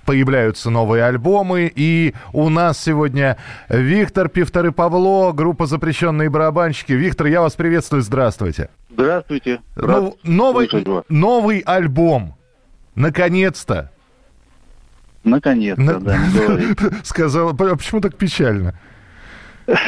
появляются 0.07 0.70
новые 0.70 1.05
альбомы. 1.05 1.70
И 1.74 2.15
у 2.32 2.49
нас 2.49 2.82
сегодня 2.82 3.36
Виктор 3.69 4.31
Пивтор 4.31 4.69
и 4.69 4.70
Павло, 4.70 5.32
группа 5.32 5.66
«Запрещенные 5.66 6.31
барабанщики». 6.31 6.93
Виктор, 6.93 7.27
я 7.27 7.43
вас 7.43 7.53
приветствую, 7.53 8.01
здравствуйте. 8.01 8.70
Здравствуйте. 8.89 9.61
Ну, 9.77 10.16
новый, 10.23 10.70
новый 11.11 11.59
альбом. 11.59 12.38
Наконец-то. 12.99 13.91
Наконец-то, 15.25 15.83
На- 15.83 16.01
да, 16.01 16.16
не 16.16 16.33
говорите. 16.39 16.91
Сказал, 17.05 17.51
а 17.51 17.55
почему 17.55 18.01
так 18.01 18.16
печально? 18.16 18.75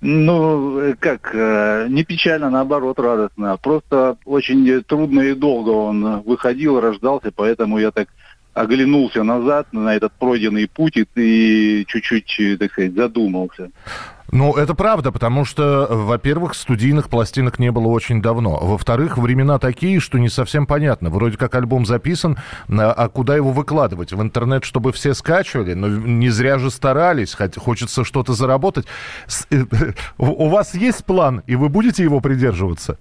Ну, 0.00 0.78
э, 0.80 0.94
как, 0.98 1.30
э, 1.34 1.86
не 1.90 2.04
печально, 2.04 2.50
наоборот, 2.50 2.98
радостно. 2.98 3.56
Просто 3.58 4.16
очень 4.24 4.82
трудно 4.82 5.20
и 5.20 5.34
долго 5.34 5.70
он 5.70 6.06
э, 6.06 6.16
выходил, 6.24 6.80
рождался, 6.80 7.30
поэтому 7.34 7.78
я 7.78 7.90
так 7.90 8.08
оглянулся 8.54 9.22
назад 9.22 9.66
на 9.72 9.94
этот 9.94 10.12
пройденный 10.14 10.66
путь 10.68 10.96
и- 11.16 11.84
чуть-чуть, 11.86 12.36
э, 12.40 12.56
так 12.56 12.72
сказать, 12.72 12.94
задумался. 12.94 13.70
Ну, 14.34 14.52
это 14.54 14.74
правда, 14.74 15.12
потому 15.12 15.44
что, 15.44 15.86
во-первых, 15.88 16.54
студийных 16.54 17.08
пластинок 17.08 17.60
не 17.60 17.70
было 17.70 17.86
очень 17.86 18.20
давно. 18.20 18.58
Во-вторых, 18.60 19.16
времена 19.16 19.60
такие, 19.60 20.00
что 20.00 20.18
не 20.18 20.28
совсем 20.28 20.66
понятно. 20.66 21.08
Вроде 21.08 21.36
как 21.36 21.54
альбом 21.54 21.86
записан, 21.86 22.36
а 22.68 22.92
а 22.92 23.08
куда 23.08 23.36
его 23.36 23.52
выкладывать? 23.52 24.12
В 24.12 24.20
интернет, 24.20 24.64
чтобы 24.64 24.90
все 24.90 25.14
скачивали? 25.14 25.74
Но 25.74 25.86
не 25.86 26.30
зря 26.30 26.58
же 26.58 26.72
старались, 26.72 27.36
хочется 27.56 28.04
что-то 28.04 28.32
заработать. 28.32 28.86
Э, 29.52 29.62
У 30.18 30.26
у 30.46 30.48
вас 30.48 30.74
есть 30.74 31.04
план, 31.04 31.44
и 31.46 31.54
вы 31.54 31.68
будете 31.68 32.02
его 32.02 32.18
придерживаться? 32.18 32.98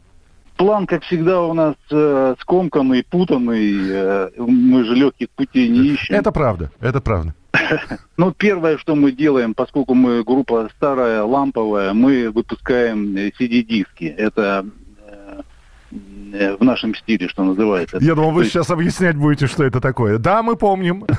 План, 0.57 0.85
как 0.85 1.01
всегда, 1.01 1.41
у 1.41 1.53
нас 1.55 1.73
э, 1.89 2.35
скомканный, 2.41 3.03
путанный. 3.09 3.73
э, 3.89 4.29
мы 4.37 4.83
же 4.83 4.93
легких 4.93 5.31
путей 5.31 5.67
не 5.67 5.93
ищем. 5.93 6.13
Это 6.13 6.31
правда, 6.31 6.71
это 6.79 7.01
правда. 7.01 7.33
Ну, 8.17 8.31
первое, 8.31 8.77
что 8.77 8.95
мы 8.95 9.11
делаем, 9.11 9.53
поскольку 9.53 9.93
мы 9.93 10.23
группа 10.23 10.69
старая, 10.77 11.23
ламповая, 11.23 11.93
мы 11.93 12.29
выпускаем 12.29 13.15
э, 13.15 13.31
CD-диски. 13.39 14.05
Это 14.05 14.65
э, 15.07 15.41
э, 16.33 16.55
в 16.55 16.63
нашем 16.63 16.95
стиле, 16.95 17.27
что 17.27 17.43
называется. 17.43 17.97
Я 18.01 18.15
думал, 18.15 18.31
вы 18.31 18.41
То 18.41 18.43
есть- 18.43 18.53
сейчас 18.53 18.69
объяснять 18.69 19.15
будете, 19.15 19.47
что 19.47 19.63
это 19.63 19.81
такое. 19.81 20.17
Да, 20.17 20.43
мы 20.43 20.55
помним. 20.55 21.05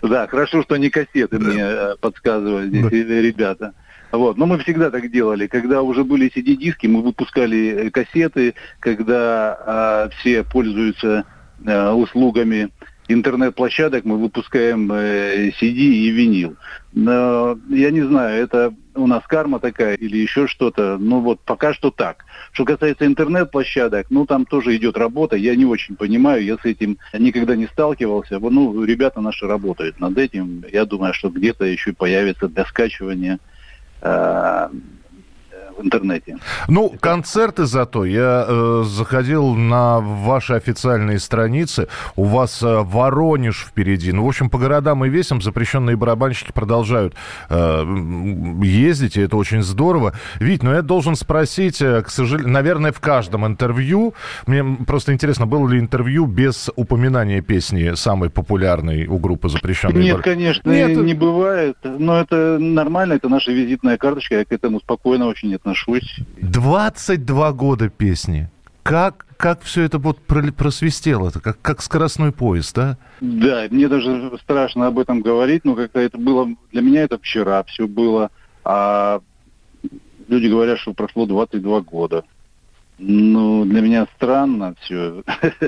Да, 0.00 0.28
хорошо, 0.28 0.62
что 0.62 0.76
не 0.76 0.90
кассеты 0.90 1.38
мне 1.38 1.96
подсказывают 2.00 2.68
здесь 2.68 2.90
ребята. 2.90 3.72
Вот. 4.12 4.36
Но 4.36 4.46
мы 4.46 4.58
всегда 4.58 4.90
так 4.90 5.10
делали. 5.10 5.48
Когда 5.48 5.82
уже 5.82 6.04
были 6.04 6.30
CD-диски, 6.32 6.86
мы 6.86 7.02
выпускали 7.02 7.90
кассеты, 7.90 8.54
когда 8.78 9.58
а, 9.66 10.08
все 10.10 10.44
пользуются 10.44 11.24
услугами 11.64 12.70
интернет-площадок, 13.08 14.04
мы 14.04 14.18
выпускаем 14.18 14.90
э, 14.92 15.50
CD 15.60 15.78
и 15.78 16.10
винил. 16.10 16.56
Но 16.92 17.58
я 17.68 17.90
не 17.90 18.02
знаю, 18.02 18.42
это 18.42 18.74
у 18.94 19.06
нас 19.06 19.22
карма 19.26 19.60
такая 19.60 19.94
или 19.94 20.16
еще 20.16 20.46
что-то. 20.46 20.96
Ну 20.98 21.20
вот 21.20 21.40
пока 21.40 21.72
что 21.74 21.90
так. 21.90 22.24
Что 22.52 22.64
касается 22.64 23.06
интернет-площадок, 23.06 24.06
ну 24.10 24.26
там 24.26 24.44
тоже 24.44 24.76
идет 24.76 24.96
работа. 24.96 25.36
Я 25.36 25.54
не 25.54 25.64
очень 25.64 25.96
понимаю, 25.96 26.44
я 26.44 26.56
с 26.56 26.64
этим 26.64 26.98
никогда 27.12 27.54
не 27.54 27.66
сталкивался. 27.66 28.38
Ну, 28.38 28.84
ребята 28.84 29.20
наши 29.20 29.46
работают 29.46 30.00
над 30.00 30.16
этим. 30.18 30.64
Я 30.72 30.84
думаю, 30.84 31.12
что 31.14 31.28
где-то 31.28 31.64
еще 31.64 31.92
появится 31.92 32.48
для 32.48 32.64
скачивания 32.64 33.38
э, 34.00 34.68
в 35.76 35.84
интернете. 35.84 36.38
Ну, 36.68 36.94
концерты 37.00 37.66
зато. 37.66 38.04
Я 38.04 38.44
э, 38.48 38.84
заходил 38.86 39.54
на 39.54 40.00
ваши 40.00 40.54
официальные 40.54 41.18
страницы. 41.18 41.88
У 42.16 42.24
вас 42.24 42.62
э, 42.62 42.82
Воронеж 42.82 43.66
впереди. 43.68 44.12
Ну, 44.12 44.24
в 44.24 44.28
общем, 44.28 44.50
по 44.50 44.58
городам 44.58 45.04
и 45.04 45.08
весям 45.08 45.42
запрещенные 45.42 45.96
барабанщики 45.96 46.52
продолжают 46.52 47.14
э, 47.48 47.84
ездить, 48.62 49.16
и 49.16 49.20
это 49.20 49.36
очень 49.36 49.62
здорово. 49.62 50.14
Вить, 50.40 50.62
ну 50.62 50.72
я 50.72 50.82
должен 50.82 51.16
спросить, 51.16 51.80
э, 51.82 52.02
к 52.02 52.10
сожалению, 52.10 52.52
наверное, 52.52 52.92
в 52.92 53.00
каждом 53.00 53.46
интервью. 53.46 54.14
Мне 54.46 54.64
просто 54.86 55.12
интересно, 55.12 55.46
было 55.46 55.68
ли 55.68 55.78
интервью 55.78 56.26
без 56.26 56.70
упоминания 56.76 57.40
песни 57.40 57.94
самой 57.94 58.30
популярной 58.30 59.06
у 59.06 59.18
группы 59.18 59.48
запрещенные 59.48 60.04
Нет, 60.04 60.14
бар- 60.16 60.22
конечно, 60.22 60.70
Нет, 60.70 60.96
не 60.96 61.14
бывает. 61.14 61.76
Но 61.84 62.20
это 62.20 62.58
нормально, 62.58 63.14
это 63.14 63.28
наша 63.28 63.52
визитная 63.52 63.96
карточка. 63.96 64.36
Я 64.36 64.44
к 64.44 64.52
этому 64.52 64.80
спокойно 64.80 65.26
очень 65.26 65.50
отношусь. 65.66 66.20
22 66.40 67.52
года 67.52 67.88
песни. 67.88 68.48
Как, 68.82 69.26
как 69.36 69.62
все 69.62 69.82
это 69.82 69.98
вот 69.98 70.18
прол- 70.26 70.52
просвистело? 70.52 71.30
-то? 71.30 71.40
Как, 71.40 71.60
как 71.60 71.82
скоростной 71.82 72.30
поезд, 72.30 72.78
а? 72.78 72.96
Да, 73.20 73.66
мне 73.70 73.88
даже 73.88 74.38
страшно 74.42 74.86
об 74.86 74.98
этом 74.98 75.22
говорить, 75.22 75.64
но 75.64 75.74
как-то 75.74 75.98
это 75.98 76.18
было, 76.18 76.48
для 76.72 76.82
меня 76.82 77.02
это 77.02 77.18
вчера 77.18 77.62
все 77.64 77.88
было, 77.88 78.30
а 78.64 79.20
люди 80.28 80.46
говорят, 80.46 80.78
что 80.78 80.94
прошло 80.94 81.26
22 81.26 81.80
года. 81.80 82.22
Ну, 82.98 83.64
для 83.64 83.82
меня 83.82 84.06
странно 84.16 84.74
все. 84.80 85.22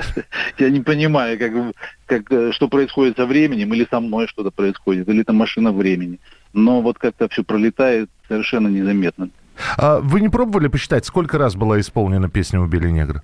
Я 0.59 0.71
не 0.71 0.81
понимаю, 0.81 1.39
как, 1.39 1.75
как, 2.07 2.55
что 2.55 2.69
происходит 2.69 3.17
со 3.17 3.27
временем, 3.27 3.75
или 3.75 3.87
со 3.91 4.01
мной 4.01 4.29
что-то 4.29 4.51
происходит, 4.51 5.09
или 5.09 5.21
это 5.21 5.33
машина 5.33 5.73
времени. 5.73 6.21
Но 6.55 6.81
вот 6.81 6.99
как-то 6.99 7.29
все 7.29 7.43
пролетает 7.43 8.09
совершенно 8.29 8.69
незаметно. 8.69 9.29
А 9.77 10.01
вы 10.01 10.21
не 10.21 10.29
пробовали 10.29 10.69
посчитать, 10.69 11.05
сколько 11.07 11.39
раз 11.39 11.57
была 11.57 11.81
исполнена 11.81 12.29
песня 12.29 12.61
«Убили 12.61 12.89
негра»? 12.89 13.23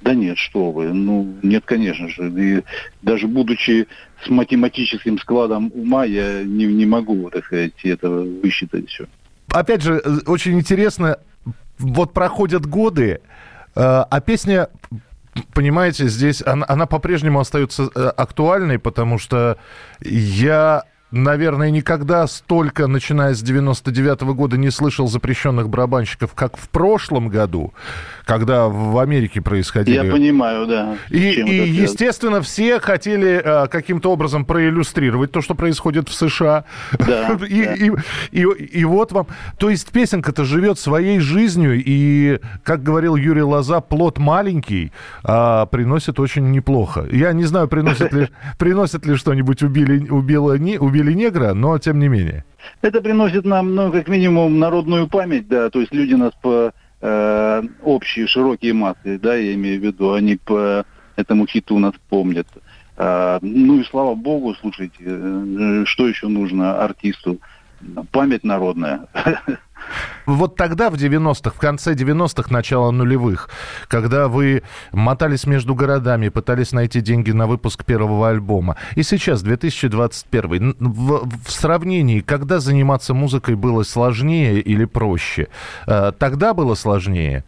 Да 0.00 0.14
нет, 0.14 0.38
что 0.38 0.70
вы, 0.70 0.92
ну 0.92 1.34
нет, 1.42 1.64
конечно 1.66 2.08
же. 2.08 2.30
И 2.30 2.62
даже 3.02 3.26
будучи 3.26 3.88
с 4.24 4.28
математическим 4.28 5.18
складом 5.18 5.72
ума, 5.74 6.04
я 6.04 6.44
не, 6.44 6.66
не 6.66 6.86
могу, 6.86 7.28
так 7.30 7.44
сказать, 7.46 7.72
этого 7.84 8.24
высчитать 8.40 8.88
все. 8.88 9.06
Опять 9.50 9.82
же, 9.82 10.00
э, 10.04 10.18
очень 10.26 10.58
интересно, 10.58 11.18
вот 11.78 12.12
проходят 12.12 12.66
годы, 12.66 13.10
э, 13.10 13.20
а 13.74 14.20
песня, 14.20 14.68
понимаете, 15.52 16.06
здесь 16.08 16.42
она, 16.46 16.64
она 16.68 16.86
по-прежнему 16.86 17.40
остается 17.40 17.90
э, 17.94 18.12
актуальной, 18.16 18.78
потому 18.78 19.18
что 19.18 19.58
я, 20.00 20.84
наверное, 21.10 21.70
никогда 21.70 22.26
столько, 22.26 22.86
начиная 22.86 23.34
с 23.34 23.42
99 23.42 24.22
года, 24.34 24.56
не 24.56 24.70
слышал 24.70 25.08
запрещенных 25.08 25.68
барабанщиков, 25.68 26.34
как 26.34 26.56
в 26.56 26.68
прошлом 26.68 27.28
году, 27.28 27.72
когда 28.24 28.68
в 28.68 28.98
Америке 28.98 29.40
происходили... 29.40 29.94
Я 29.96 30.10
понимаю, 30.10 30.66
да. 30.66 30.96
И, 31.10 31.18
и, 31.18 31.68
естественно, 31.68 32.42
все 32.42 32.80
хотели 32.80 33.40
э, 33.42 33.68
каким-то 33.68 34.12
образом 34.12 34.44
проиллюстрировать 34.44 35.32
то, 35.32 35.40
что 35.40 35.54
происходит 35.54 36.08
в 36.08 36.14
США. 36.14 36.64
Да, 36.98 37.38
и, 37.48 37.64
да. 37.64 37.74
И, 37.74 37.90
и, 38.32 38.42
и 38.42 38.84
вот 38.84 39.12
вам... 39.12 39.26
То 39.58 39.70
есть 39.70 39.90
песенка-то 39.90 40.44
живет 40.44 40.78
своей 40.78 41.20
жизнью, 41.20 41.82
и, 41.84 42.40
как 42.62 42.82
говорил 42.82 43.16
Юрий 43.16 43.42
Лоза, 43.42 43.80
плод 43.80 44.18
маленький, 44.18 44.92
а 45.22 45.66
приносит 45.66 46.20
очень 46.20 46.50
неплохо. 46.50 47.06
Я 47.10 47.32
не 47.32 47.44
знаю, 47.44 47.68
приносит 47.68 48.12
ли, 48.12 48.28
приносит 48.58 49.06
ли 49.06 49.16
что-нибудь 49.16 49.62
убили, 49.62 50.08
убило, 50.08 50.58
не, 50.58 50.78
убили 50.98 51.14
негра, 51.14 51.54
но 51.54 51.78
тем 51.78 51.98
не 51.98 52.08
менее. 52.08 52.44
Это 52.82 53.00
приносит 53.00 53.44
нам, 53.44 53.74
ну, 53.74 53.92
как 53.92 54.08
минимум, 54.08 54.58
народную 54.58 55.08
память, 55.08 55.48
да, 55.48 55.70
то 55.70 55.80
есть 55.80 55.94
люди 55.94 56.14
нас 56.14 56.32
по 56.42 56.72
э, 57.00 57.62
общие 57.82 58.26
широкие 58.26 58.72
массы, 58.72 59.18
да, 59.18 59.34
я 59.34 59.54
имею 59.54 59.80
в 59.80 59.84
виду, 59.84 60.12
они 60.12 60.36
по 60.36 60.84
этому 61.16 61.46
хиту 61.46 61.78
нас 61.78 61.94
помнят. 62.08 62.46
А, 62.96 63.38
ну 63.42 63.80
и 63.80 63.84
слава 63.84 64.14
богу, 64.14 64.54
слушайте, 64.54 64.98
э, 65.00 65.82
что 65.86 66.08
еще 66.08 66.28
нужно 66.28 66.82
артисту? 66.82 67.38
Память 68.10 68.42
народная. 68.42 69.06
Вот 70.26 70.56
тогда, 70.56 70.90
в 70.90 70.94
90-х, 70.94 71.50
в 71.50 71.58
конце 71.58 71.94
90-х, 71.94 72.52
начало 72.52 72.90
нулевых, 72.90 73.48
когда 73.88 74.28
вы 74.28 74.62
мотались 74.92 75.46
между 75.46 75.74
городами, 75.74 76.28
пытались 76.28 76.72
найти 76.72 77.00
деньги 77.00 77.30
на 77.30 77.46
выпуск 77.46 77.84
первого 77.84 78.28
альбома, 78.28 78.76
и 78.94 79.02
сейчас, 79.02 79.42
2021, 79.42 80.52
н- 80.54 80.76
в, 80.78 81.28
в 81.46 81.50
сравнении, 81.50 82.20
когда 82.20 82.60
заниматься 82.60 83.14
музыкой 83.14 83.54
было 83.56 83.82
сложнее 83.82 84.60
или 84.60 84.84
проще? 84.84 85.48
Э, 85.86 86.12
Тогда 86.18 86.54
было 86.54 86.74
сложнее 86.74 87.44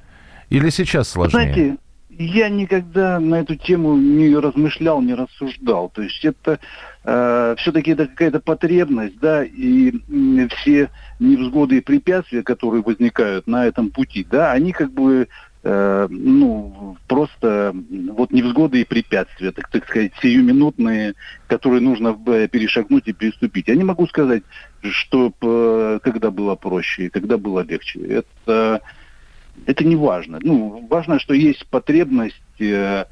или 0.49 0.71
сейчас 0.71 1.09
сложнее? 1.09 1.53
Знаете, 1.53 1.77
я 2.11 2.49
никогда 2.49 3.19
на 3.19 3.37
эту 3.37 3.57
тему 3.57 3.97
не 3.97 4.35
размышлял, 4.37 5.01
не 5.01 5.15
рассуждал. 5.15 5.91
То 5.95 6.03
есть 6.03 6.25
это 6.25 6.59
все-таки 7.03 7.93
это 7.93 8.07
какая-то 8.07 8.41
потребность, 8.41 9.19
да, 9.21 9.43
и 9.43 9.93
все 10.57 10.91
невзгоды 11.19 11.79
и 11.79 11.81
препятствия, 11.81 12.43
которые 12.43 12.83
возникают 12.83 13.47
на 13.47 13.67
этом 13.67 13.91
пути, 13.91 14.27
да, 14.29 14.53
они 14.53 14.73
как 14.73 14.93
бы 14.93 15.27
э, 15.63 16.07
ну, 16.11 16.97
просто 17.07 17.75
вот 18.13 18.33
невзгоды 18.33 18.81
и 18.81 18.85
препятствия, 18.85 19.53
так, 19.53 19.69
так 19.71 19.89
сказать, 19.89 20.13
сиюминутные, 20.21 21.15
которые 21.47 21.81
нужно 21.81 22.19
э, 22.27 22.49
перешагнуть 22.49 23.09
и 23.09 23.13
переступить. 23.13 23.69
Я 23.69 23.77
не 23.77 23.85
могу 23.85 24.07
сказать, 24.07 24.43
что 24.83 25.33
э, 25.41 25.99
когда 26.03 26.31
было 26.31 26.55
проще, 26.55 27.11
когда 27.11 27.39
было 27.39 27.61
легче. 27.61 28.01
Это 28.01 28.81
это 29.67 29.85
не 29.85 29.97
важно. 29.97 30.39
Ну, 30.41 30.87
важно, 30.89 31.19
что 31.19 31.35
есть 31.35 31.67
потребность 31.67 32.41
э, 32.59 33.05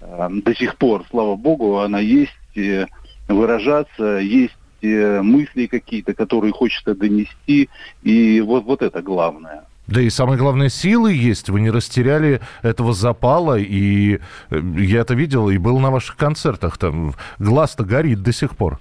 э, 0.00 0.28
до 0.30 0.54
сих 0.54 0.76
пор, 0.76 1.04
слава 1.10 1.36
богу, 1.36 1.78
она 1.78 1.98
есть 1.98 2.32
э, 2.54 2.86
выражаться, 3.28 4.18
есть 4.18 4.56
э, 4.82 5.20
мысли 5.22 5.66
какие-то, 5.66 6.14
которые 6.14 6.52
хочется 6.52 6.94
донести, 6.94 7.68
и 8.02 8.40
вот, 8.40 8.64
вот 8.64 8.82
это 8.82 9.02
главное. 9.02 9.64
Да 9.86 10.00
и 10.00 10.10
самое 10.10 10.38
главное, 10.38 10.68
силы 10.68 11.12
есть. 11.12 11.48
Вы 11.48 11.60
не 11.60 11.70
растеряли 11.70 12.40
этого 12.62 12.92
запала. 12.92 13.56
И 13.56 14.18
э, 14.50 14.60
я 14.78 15.00
это 15.00 15.14
видел 15.14 15.48
и 15.48 15.58
был 15.58 15.78
на 15.78 15.90
ваших 15.90 16.16
концертах. 16.16 16.76
Там 16.76 17.14
глаз-то 17.38 17.84
горит 17.84 18.22
до 18.22 18.32
сих 18.32 18.56
пор. 18.56 18.80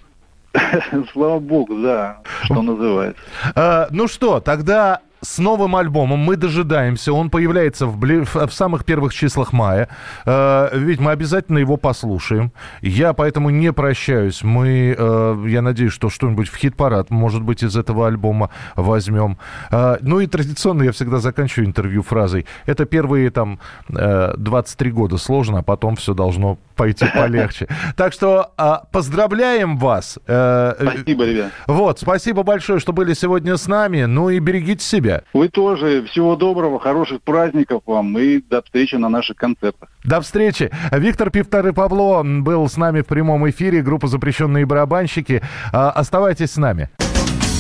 Слава 1.14 1.40
богу, 1.40 1.80
да, 1.82 2.22
что 2.44 2.62
называется. 2.62 3.22
Э, 3.56 3.88
ну 3.92 4.08
что, 4.08 4.40
тогда 4.40 5.02
с 5.26 5.40
новым 5.40 5.76
альбомом 5.76 6.20
мы 6.20 6.36
дожидаемся. 6.36 7.12
Он 7.12 7.30
появляется 7.30 7.88
в, 7.88 7.98
бли- 7.98 8.24
в- 8.26 8.54
самых 8.54 8.86
первых 8.86 9.14
числах 9.14 9.54
мая. 9.54 9.90
Э, 10.26 10.70
ведь 10.74 11.00
мы 11.00 11.12
обязательно 11.12 11.58
его 11.58 11.78
послушаем. 11.78 12.52
Я 12.82 13.14
поэтому 13.14 13.50
не 13.50 13.74
прощаюсь. 13.74 14.44
Мы, 14.44 14.96
э, 14.98 15.46
я 15.48 15.62
надеюсь, 15.62 15.92
что 15.94 16.10
что-нибудь 16.10 16.48
в 16.50 16.56
хит-парад, 16.56 17.10
может 17.10 17.42
быть, 17.42 17.64
из 17.64 17.76
этого 17.76 18.08
альбома 18.08 18.50
возьмем. 18.76 19.38
Э, 19.72 19.98
ну 20.02 20.20
и 20.20 20.28
традиционно 20.28 20.84
я 20.84 20.92
всегда 20.92 21.18
заканчиваю 21.18 21.68
интервью 21.68 22.04
фразой. 22.04 22.46
Это 22.66 22.86
первые 22.86 23.30
там 23.32 23.60
э, 23.90 24.34
23 24.38 24.92
года 24.92 25.18
сложно, 25.18 25.60
а 25.60 25.64
потом 25.64 25.96
все 25.96 26.14
должно 26.14 26.58
пойти 26.76 27.06
полегче. 27.14 27.68
Так 27.96 28.14
что 28.14 28.52
а, 28.58 28.84
поздравляем 28.92 29.78
вас. 29.78 30.20
Спасибо, 30.24 31.26
ребят. 31.26 31.52
Вот, 31.68 32.00
спасибо 32.00 32.44
большое, 32.44 32.80
что 32.80 32.94
были 32.94 33.14
сегодня 33.14 33.58
с 33.58 33.68
нами. 33.68 34.04
Ну 34.04 34.30
и 34.30 34.40
берегите 34.40 34.84
себя. 34.86 35.15
Вы 35.34 35.50
тоже. 35.50 36.04
Всего 36.06 36.36
доброго, 36.36 36.80
хороших 36.80 37.22
праздников 37.22 37.84
вам 37.86 38.18
и 38.18 38.42
до 38.42 38.62
встречи 38.62 38.96
на 38.96 39.10
наших 39.10 39.38
концертах. 39.38 39.90
До 40.04 40.22
встречи. 40.22 40.72
Виктор 40.92 41.30
Пивтар 41.30 41.68
и 41.68 41.72
Павло 41.72 42.24
был 42.24 42.68
с 42.68 42.78
нами 42.78 43.02
в 43.02 43.06
прямом 43.06 43.50
эфире. 43.50 43.82
Группа 43.82 44.08
«Запрещенные 44.08 44.66
барабанщики». 44.66 45.42
А, 45.72 45.92
Оставайтесь 45.92 46.52
с 46.52 46.58
нами. 46.58 46.90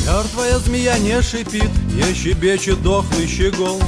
Мертвая 0.05 0.59
змея 0.59 0.97
не 0.99 1.19
шипит, 1.21 1.71
не 1.93 2.13
щебечет 2.13 2.81
дохлый 2.83 3.25
щегол. 3.25 3.81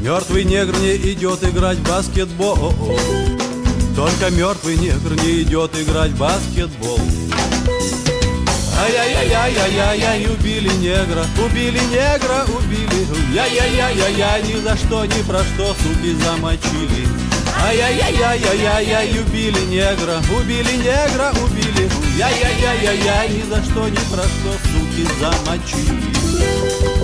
Мертвый 0.00 0.44
негр 0.44 0.74
не 0.78 0.96
идет 1.12 1.44
играть 1.44 1.76
в 1.78 1.88
баскетбол. 1.88 2.72
Только 3.94 4.30
мертвый 4.34 4.76
негр 4.76 5.12
не 5.22 5.42
идет 5.42 5.70
играть 5.78 6.10
в 6.10 6.18
баскетбол. 6.18 6.98
Ай-яй-яй-яй-яй-яй, 8.82 10.26
убили 10.26 10.70
негра, 10.80 11.24
убили 11.44 11.80
негра, 11.90 12.44
убили. 12.48 13.06
Яй-яй-яй-яй-яй, 13.32 14.42
ни 14.42 14.60
за 14.60 14.76
что, 14.76 15.04
ни 15.04 15.22
про 15.22 15.42
что, 15.44 15.74
суки 15.82 16.14
замочили. 16.14 17.06
Ай-яй-яй-яй-яй-яй, 17.66 19.20
убили 19.20 19.60
негра, 19.70 20.20
убили 20.36 20.76
негра, 20.76 21.32
убили. 21.42 21.88
Яй-яй-яй-яй-яй, 22.18 23.28
ни 23.28 23.42
за 23.42 23.62
что, 23.64 23.88
ни 23.88 24.02
про 24.10 24.24
что, 24.24 24.52
суки 24.72 25.06
замочили. 25.20 27.03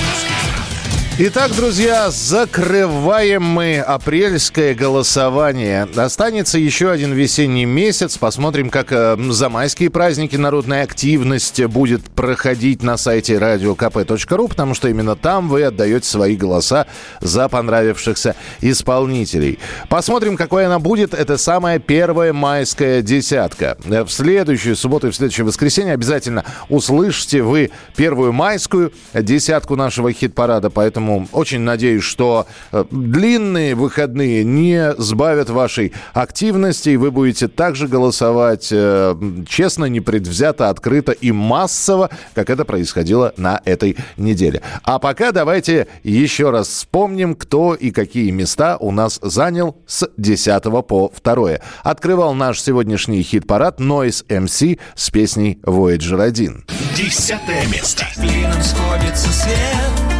Итак, 1.23 1.51
друзья, 1.55 2.09
закрываем 2.09 3.43
мы 3.43 3.77
апрельское 3.77 4.73
голосование. 4.73 5.87
Останется 5.95 6.57
еще 6.57 6.89
один 6.89 7.13
весенний 7.13 7.65
месяц. 7.65 8.17
Посмотрим, 8.17 8.71
как 8.71 8.91
э, 8.91 9.15
за 9.29 9.47
майские 9.49 9.91
праздники 9.91 10.35
народная 10.35 10.81
активность 10.81 11.63
будет 11.65 12.01
проходить 12.09 12.81
на 12.81 12.97
сайте 12.97 13.35
radiokp.ru, 13.35 14.47
потому 14.47 14.73
что 14.73 14.87
именно 14.87 15.15
там 15.15 15.47
вы 15.47 15.61
отдаете 15.65 16.07
свои 16.07 16.35
голоса 16.35 16.87
за 17.19 17.47
понравившихся 17.49 18.35
исполнителей. 18.61 19.59
Посмотрим, 19.89 20.35
какой 20.35 20.65
она 20.65 20.79
будет. 20.79 21.13
Это 21.13 21.37
самая 21.37 21.77
первая 21.77 22.33
майская 22.33 23.03
десятка. 23.03 23.77
Э, 23.85 24.05
В 24.05 24.09
следующую 24.09 24.75
субботу 24.75 25.09
и 25.09 25.11
в 25.11 25.15
следующее 25.15 25.45
воскресенье 25.45 25.93
обязательно 25.93 26.45
услышите 26.67 27.43
вы 27.43 27.69
первую 27.95 28.33
майскую 28.33 28.91
десятку 29.13 29.75
нашего 29.75 30.11
хит-парада. 30.11 30.71
Поэтому 30.71 31.10
очень 31.31 31.61
надеюсь, 31.61 32.03
что 32.03 32.47
э, 32.71 32.85
длинные 32.91 33.75
выходные 33.75 34.43
не 34.43 34.93
сбавят 34.97 35.49
вашей 35.49 35.93
активности, 36.13 36.89
и 36.89 36.97
вы 36.97 37.11
будете 37.11 37.47
также 37.47 37.87
голосовать 37.87 38.69
э, 38.71 39.15
честно, 39.47 39.85
непредвзято, 39.85 40.69
открыто 40.69 41.11
и 41.11 41.31
массово, 41.31 42.09
как 42.33 42.49
это 42.49 42.65
происходило 42.65 43.33
на 43.37 43.61
этой 43.65 43.97
неделе. 44.17 44.61
А 44.83 44.99
пока 44.99 45.31
давайте 45.31 45.87
еще 46.03 46.49
раз 46.49 46.67
вспомним, 46.67 47.35
кто 47.35 47.73
и 47.73 47.91
какие 47.91 48.31
места 48.31 48.77
у 48.77 48.91
нас 48.91 49.19
занял 49.21 49.77
с 49.87 50.09
10 50.17 50.63
по 50.87 51.11
2. 51.23 51.49
Открывал 51.83 52.33
наш 52.33 52.61
сегодняшний 52.61 53.23
хит-парад 53.23 53.79
Noise 53.79 54.25
MC 54.27 54.79
с 54.95 55.09
песней 55.09 55.59
Voyager 55.63 56.21
1. 56.21 56.65
Десятое 56.95 57.67
место. 57.67 58.05
Клином 58.15 58.61
сходится 58.61 59.31
свет 59.31 60.10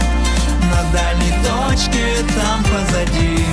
дальней 0.91 1.34
точке 1.44 2.06
там 2.36 2.64
позади 2.64 3.45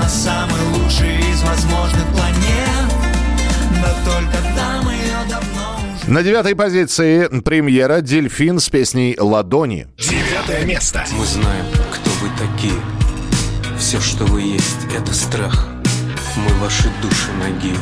На 0.00 0.08
самой 0.08 0.60
лучшей 0.74 1.18
из 1.18 1.42
возможных 1.42 2.06
планет 2.14 2.94
Да 3.82 3.94
только 4.04 4.38
там 4.56 4.88
ее 4.90 5.16
давно 5.28 5.80
уже 6.00 6.10
На 6.10 6.22
девятой 6.22 6.54
позиции 6.54 7.28
премьера 7.40 8.00
«Дельфин» 8.00 8.60
с 8.60 8.68
песней 8.68 9.16
«Ладони». 9.18 9.88
Девятое 9.98 10.64
место. 10.64 11.04
Мы 11.18 11.24
знаем, 11.24 11.66
кто 11.92 12.10
вы 12.20 12.30
такие 12.38 12.80
Все, 13.78 14.00
что 14.00 14.24
вы 14.24 14.42
есть, 14.42 14.86
это 14.96 15.12
страх 15.14 15.68
Мы 16.36 16.54
ваши 16.60 16.90
души 17.02 17.32
ноги 17.38 17.74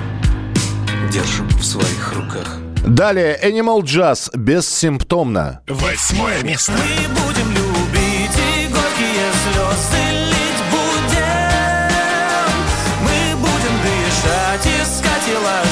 Держим 1.12 1.49
в 1.49 1.65
своих 1.65 2.12
руках 2.15 2.59
Далее 2.87 3.39
Animal 3.43 3.81
Jazz 3.81 4.31
«Бессимптомно». 4.37 5.62
Восьмое 5.66 6.43
место. 6.43 6.73
Мы 6.73 7.09
будем 7.09 7.49
любить 7.49 7.64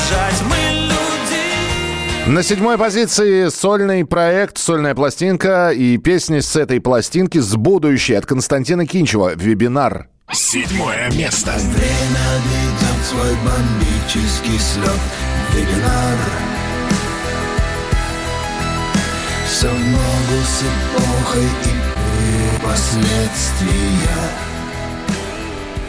ложать 0.02 0.42
Мы 0.48 0.56
люди 0.84 2.34
На 2.34 2.42
седьмой 2.42 2.78
позиции 2.78 3.48
сольный 3.48 4.04
проект, 4.04 4.58
сольная 4.58 4.94
пластинка 4.94 5.70
и 5.70 5.98
песни 5.98 6.40
с 6.40 6.56
этой 6.56 6.80
пластинки 6.80 7.38
с 7.38 7.54
будущей 7.54 8.14
от 8.14 8.26
Константина 8.26 8.86
Кинчева 8.86 9.34
«Вебинар». 9.34 10.08
Седьмое 10.32 11.10
место. 11.12 11.52
Время 11.52 12.40
ведет 12.46 13.04
свой 13.04 13.34
бомбический 13.44 14.58
слет 14.58 15.00
Вебинар 15.52 16.18
Все 19.46 19.68
в 19.68 19.86
ногу 19.88 20.42
с 20.44 20.62
эпохой 20.62 21.44
и 21.44 22.64
последствия 22.64 24.08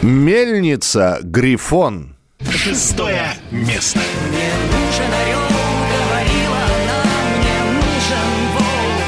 Мельница 0.02 1.20
«Грифон». 1.22 2.13
Шестое 2.50 3.34
место. 3.50 4.00
Мне 4.28 4.50
нужен 4.70 5.12
орел, 5.12 5.40
говорила 5.90 6.56
она 6.56 7.00
Мне 7.36 7.58
нужен 7.74 8.30
волк 8.54 9.00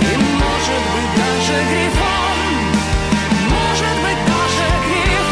И 0.00 0.16
может 0.16 0.82
быть 0.92 1.12
даже 1.16 1.56
грифон 1.70 2.38
Может 3.48 3.96
быть 4.02 4.22
даже 4.26 4.66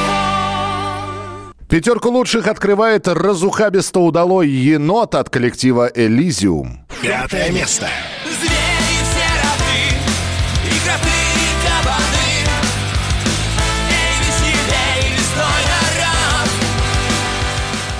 грифон 0.05 1.69
Пятерку 1.69 2.09
лучших 2.11 2.47
открывает 2.47 3.09
разухабисто 3.09 4.01
удалой 4.01 4.49
енот 4.49 5.15
от 5.15 5.31
коллектива 5.31 5.91
«Элизиум». 5.95 6.87
Пятое 7.03 7.51
место. 7.51 7.89
Звери 8.25 8.62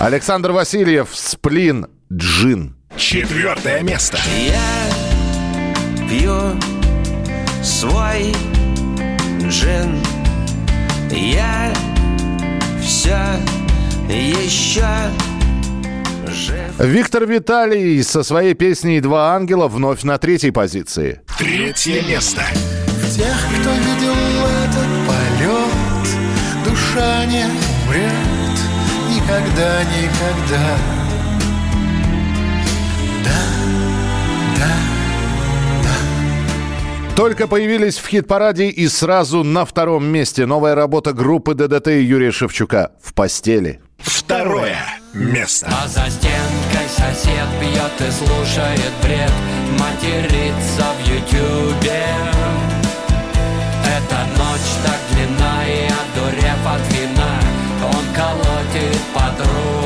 Александр 0.03 0.51
Васильев 0.51 1.11
«Сплин 1.13 1.87
Джин». 2.13 2.75
Четвертое 2.97 3.83
место. 3.83 4.19
Я 4.37 6.09
пью 6.11 6.61
свой 7.63 8.35
джин 9.49 10.03
Я 11.09 11.73
все 12.83 13.17
еще 14.09 14.85
жив 16.27 16.59
Виктор 16.81 17.25
Виталий 17.25 18.03
со 18.03 18.25
своей 18.25 18.55
песней 18.55 18.99
«Два 18.99 19.37
ангела» 19.37 19.69
вновь 19.69 20.03
на 20.03 20.19
третьей 20.19 20.51
позиции. 20.51 21.21
Третье 21.39 22.03
место. 22.03 22.43
В 22.87 23.17
тех, 23.17 23.37
кто 23.61 23.71
видел 23.71 24.17
этот 24.65 24.89
полет, 25.07 26.65
душа 26.67 27.25
не 27.27 27.45
умрет 27.45 28.22
никогда, 29.23 29.85
никогда. 29.85 31.03
Только 37.17 37.47
появились 37.47 37.99
в 37.99 38.09
хит-параде 38.09 38.69
и 38.69 38.89
сразу 38.89 39.45
на 39.45 39.65
втором 39.65 40.05
месте 40.07 40.47
новая 40.47 40.75
работа 40.75 41.13
группы 41.13 41.55
ДДТ 41.55 41.89
и 41.89 42.03
Юрия 42.03 42.33
Шевчука 42.33 42.93
«В 43.03 43.13
постели». 43.13 43.81
Второе 43.99 44.79
место. 45.13 45.69
А 45.71 45.87
за 45.87 46.11
стенкой 46.11 46.89
сосед 46.89 47.49
пьет 47.61 48.09
и 48.09 48.11
слушает 48.11 48.93
бред, 49.03 49.33
матерится 49.79 50.85
в 50.97 51.07
ютюбе. 51.07 52.03
Эта 53.85 54.27
ночь 54.39 54.73
так 54.83 54.99
длинна 55.13 55.65
и 55.69 55.85
одурев 55.87 56.67
ответ 56.67 57.02
колотит 58.15 59.01
по 59.15 59.21
трубам 59.37 59.82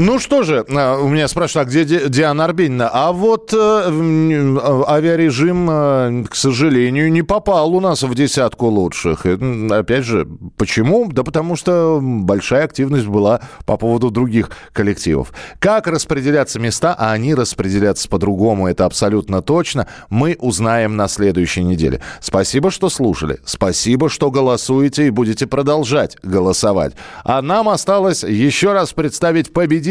Ну 0.00 0.20
что 0.20 0.44
же, 0.44 0.64
а, 0.70 0.96
у 0.96 1.08
меня 1.08 1.26
спрашивают, 1.26 1.66
а 1.66 1.70
где 1.70 1.84
Ди- 1.84 2.08
Диана 2.08 2.44
Арбенина? 2.44 2.88
А 2.92 3.10
вот 3.10 3.52
э, 3.52 3.56
э, 3.56 4.82
авиарежим, 4.86 5.68
э, 5.68 6.24
к 6.30 6.36
сожалению, 6.36 7.10
не 7.10 7.22
попал 7.22 7.74
у 7.74 7.80
нас 7.80 8.04
в 8.04 8.14
десятку 8.14 8.66
лучших. 8.66 9.26
Опять 9.26 10.04
же, 10.04 10.28
почему? 10.56 11.10
Да 11.10 11.24
потому 11.24 11.56
что 11.56 11.98
большая 12.00 12.66
активность 12.66 13.08
была 13.08 13.40
по 13.66 13.76
поводу 13.76 14.12
других 14.12 14.50
коллективов. 14.72 15.32
Как 15.58 15.88
распределяться 15.88 16.60
места, 16.60 16.94
а 16.96 17.10
они 17.10 17.34
распределятся 17.34 18.08
по-другому, 18.08 18.68
это 18.68 18.84
абсолютно 18.84 19.42
точно, 19.42 19.88
мы 20.10 20.36
узнаем 20.38 20.94
на 20.94 21.08
следующей 21.08 21.64
неделе. 21.64 22.00
Спасибо, 22.20 22.70
что 22.70 22.88
слушали. 22.88 23.40
Спасибо, 23.44 24.08
что 24.08 24.30
голосуете 24.30 25.08
и 25.08 25.10
будете 25.10 25.48
продолжать 25.48 26.16
голосовать. 26.22 26.92
А 27.24 27.42
нам 27.42 27.68
осталось 27.68 28.22
еще 28.22 28.72
раз 28.72 28.92
представить 28.92 29.52
победителя 29.52 29.87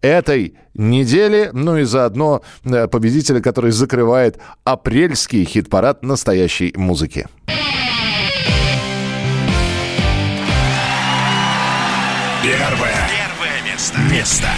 этой 0.00 0.54
недели, 0.74 1.50
ну 1.52 1.76
и 1.76 1.84
заодно 1.84 2.42
э, 2.64 2.86
победителя, 2.88 3.40
который 3.40 3.70
закрывает 3.70 4.38
апрельский 4.64 5.44
хит-парад 5.44 6.02
настоящей 6.02 6.72
музыки. 6.76 7.26
Первое. 12.42 13.08
Первое 13.08 13.72
место. 13.72 13.98
Место. 14.10 14.48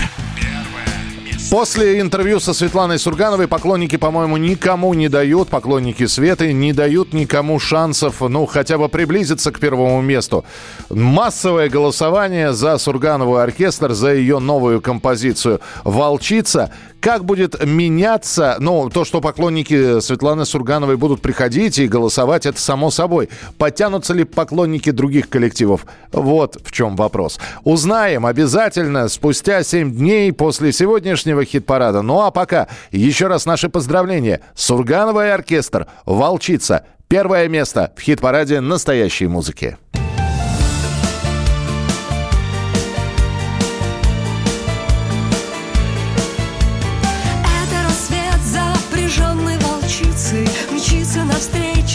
После 1.51 1.99
интервью 2.01 2.41
со 2.41 2.53
Светланой 2.53 2.99
Сургановой 2.99 3.49
поклонники, 3.49 3.97
по-моему, 3.97 4.37
никому 4.37 4.93
не 4.93 5.09
дают, 5.09 5.49
поклонники 5.49 6.05
Светы 6.05 6.53
не 6.53 6.75
дают 6.75 7.15
никому 7.15 7.59
шансов, 7.59 8.21
ну, 8.21 8.45
хотя 8.45 8.77
бы 8.77 8.91
приблизиться 8.91 9.51
к 9.51 9.59
первому 9.59 10.03
месту. 10.03 10.45
Массовое 10.91 11.71
голосование 11.71 12.53
за 12.53 12.77
Сурганову 12.77 13.37
оркестр, 13.37 13.95
за 13.95 14.13
ее 14.13 14.41
новую 14.41 14.83
композицию 14.83 15.61
«Волчица». 15.85 16.71
Как 17.01 17.25
будет 17.25 17.65
меняться, 17.65 18.57
ну, 18.59 18.91
то, 18.91 19.05
что 19.05 19.21
поклонники 19.21 20.01
Светланы 20.01 20.45
Сургановой 20.45 20.97
будут 20.97 21.23
приходить 21.23 21.79
и 21.79 21.87
голосовать, 21.87 22.45
это 22.45 22.61
само 22.61 22.91
собой. 22.91 23.29
Подтянутся 23.57 24.15
ли 24.15 24.25
поклонники 24.25 24.91
других 24.91 25.29
коллективов? 25.29 25.87
Вот 26.13 26.59
в 26.65 26.73
чем 26.73 26.97
вопрос. 26.97 27.39
Узнаем 27.63 28.27
обязательно 28.27 29.09
спустя 29.09 29.63
7 29.63 29.93
дней 29.95 30.33
после 30.33 30.73
сегодняшнего 30.73 31.45
хит-парада. 31.45 32.03
Ну 32.03 32.23
а 32.23 32.33
пока 32.33 32.67
еще 32.91 33.29
раз 33.29 33.47
наши 33.47 33.69
поздравления. 33.69 34.41
Сурганова 34.55 35.27
и 35.27 35.31
оркестр 35.31 35.87
«Волчица». 36.05 36.85
Первое 37.07 37.49
место 37.49 37.93
в 37.97 38.01
хит-параде 38.03 38.61
настоящей 38.61 39.29
музыки. 39.29 39.79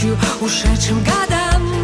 Навстречу 0.03 0.17
ушедшим 0.41 0.99
годам 0.99 1.82